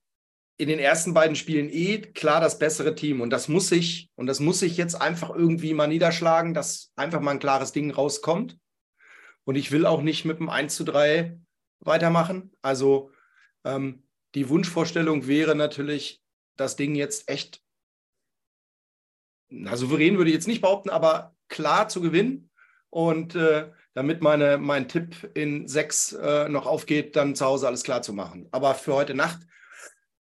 in 0.56 0.68
den 0.68 0.78
ersten 0.78 1.12
beiden 1.12 1.36
Spielen 1.36 1.68
eh 1.68 1.98
klar 1.98 2.40
das 2.40 2.58
bessere 2.58 2.94
Team. 2.94 3.20
Und 3.20 3.30
das 3.30 3.48
muss 3.48 3.70
ich, 3.70 4.10
und 4.14 4.26
das 4.26 4.40
muss 4.40 4.62
ich 4.62 4.76
jetzt 4.78 4.94
einfach 4.94 5.30
irgendwie 5.30 5.74
mal 5.74 5.88
niederschlagen, 5.88 6.54
dass 6.54 6.90
einfach 6.96 7.20
mal 7.20 7.32
ein 7.32 7.38
klares 7.38 7.72
Ding 7.72 7.90
rauskommt. 7.90 8.58
Und 9.44 9.56
ich 9.56 9.72
will 9.72 9.84
auch 9.84 10.00
nicht 10.00 10.24
mit 10.24 10.38
dem 10.38 10.48
1 10.48 10.74
zu 10.74 10.84
3 10.84 11.38
weitermachen. 11.80 12.52
Also 12.62 13.10
ähm, 13.64 14.04
die 14.34 14.48
Wunschvorstellung 14.48 15.26
wäre 15.26 15.54
natürlich, 15.54 16.22
das 16.56 16.76
Ding 16.76 16.94
jetzt 16.94 17.28
echt 17.28 17.62
na, 19.50 19.76
souverän 19.76 20.16
würde 20.16 20.30
ich 20.30 20.34
jetzt 20.34 20.48
nicht 20.48 20.62
behaupten, 20.62 20.88
aber 20.88 21.36
klar 21.48 21.88
zu 21.88 22.00
gewinnen. 22.00 22.50
Und 22.90 23.34
äh, 23.34 23.70
damit 23.94 24.20
meine, 24.20 24.58
mein 24.58 24.88
Tipp 24.88 25.30
in 25.34 25.68
sechs 25.68 26.12
äh, 26.12 26.48
noch 26.48 26.66
aufgeht, 26.66 27.16
dann 27.16 27.34
zu 27.34 27.44
Hause 27.46 27.68
alles 27.68 27.84
klar 27.84 28.02
zu 28.02 28.12
machen. 28.12 28.48
Aber 28.50 28.74
für 28.74 28.94
heute 28.94 29.14
Nacht 29.14 29.40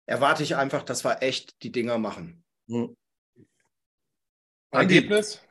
erwarte 0.05 0.43
ich 0.43 0.55
einfach, 0.55 0.83
dass 0.83 1.05
wir 1.05 1.23
echt 1.23 1.63
die 1.63 1.71
Dinger 1.71 1.97
machen. 1.97 2.43
Hm. 2.67 2.95
Andi. 4.71 4.95
Ergebnis? 4.95 5.41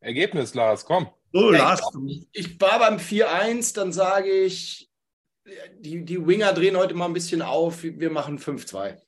Ergebnis, 0.00 0.54
Lars, 0.54 0.84
komm. 0.84 1.10
So, 1.32 1.50
Lars, 1.50 1.80
ich, 2.06 2.28
ich 2.32 2.60
war 2.60 2.78
beim 2.78 2.96
4-1, 2.96 3.74
dann 3.74 3.92
sage 3.92 4.30
ich, 4.30 4.90
die, 5.78 6.04
die 6.04 6.26
Winger 6.26 6.52
drehen 6.52 6.76
heute 6.76 6.94
mal 6.94 7.06
ein 7.06 7.12
bisschen 7.12 7.42
auf. 7.42 7.82
Wir 7.82 8.10
machen 8.10 8.38
5-2. 8.38 9.00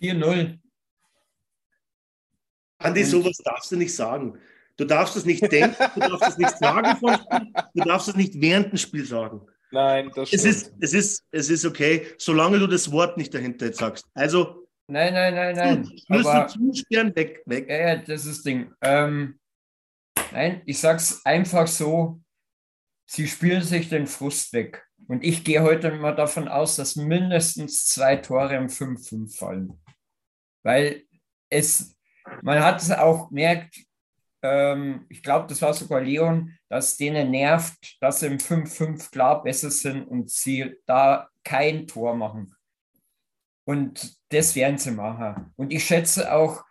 4-0. 0.00 0.58
Andi, 2.78 3.04
sowas 3.04 3.38
darfst 3.38 3.72
du 3.72 3.76
nicht 3.76 3.94
sagen. 3.94 4.38
Du 4.78 4.84
darfst 4.84 5.16
es 5.16 5.24
nicht 5.26 5.42
denken, 5.52 5.76
du 5.94 6.00
darfst 6.00 6.28
es 6.30 6.38
nicht 6.38 6.56
sagen 6.56 6.96
vor 6.98 7.10
dem 7.16 7.20
Spiel, 7.20 7.52
du 7.74 7.82
darfst 7.84 8.08
es 8.08 8.16
nicht 8.16 8.40
während 8.40 8.72
dem 8.72 8.78
Spiel 8.78 9.04
sagen. 9.04 9.42
Nein, 9.70 10.10
das 10.14 10.32
Es 10.32 10.40
stimmt. 10.40 10.54
ist, 10.54 10.72
es 10.80 10.92
ist, 10.94 11.24
es 11.30 11.50
ist 11.50 11.64
okay, 11.66 12.06
solange 12.16 12.58
du 12.58 12.66
das 12.66 12.90
Wort 12.90 13.18
nicht 13.18 13.34
dahinter 13.34 13.66
jetzt 13.66 13.78
sagst. 13.80 14.06
Also, 14.14 14.64
Nein, 14.90 15.12
nein, 15.12 15.34
nein, 15.34 15.54
nein. 15.54 15.84
Schlüssel 16.06 16.26
Aber, 16.30 16.46
zusperren, 16.48 17.14
weg, 17.14 17.42
weg. 17.44 17.68
ja, 17.68 17.76
ja, 17.76 17.96
das 17.96 18.24
ist 18.24 18.38
das 18.38 18.42
Ding. 18.42 18.72
Ähm, 18.80 19.38
nein, 20.32 20.62
ich 20.64 20.78
sag's 20.78 21.20
einfach 21.26 21.66
so: 21.66 22.22
Sie 23.04 23.26
spielen 23.26 23.62
sich 23.62 23.90
den 23.90 24.06
Frust 24.06 24.50
weg. 24.54 24.86
Und 25.06 25.22
ich 25.24 25.44
gehe 25.44 25.62
heute 25.62 25.90
mal 25.92 26.14
davon 26.14 26.48
aus, 26.48 26.76
dass 26.76 26.96
mindestens 26.96 27.84
zwei 27.86 28.16
Tore 28.16 28.54
im 28.56 28.68
5-5 28.68 29.36
fallen. 29.36 29.78
Weil 30.62 31.02
es, 31.50 31.94
man 32.42 32.60
hat 32.62 32.80
es 32.80 32.90
auch 32.90 33.28
gemerkt, 33.28 33.76
ähm, 34.42 35.06
ich 35.08 35.22
glaube, 35.22 35.46
das 35.48 35.60
war 35.62 35.74
sogar 35.74 36.00
Leon, 36.00 36.56
dass 36.68 36.96
denen 36.96 37.30
nervt, 37.30 37.96
dass 38.00 38.20
sie 38.20 38.26
im 38.26 38.38
5-5 38.38 39.10
klar 39.10 39.42
besser 39.42 39.70
sind 39.70 40.04
und 40.04 40.30
sie 40.30 40.76
da 40.86 41.28
kein 41.44 41.86
Tor 41.86 42.14
machen. 42.14 42.54
Und 43.64 44.16
das 44.30 44.54
werden 44.56 44.78
sie 44.78 44.92
machen. 44.92 45.52
Und 45.56 45.72
ich 45.72 45.84
schätze 45.84 46.32
auch, 46.32 46.64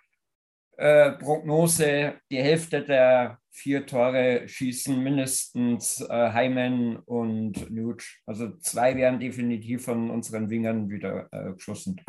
äh, 0.77 1.11
Prognose, 1.13 2.15
die 2.29 2.37
Hälfte 2.37 2.83
der 2.83 3.39
vier 3.49 3.85
Tore 3.85 4.47
schießen 4.47 5.01
mindestens 5.01 6.01
äh, 6.01 6.31
Heimen 6.31 6.97
und 6.97 7.71
Nuge. 7.71 8.03
Also 8.27 8.55
zwei 8.57 8.95
werden 8.95 9.19
definitiv 9.19 9.85
von 9.85 10.11
unseren 10.11 10.49
Wingern 10.49 10.89
wieder 10.89 11.27
äh, 11.31 11.53
geschossen. 11.53 11.99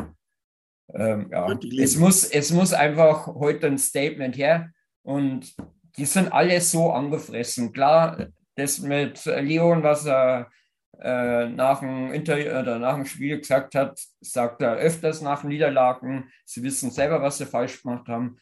Ähm, 0.94 1.30
ja. 1.30 1.58
Es, 1.78 1.96
muss, 1.96 2.24
es 2.24 2.52
muss 2.52 2.74
einfach 2.74 3.26
heute 3.26 3.66
ein 3.66 3.78
Statement 3.78 4.36
her. 4.36 4.70
Und 5.08 5.56
die 5.96 6.04
sind 6.04 6.30
alle 6.34 6.60
so 6.60 6.90
angefressen. 6.90 7.72
Klar, 7.72 8.26
das 8.56 8.80
mit 8.80 9.24
Leon, 9.24 9.82
was 9.82 10.04
er 10.04 10.50
äh, 11.00 11.48
nach 11.48 11.80
dem 11.80 12.12
Interview 12.12 12.50
oder 12.50 12.78
nach 12.78 12.96
dem 12.96 13.06
Spiel 13.06 13.38
gesagt 13.38 13.74
hat, 13.74 13.98
sagt 14.20 14.60
er 14.60 14.74
öfters 14.74 15.22
nach 15.22 15.44
Niederlagen. 15.44 16.30
Sie 16.44 16.62
wissen 16.62 16.90
selber, 16.90 17.22
was 17.22 17.38
sie 17.38 17.46
falsch 17.46 17.82
gemacht 17.82 18.06
haben. 18.06 18.36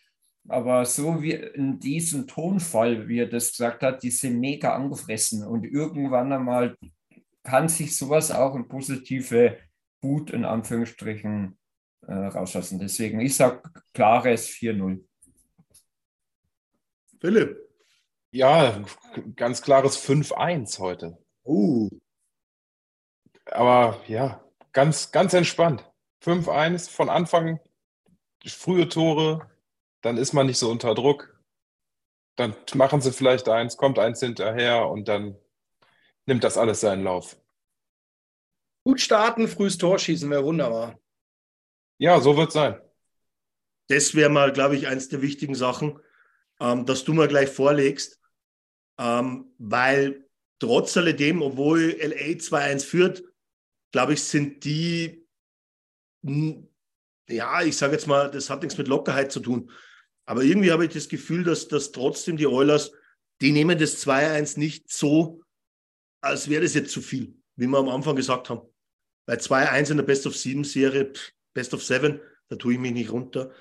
Aber 0.48 0.84
so 0.84 1.22
wie 1.22 1.34
in 1.34 1.78
diesem 1.78 2.26
Tonfall, 2.26 3.06
wie 3.06 3.20
er 3.20 3.28
das 3.28 3.52
gesagt 3.52 3.84
hat, 3.84 4.02
die 4.02 4.10
sind 4.10 4.40
mega 4.40 4.74
angefressen. 4.74 5.46
Und 5.46 5.64
irgendwann 5.64 6.32
einmal 6.32 6.76
kann 7.44 7.68
sich 7.68 7.96
sowas 7.96 8.32
auch 8.32 8.56
in 8.56 8.66
positive 8.66 9.56
Wut 10.02 10.30
in 10.30 10.44
Anführungsstrichen 10.44 11.56
äh, 12.08 12.12
rauslassen. 12.12 12.80
Deswegen, 12.80 13.20
ich 13.20 13.36
sage 13.36 13.62
klares 13.94 14.48
4-0. 14.48 15.05
Philipp. 17.26 17.68
Ja, 18.30 18.84
ganz 19.34 19.60
klares 19.60 19.98
5-1 19.98 20.78
heute. 20.78 21.18
Uh, 21.44 21.88
Aber 23.46 24.00
ja, 24.06 24.44
ganz, 24.70 25.10
ganz 25.10 25.34
entspannt. 25.34 25.84
5-1 26.22 26.88
von 26.88 27.08
Anfang, 27.08 27.58
frühe 28.46 28.88
Tore, 28.88 29.50
dann 30.02 30.18
ist 30.18 30.34
man 30.34 30.46
nicht 30.46 30.58
so 30.58 30.70
unter 30.70 30.94
Druck. 30.94 31.36
Dann 32.36 32.54
machen 32.76 33.00
sie 33.00 33.10
vielleicht 33.10 33.48
eins, 33.48 33.76
kommt 33.76 33.98
eins 33.98 34.20
hinterher 34.20 34.88
und 34.88 35.08
dann 35.08 35.36
nimmt 36.26 36.44
das 36.44 36.56
alles 36.56 36.80
seinen 36.80 37.02
Lauf. 37.02 37.36
Gut 38.84 39.00
starten, 39.00 39.48
frühes 39.48 39.78
Tor 39.78 39.98
schießen 39.98 40.30
wäre 40.30 40.44
wunderbar. 40.44 40.96
Ja, 41.98 42.20
so 42.20 42.36
wird 42.36 42.48
es 42.50 42.54
sein. 42.54 42.80
das 43.88 44.14
wäre 44.14 44.30
mal, 44.30 44.52
glaube 44.52 44.76
ich, 44.76 44.86
eins 44.86 45.08
der 45.08 45.22
wichtigen 45.22 45.56
Sachen, 45.56 46.00
ähm, 46.60 46.86
dass 46.86 47.04
du 47.04 47.12
mal 47.12 47.28
gleich 47.28 47.48
vorlegst, 47.48 48.20
ähm, 48.98 49.52
weil 49.58 50.26
trotz 50.58 50.96
alledem, 50.96 51.42
obwohl 51.42 51.96
LA 52.00 52.38
2-1 52.38 52.84
führt, 52.84 53.22
glaube 53.92 54.14
ich, 54.14 54.22
sind 54.22 54.64
die, 54.64 55.26
ja, 57.28 57.62
ich 57.62 57.76
sage 57.76 57.92
jetzt 57.92 58.06
mal, 58.06 58.30
das 58.30 58.50
hat 58.50 58.62
nichts 58.62 58.78
mit 58.78 58.88
Lockerheit 58.88 59.32
zu 59.32 59.40
tun. 59.40 59.70
Aber 60.26 60.42
irgendwie 60.42 60.72
habe 60.72 60.84
ich 60.84 60.92
das 60.92 61.08
Gefühl, 61.08 61.44
dass, 61.44 61.68
dass 61.68 61.92
trotzdem 61.92 62.36
die 62.36 62.46
Oilers, 62.46 62.92
die 63.40 63.52
nehmen 63.52 63.78
das 63.78 64.04
2-1 64.04 64.58
nicht 64.58 64.90
so, 64.90 65.42
als 66.20 66.48
wäre 66.48 66.62
das 66.62 66.74
jetzt 66.74 66.90
zu 66.90 67.00
viel, 67.00 67.36
wie 67.56 67.66
wir 67.66 67.78
am 67.78 67.88
Anfang 67.88 68.16
gesagt 68.16 68.50
haben. 68.50 68.62
Bei 69.26 69.34
2-1 69.34 69.90
in 69.92 69.96
der 69.98 70.04
Best 70.04 70.26
of 70.26 70.36
7 70.36 70.64
Serie, 70.64 71.12
pff, 71.12 71.32
Best 71.54 71.74
of 71.74 71.82
7, 71.82 72.20
da 72.48 72.56
tue 72.56 72.74
ich 72.74 72.78
mich 72.78 72.92
nicht 72.92 73.12
runter. 73.12 73.52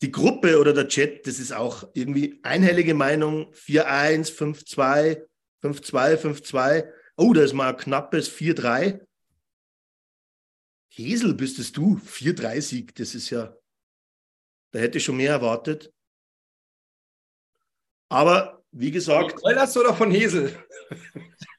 Die 0.00 0.12
Gruppe 0.12 0.60
oder 0.60 0.72
der 0.72 0.88
Chat, 0.88 1.26
das 1.26 1.40
ist 1.40 1.52
auch 1.52 1.88
irgendwie 1.92 2.38
einhellige 2.42 2.94
Meinung, 2.94 3.52
4-1, 3.54 4.32
5-2, 4.32 5.22
5-2, 5.62 6.16
5-2. 6.16 6.88
Oh, 7.16 7.32
da 7.32 7.42
ist 7.42 7.52
mal 7.52 7.70
ein 7.70 7.76
knappes 7.76 8.30
4-3. 8.30 9.00
Hesel 10.88 11.34
bist 11.34 11.58
es 11.58 11.72
du, 11.72 12.00
4-3-Sieg, 12.04 12.94
das 12.94 13.14
ist 13.14 13.30
ja, 13.30 13.56
da 14.72 14.78
hätte 14.78 14.98
ich 14.98 15.04
schon 15.04 15.16
mehr 15.16 15.32
erwartet. 15.32 15.92
Aber 18.08 18.64
wie 18.72 18.90
gesagt, 18.90 19.42
Eulers 19.44 19.76
oder 19.76 19.94
von 19.94 20.10
Hesel? 20.10 20.52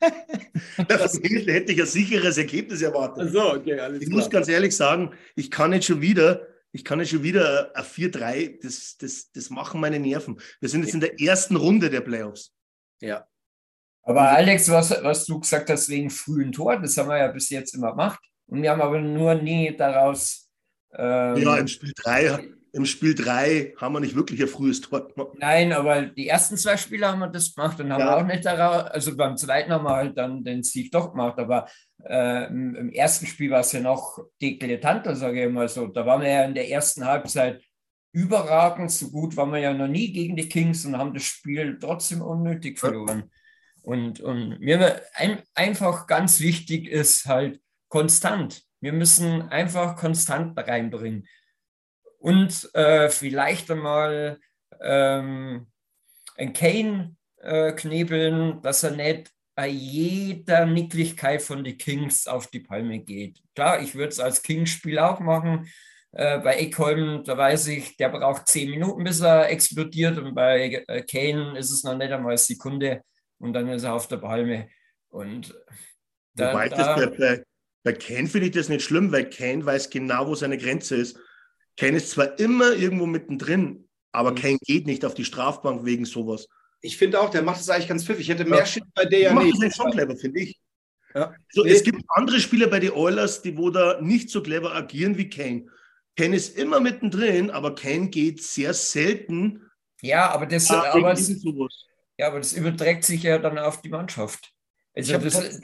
von 0.75 1.23
Hesel 1.23 1.53
hätte 1.53 1.71
ich 1.71 1.79
ein 1.81 1.87
sicheres 1.87 2.37
Ergebnis 2.37 2.81
erwartet. 2.81 3.31
So, 3.31 3.53
okay, 3.53 3.79
alles 3.79 4.01
Ich 4.01 4.09
muss 4.09 4.29
ganz 4.29 4.47
ehrlich 4.47 4.75
sagen, 4.75 5.11
ich 5.35 5.49
kann 5.49 5.71
nicht 5.71 5.85
schon 5.85 6.01
wieder, 6.01 6.47
ich 6.71 6.85
kann 6.85 6.99
nicht 6.99 7.09
schon 7.09 7.23
wieder 7.23 7.71
ein 7.75 7.83
4-3, 7.83 8.61
das, 8.61 8.97
das, 8.97 9.31
das 9.31 9.49
machen 9.49 9.81
meine 9.81 9.99
Nerven. 9.99 10.39
Wir 10.59 10.69
sind 10.69 10.83
jetzt 10.83 10.93
in 10.93 10.99
der 10.99 11.19
ersten 11.19 11.55
Runde 11.55 11.89
der 11.89 12.01
Playoffs. 12.01 12.53
Ja. 13.01 13.27
Aber 14.03 14.29
Alex, 14.29 14.69
was, 14.69 14.91
was 15.03 15.25
du 15.25 15.39
gesagt 15.39 15.69
hast 15.69 15.89
wegen 15.89 16.09
frühen 16.09 16.51
Tor, 16.51 16.77
das 16.77 16.97
haben 16.97 17.09
wir 17.09 17.17
ja 17.17 17.27
bis 17.27 17.49
jetzt 17.49 17.73
immer 17.73 17.91
gemacht. 17.91 18.19
Und 18.47 18.61
wir 18.61 18.71
haben 18.71 18.81
aber 18.81 18.99
nur 18.99 19.35
nie 19.35 19.75
daraus. 19.75 20.49
Ähm, 20.93 21.37
Ja, 21.37 21.57
im 21.57 21.67
Spiel 21.67 21.93
3, 21.95 22.49
im 22.73 22.85
Spiel 22.85 23.15
3 23.15 23.73
haben 23.77 23.93
wir 23.93 23.99
nicht 23.99 24.15
wirklich 24.15 24.41
ein 24.41 24.47
frühes 24.47 24.81
Tor 24.81 25.07
gemacht. 25.07 25.35
Nein, 25.39 25.73
aber 25.73 26.03
die 26.03 26.27
ersten 26.27 26.57
zwei 26.57 26.77
Spiele 26.77 27.07
haben 27.07 27.19
wir 27.19 27.27
das 27.27 27.53
gemacht 27.53 27.79
und 27.79 27.91
haben 27.91 28.01
Ja. 28.01 28.17
auch 28.17 28.25
nicht 28.25 28.45
daraus, 28.45 28.89
also 28.91 29.15
beim 29.15 29.37
zweiten 29.37 29.71
haben 29.71 29.85
wir 29.85 29.95
halt 29.95 30.17
dann 30.17 30.43
den 30.43 30.63
Sieg 30.63 30.91
doch 30.91 31.11
gemacht, 31.11 31.37
aber 31.39 31.67
äh, 32.03 32.47
im, 32.47 32.75
im 32.75 32.89
ersten 32.91 33.25
Spiel 33.25 33.51
war 33.51 33.61
es 33.61 33.71
ja 33.71 33.79
noch 33.79 34.19
deklatanter, 34.41 35.15
sage 35.15 35.45
ich 35.45 35.51
mal 35.51 35.67
so. 35.67 35.87
Da 35.87 36.05
waren 36.05 36.21
wir 36.21 36.29
ja 36.29 36.43
in 36.45 36.53
der 36.53 36.69
ersten 36.69 37.05
Halbzeit 37.05 37.61
überragend, 38.11 38.91
so 38.91 39.09
gut 39.11 39.35
waren 39.37 39.51
wir 39.51 39.59
ja 39.59 39.73
noch 39.73 39.87
nie 39.87 40.11
gegen 40.11 40.35
die 40.35 40.49
Kings 40.49 40.85
und 40.85 40.97
haben 40.97 41.13
das 41.13 41.23
Spiel 41.23 41.77
trotzdem 41.79 42.21
unnötig 42.21 42.79
verloren. 42.79 43.29
Und, 43.83 44.19
und 44.19 44.59
mir 44.59 45.01
ein, 45.13 45.41
einfach 45.53 46.05
ganz 46.07 46.39
wichtig 46.39 46.87
ist 46.87 47.25
halt 47.25 47.59
konstant. 47.87 48.63
Wir 48.81 48.93
müssen 48.93 49.49
einfach 49.49 49.95
konstant 49.95 50.57
reinbringen. 50.57 51.27
Und 52.19 52.69
äh, 52.75 53.09
vielleicht 53.09 53.71
einmal 53.71 54.39
ähm, 54.81 55.67
ein 56.37 56.53
Kane 56.53 57.15
äh, 57.37 57.71
knebeln, 57.71 58.61
dass 58.61 58.83
er 58.83 58.91
nicht 58.91 59.31
bei 59.55 59.67
jeder 59.67 60.65
Nicklichkeit 60.65 61.41
von 61.41 61.63
den 61.63 61.77
Kings 61.77 62.27
auf 62.27 62.47
die 62.47 62.61
Palme 62.61 62.99
geht. 62.99 63.41
Klar, 63.55 63.81
ich 63.81 63.95
würde 63.95 64.09
es 64.09 64.19
als 64.19 64.41
Kings-Spiel 64.41 64.99
auch 64.99 65.19
machen. 65.19 65.69
Äh, 66.11 66.39
bei 66.39 66.55
Eckholm, 66.55 67.23
da 67.23 67.37
weiß 67.37 67.67
ich, 67.67 67.97
der 67.97 68.09
braucht 68.09 68.47
zehn 68.47 68.69
Minuten, 68.69 69.03
bis 69.03 69.21
er 69.21 69.49
explodiert. 69.49 70.17
Und 70.17 70.33
bei 70.33 70.83
äh, 70.87 71.01
Kane 71.03 71.57
ist 71.57 71.71
es 71.71 71.83
noch 71.83 71.97
nicht 71.97 72.11
einmal 72.11 72.31
eine 72.31 72.37
Sekunde 72.37 73.01
und 73.37 73.53
dann 73.53 73.67
ist 73.69 73.83
er 73.83 73.93
auf 73.93 74.07
der 74.07 74.17
Palme. 74.17 74.69
Und 75.09 75.53
da, 76.35 76.53
Wobei 76.53 76.69
da, 76.69 76.95
das 76.95 77.17
bei, 77.17 77.43
bei 77.83 77.93
Kane 77.93 78.27
finde 78.27 78.47
ich 78.47 78.53
das 78.53 78.69
nicht 78.69 78.83
schlimm, 78.83 79.11
weil 79.11 79.29
Kane 79.29 79.65
weiß 79.65 79.89
genau, 79.89 80.27
wo 80.27 80.35
seine 80.35 80.57
Grenze 80.57 80.95
ist. 80.95 81.19
Kane 81.79 81.95
ist 81.95 82.11
zwar 82.11 82.37
immer 82.39 82.73
irgendwo 82.73 83.05
mittendrin, 83.05 83.87
aber 84.11 84.31
mhm. 84.31 84.35
Kane 84.35 84.57
geht 84.61 84.85
nicht 84.85 85.05
auf 85.05 85.13
die 85.13 85.23
Strafbank 85.23 85.85
wegen 85.85 86.03
sowas. 86.03 86.47
Ich 86.81 86.97
finde 86.97 87.21
auch, 87.21 87.29
der 87.29 87.41
macht 87.41 87.61
es 87.61 87.69
eigentlich 87.69 87.87
ganz 87.87 88.03
pfiffig. 88.03 88.23
Ich 88.23 88.29
hätte 88.29 88.43
mehr 88.43 88.59
ja. 88.59 88.65
Shit 88.65 88.83
bei 88.93 89.05
der 89.05 89.19
ja 89.19 89.33
nicht. 89.33 89.63
Das 89.63 89.75
schon 89.75 89.91
clever, 89.91 90.17
finde 90.17 90.41
ich. 90.41 90.59
Ja. 91.15 91.33
So, 91.51 91.63
nee. 91.63 91.71
Es 91.71 91.83
gibt 91.83 92.03
andere 92.09 92.39
Spieler 92.41 92.67
bei 92.67 92.79
den 92.79 92.91
Oilers, 92.91 93.41
die 93.41 93.57
wo 93.57 93.69
da 93.69 93.99
nicht 94.01 94.29
so 94.29 94.43
clever 94.43 94.75
agieren 94.75 95.17
wie 95.17 95.29
Kane. 95.29 95.67
Kane 96.17 96.35
ist 96.35 96.57
immer 96.57 96.81
mittendrin, 96.81 97.49
aber 97.49 97.75
Kane 97.75 98.09
geht 98.09 98.43
sehr 98.43 98.73
selten. 98.73 99.61
Ja, 100.01 100.31
aber 100.31 100.45
das, 100.47 100.69
ah, 100.69 100.91
aber 100.91 101.11
das, 101.11 101.29
ja, 102.17 102.27
aber 102.27 102.39
das 102.39 102.53
überträgt 102.53 103.05
sich 103.05 103.23
ja 103.23 103.37
dann 103.37 103.57
auf 103.57 103.81
die 103.81 103.89
Mannschaft. 103.89 104.51
Also 104.93 105.17
das, 105.17 105.61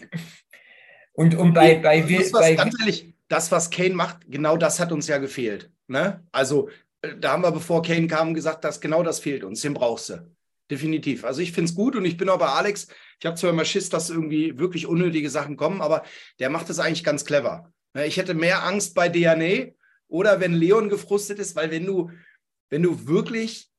und, 1.14 1.36
und 1.36 1.54
bei, 1.54 1.76
bei, 1.76 2.02
das, 2.02 2.32
was, 2.32 2.42
bei 2.42 2.56
ganz 2.56 2.80
ehrlich, 2.80 3.14
das, 3.28 3.52
was 3.52 3.70
Kane 3.70 3.96
macht, 3.96 4.20
genau 4.30 4.56
das 4.56 4.80
hat 4.80 4.92
uns 4.94 5.08
ja 5.08 5.18
gefehlt. 5.18 5.72
Ne? 5.88 6.24
Also, 6.32 6.70
äh, 7.02 7.16
da 7.20 7.32
haben 7.32 7.44
wir, 7.44 7.52
bevor 7.52 7.82
Kane 7.82 8.08
kam, 8.08 8.34
gesagt, 8.34 8.64
dass 8.64 8.82
genau 8.82 9.04
das 9.04 9.20
fehlt 9.20 9.44
uns. 9.44 9.62
Den 9.62 9.74
brauchst 9.74 10.10
du. 10.10 10.36
Definitiv. 10.70 11.26
Also 11.26 11.42
ich 11.42 11.52
finde 11.52 11.70
es 11.70 11.76
gut 11.76 11.96
und 11.96 12.06
ich 12.06 12.18
bin 12.18 12.28
auch 12.28 12.40
bei 12.40 12.48
Alex. 12.48 12.88
Ich 13.20 13.26
habe 13.26 13.36
zwar 13.36 13.52
immer 13.52 13.66
Schiss, 13.66 13.90
dass 13.90 14.10
irgendwie 14.10 14.58
wirklich 14.58 14.88
unnötige 14.88 15.30
Sachen 15.30 15.58
kommen, 15.58 15.80
aber 15.80 16.04
der 16.40 16.50
macht 16.50 16.70
es 16.72 16.80
eigentlich 16.80 17.04
ganz 17.04 17.24
clever. 17.24 17.72
Ne, 17.94 18.08
ich 18.08 18.18
hätte 18.18 18.34
mehr 18.34 18.64
Angst 18.64 18.96
bei 18.96 19.08
DNA 19.08 19.74
oder 20.08 20.40
wenn 20.40 20.54
Leon 20.54 20.90
gefrustet 20.90 21.38
ist, 21.38 21.56
weil 21.56 21.70
wenn 21.70 21.86
du, 21.86 22.10
wenn 22.70 22.82
du 22.82 23.08
wirklich 23.08 23.70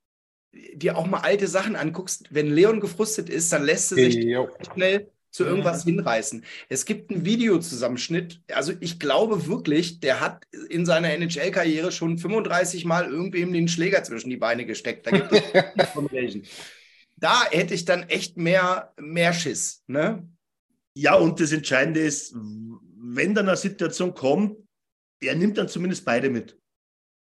dir 0.52 0.96
auch 0.96 1.06
mal 1.06 1.20
alte 1.20 1.48
Sachen 1.48 1.74
anguckst, 1.74 2.28
wenn 2.30 2.52
Leon 2.52 2.80
gefrustet 2.80 3.28
ist, 3.28 3.52
dann 3.52 3.64
lässt 3.64 3.90
er 3.92 3.96
sich 3.96 4.16
hey, 4.16 4.46
schnell 4.72 5.10
zu 5.36 5.44
irgendwas 5.44 5.84
mhm. 5.84 5.90
hinreißen. 5.90 6.44
Es 6.68 6.86
gibt 6.86 7.10
einen 7.10 7.24
Videozusammenschnitt. 7.24 8.40
Also 8.52 8.72
ich 8.80 8.98
glaube 8.98 9.46
wirklich, 9.46 10.00
der 10.00 10.20
hat 10.20 10.44
in 10.70 10.86
seiner 10.86 11.10
NHL-Karriere 11.10 11.92
schon 11.92 12.16
35 12.16 12.86
Mal 12.86 13.06
irgendwem 13.06 13.52
den 13.52 13.68
Schläger 13.68 14.02
zwischen 14.02 14.30
die 14.30 14.38
Beine 14.38 14.64
gesteckt. 14.64 15.06
Da 15.06 15.10
gibt 15.10 15.32
es 15.32 15.42
Da 17.18 17.44
hätte 17.50 17.74
ich 17.74 17.84
dann 17.84 18.04
echt 18.04 18.36
mehr, 18.36 18.92
mehr 18.98 19.32
Schiss. 19.32 19.82
Ne? 19.86 20.26
Ja, 20.94 21.14
und 21.14 21.38
das 21.40 21.52
Entscheidende 21.52 22.00
ist, 22.00 22.34
wenn 22.34 23.34
dann 23.34 23.48
eine 23.48 23.56
Situation 23.56 24.14
kommt, 24.14 24.56
er 25.20 25.34
nimmt 25.34 25.58
dann 25.58 25.68
zumindest 25.68 26.04
beide 26.04 26.30
mit. 26.30 26.58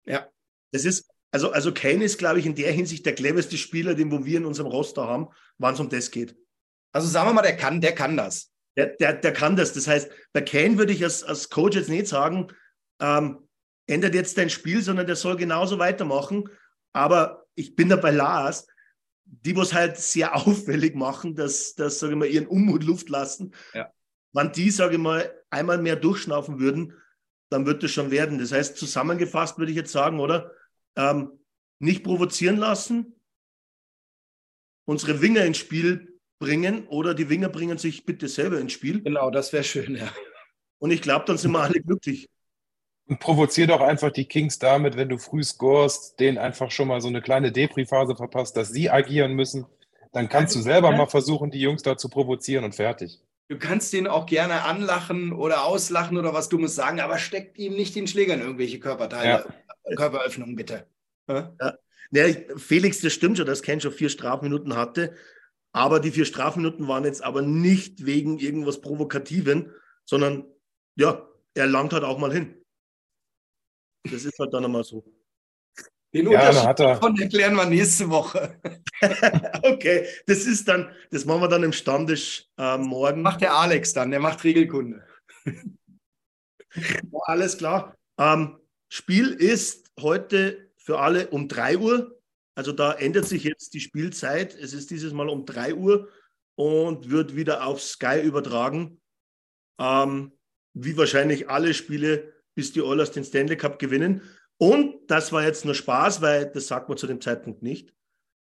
Ja. 0.05 0.27
Das 0.71 0.85
ist, 0.85 1.09
also, 1.31 1.51
also 1.51 1.73
Kane 1.73 2.03
ist, 2.03 2.17
glaube 2.17 2.39
ich, 2.39 2.45
in 2.45 2.55
der 2.55 2.71
Hinsicht 2.71 3.05
der 3.05 3.15
cleverste 3.15 3.57
Spieler, 3.57 3.95
den 3.95 4.11
wo 4.11 4.25
wir 4.25 4.37
in 4.37 4.45
unserem 4.45 4.69
Roster 4.69 5.07
haben, 5.07 5.27
wann 5.57 5.73
es 5.73 5.79
um 5.79 5.89
das 5.89 6.11
geht. 6.11 6.35
Also 6.91 7.07
sagen 7.07 7.29
wir 7.29 7.33
mal, 7.33 7.41
der 7.41 7.57
kann, 7.57 7.81
der 7.81 7.93
kann 7.93 8.17
das. 8.17 8.51
Der, 8.77 8.87
der, 8.87 9.13
der 9.13 9.33
kann 9.33 9.55
das. 9.55 9.73
Das 9.73 9.87
heißt, 9.87 10.11
bei 10.33 10.41
Kane 10.41 10.77
würde 10.77 10.93
ich 10.93 11.03
als, 11.03 11.23
als 11.23 11.49
Coach 11.49 11.75
jetzt 11.75 11.89
nicht 11.89 12.07
sagen, 12.07 12.47
ähm, 12.99 13.47
ändert 13.87 14.15
jetzt 14.15 14.37
dein 14.37 14.49
Spiel, 14.49 14.81
sondern 14.81 15.07
der 15.07 15.15
soll 15.15 15.35
genauso 15.35 15.79
weitermachen. 15.79 16.49
Aber 16.93 17.45
ich 17.55 17.75
bin 17.75 17.89
da 17.89 17.95
bei 17.95 18.11
Lars, 18.11 18.67
die 19.25 19.55
was 19.55 19.73
halt 19.73 19.97
sehr 19.97 20.35
auffällig 20.47 20.95
machen, 20.95 21.35
dass, 21.35 21.75
dass 21.75 21.99
sage 21.99 22.13
ich 22.13 22.19
mal, 22.19 22.27
ihren 22.27 22.47
Unmut 22.47 22.83
Luft 22.83 23.09
lassen. 23.09 23.53
Ja. 23.73 23.91
Wenn 24.33 24.51
die, 24.51 24.71
sage 24.71 24.93
ich 24.93 25.01
mal, 25.01 25.33
einmal 25.49 25.77
mehr 25.77 25.97
durchschnaufen 25.97 26.59
würden, 26.59 26.93
dann 27.49 27.65
wird 27.65 27.83
das 27.83 27.91
schon 27.91 28.11
werden. 28.11 28.39
Das 28.39 28.53
heißt, 28.53 28.77
zusammengefasst 28.77 29.57
würde 29.57 29.71
ich 29.71 29.77
jetzt 29.77 29.91
sagen, 29.91 30.19
oder? 30.21 30.51
Ähm, 30.95 31.39
nicht 31.79 32.03
provozieren 32.03 32.57
lassen, 32.57 33.19
unsere 34.85 35.21
Winger 35.21 35.43
ins 35.43 35.57
Spiel 35.57 36.10
bringen 36.41 36.87
oder 36.87 37.13
die 37.13 37.29
Winger 37.29 37.47
bringen 37.47 37.77
sich 37.77 38.05
bitte 38.05 38.27
selber 38.27 38.59
ins 38.59 38.73
Spiel. 38.73 39.01
Genau, 39.01 39.29
das 39.29 39.53
wäre 39.53 39.63
schön, 39.63 39.95
ja. 39.95 40.11
Und 40.79 40.91
ich 40.91 41.01
glaube, 41.01 41.23
dann 41.25 41.37
sind 41.37 41.51
wir 41.51 41.61
alle 41.61 41.79
glücklich. 41.79 42.27
Und 43.05 43.19
provozier 43.19 43.67
doch 43.67 43.81
einfach 43.81 44.11
die 44.11 44.25
Kings 44.25 44.57
damit, 44.57 44.97
wenn 44.97 45.07
du 45.07 45.17
früh 45.17 45.43
scorest, 45.43 46.19
denen 46.19 46.37
einfach 46.37 46.71
schon 46.71 46.87
mal 46.87 46.99
so 46.99 47.07
eine 47.07 47.21
kleine 47.21 47.51
Depri-Phase 47.51 48.15
verpasst, 48.15 48.57
dass 48.57 48.69
sie 48.69 48.89
agieren 48.89 49.33
müssen. 49.33 49.65
Dann 50.11 50.27
kannst 50.27 50.55
du 50.55 50.61
selber 50.61 50.91
mal 50.91 51.05
versuchen, 51.05 51.51
die 51.51 51.61
Jungs 51.61 51.83
da 51.83 51.95
zu 51.95 52.09
provozieren 52.09 52.65
und 52.65 52.75
fertig. 52.75 53.21
Du 53.47 53.59
kannst 53.59 53.93
den 53.93 54.07
auch 54.07 54.25
gerne 54.25 54.63
anlachen 54.63 55.33
oder 55.33 55.65
auslachen 55.65 56.17
oder 56.17 56.33
was 56.33 56.49
Dummes 56.49 56.73
sagen, 56.73 56.99
aber 56.99 57.17
steckt 57.17 57.57
ihm 57.59 57.73
nicht 57.73 57.95
den 57.95 58.07
Schläger 58.07 58.33
in 58.33 58.41
irgendwelche 58.41 58.79
Körperteile, 58.79 59.45
ja. 59.87 59.95
Körperöffnungen, 59.95 60.55
bitte. 60.55 60.87
Ja? 61.29 61.53
Ja. 61.59 61.77
Felix, 62.57 63.01
das 63.01 63.13
stimmt 63.13 63.37
schon, 63.37 63.45
dass 63.45 63.61
Ken 63.61 63.79
schon 63.79 63.91
vier 63.91 64.09
Strafminuten 64.09 64.75
hatte. 64.75 65.15
Aber 65.73 65.99
die 65.99 66.11
vier 66.11 66.25
Strafminuten 66.25 66.87
waren 66.87 67.05
jetzt 67.05 67.23
aber 67.23 67.41
nicht 67.41 68.05
wegen 68.05 68.39
irgendwas 68.39 68.81
Provokativen, 68.81 69.73
sondern 70.05 70.45
ja, 70.95 71.27
er 71.53 71.67
langt 71.67 71.93
halt 71.93 72.03
auch 72.03 72.17
mal 72.17 72.33
hin. 72.33 72.63
Das 74.03 74.25
ist 74.25 74.37
halt 74.39 74.53
dann 74.53 74.65
einmal 74.65 74.83
so. 74.83 75.03
Den 76.13 76.29
ja, 76.29 76.49
Unterschied 76.49 76.79
davon 76.79 77.17
erklären 77.17 77.55
wir 77.55 77.65
nächste 77.65 78.09
Woche. 78.09 78.59
okay, 79.63 80.05
das 80.27 80.39
ist 80.39 80.67
dann, 80.67 80.91
das 81.09 81.23
machen 81.23 81.41
wir 81.41 81.47
dann 81.47 81.63
im 81.63 81.71
Stammtisch 81.71 82.49
äh, 82.57 82.77
morgen. 82.77 83.21
Macht 83.21 83.41
der 83.41 83.55
Alex 83.55 83.93
dann, 83.93 84.11
der 84.11 84.19
macht 84.19 84.43
Regelkunde. 84.43 85.05
Alles 87.25 87.57
klar. 87.57 87.95
Ähm, 88.17 88.59
Spiel 88.89 89.29
ist 89.29 89.89
heute 89.99 90.71
für 90.77 90.99
alle 90.99 91.29
um 91.29 91.47
3 91.47 91.77
Uhr. 91.77 92.20
Also 92.55 92.71
da 92.71 92.93
ändert 92.93 93.25
sich 93.25 93.43
jetzt 93.43 93.73
die 93.73 93.79
Spielzeit. 93.79 94.55
Es 94.55 94.73
ist 94.73 94.91
dieses 94.91 95.13
Mal 95.13 95.29
um 95.29 95.45
3 95.45 95.75
Uhr 95.75 96.09
und 96.55 97.09
wird 97.09 97.35
wieder 97.35 97.65
auf 97.65 97.81
Sky 97.81 98.21
übertragen. 98.21 99.01
Ähm, 99.79 100.33
wie 100.73 100.97
wahrscheinlich 100.97 101.49
alle 101.49 101.73
Spiele, 101.73 102.33
bis 102.55 102.73
die 102.73 102.81
Oilers 102.81 103.11
den 103.11 103.23
Stanley 103.23 103.57
Cup 103.57 103.79
gewinnen. 103.79 104.21
Und 104.57 105.09
das 105.09 105.31
war 105.31 105.43
jetzt 105.43 105.65
nur 105.65 105.75
Spaß, 105.75 106.21
weil 106.21 106.51
das 106.51 106.67
sagt 106.67 106.87
man 106.87 106.97
zu 106.97 107.07
dem 107.07 107.21
Zeitpunkt 107.21 107.63
nicht. 107.63 107.93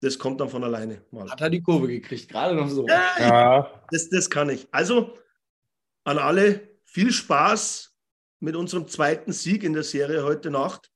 Das 0.02 0.20
kommt 0.20 0.40
dann 0.40 0.50
von 0.50 0.64
alleine. 0.64 1.04
Mal. 1.12 1.30
Hat 1.30 1.42
er 1.42 1.50
die 1.50 1.62
Kurve 1.62 1.88
gekriegt, 1.88 2.30
gerade 2.30 2.56
noch 2.56 2.70
so. 2.70 2.88
Ja, 2.88 3.84
Das, 3.92 4.10
das 4.10 4.30
kann 4.30 4.50
ich. 4.50 4.68
Also 4.72 5.18
an 6.04 6.20
alle 6.20 6.78
viel 6.86 7.12
Spaß 7.12 7.96
mit 8.40 8.56
unserem 8.56 8.88
zweiten 8.88 9.34
Sieg 9.34 9.64
in 9.64 9.74
der 9.74 9.84
Serie 9.84 10.24
heute 10.24 10.52
Nacht. 10.52 10.92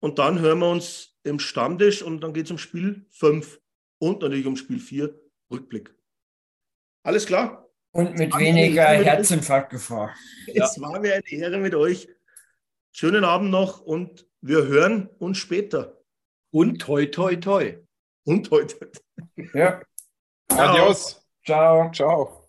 Und 0.00 0.18
dann 0.18 0.38
hören 0.40 0.60
wir 0.60 0.70
uns 0.70 1.15
im 1.26 1.38
Stammtisch 1.38 2.02
und 2.02 2.20
dann 2.20 2.32
geht 2.32 2.46
es 2.46 2.50
um 2.50 2.58
Spiel 2.58 3.06
5 3.10 3.60
und 3.98 4.22
natürlich 4.22 4.46
um 4.46 4.56
Spiel 4.56 4.78
4, 4.78 5.14
Rückblick. 5.50 5.94
Alles 7.02 7.26
klar? 7.26 7.68
Und 7.92 8.18
mit 8.18 8.36
weniger 8.36 8.84
Herzinfarktgefahr. 8.84 10.14
Es 10.48 10.76
ja. 10.76 10.82
war 10.82 11.00
mir 11.00 11.14
eine 11.14 11.28
Ehre 11.28 11.58
mit 11.58 11.74
euch. 11.74 12.08
Schönen 12.92 13.24
Abend 13.24 13.50
noch 13.50 13.80
und 13.80 14.26
wir 14.40 14.66
hören 14.66 15.08
uns 15.18 15.38
später. 15.38 16.02
Und 16.50 16.80
toi, 16.80 17.06
toi, 17.06 17.36
toi. 17.36 17.78
Und 18.24 18.46
toi, 18.46 18.64
toi. 18.64 18.86
Ja. 19.54 19.82
Adios. 20.48 21.22
Ciao. 21.44 21.90
Ciao. 21.92 22.48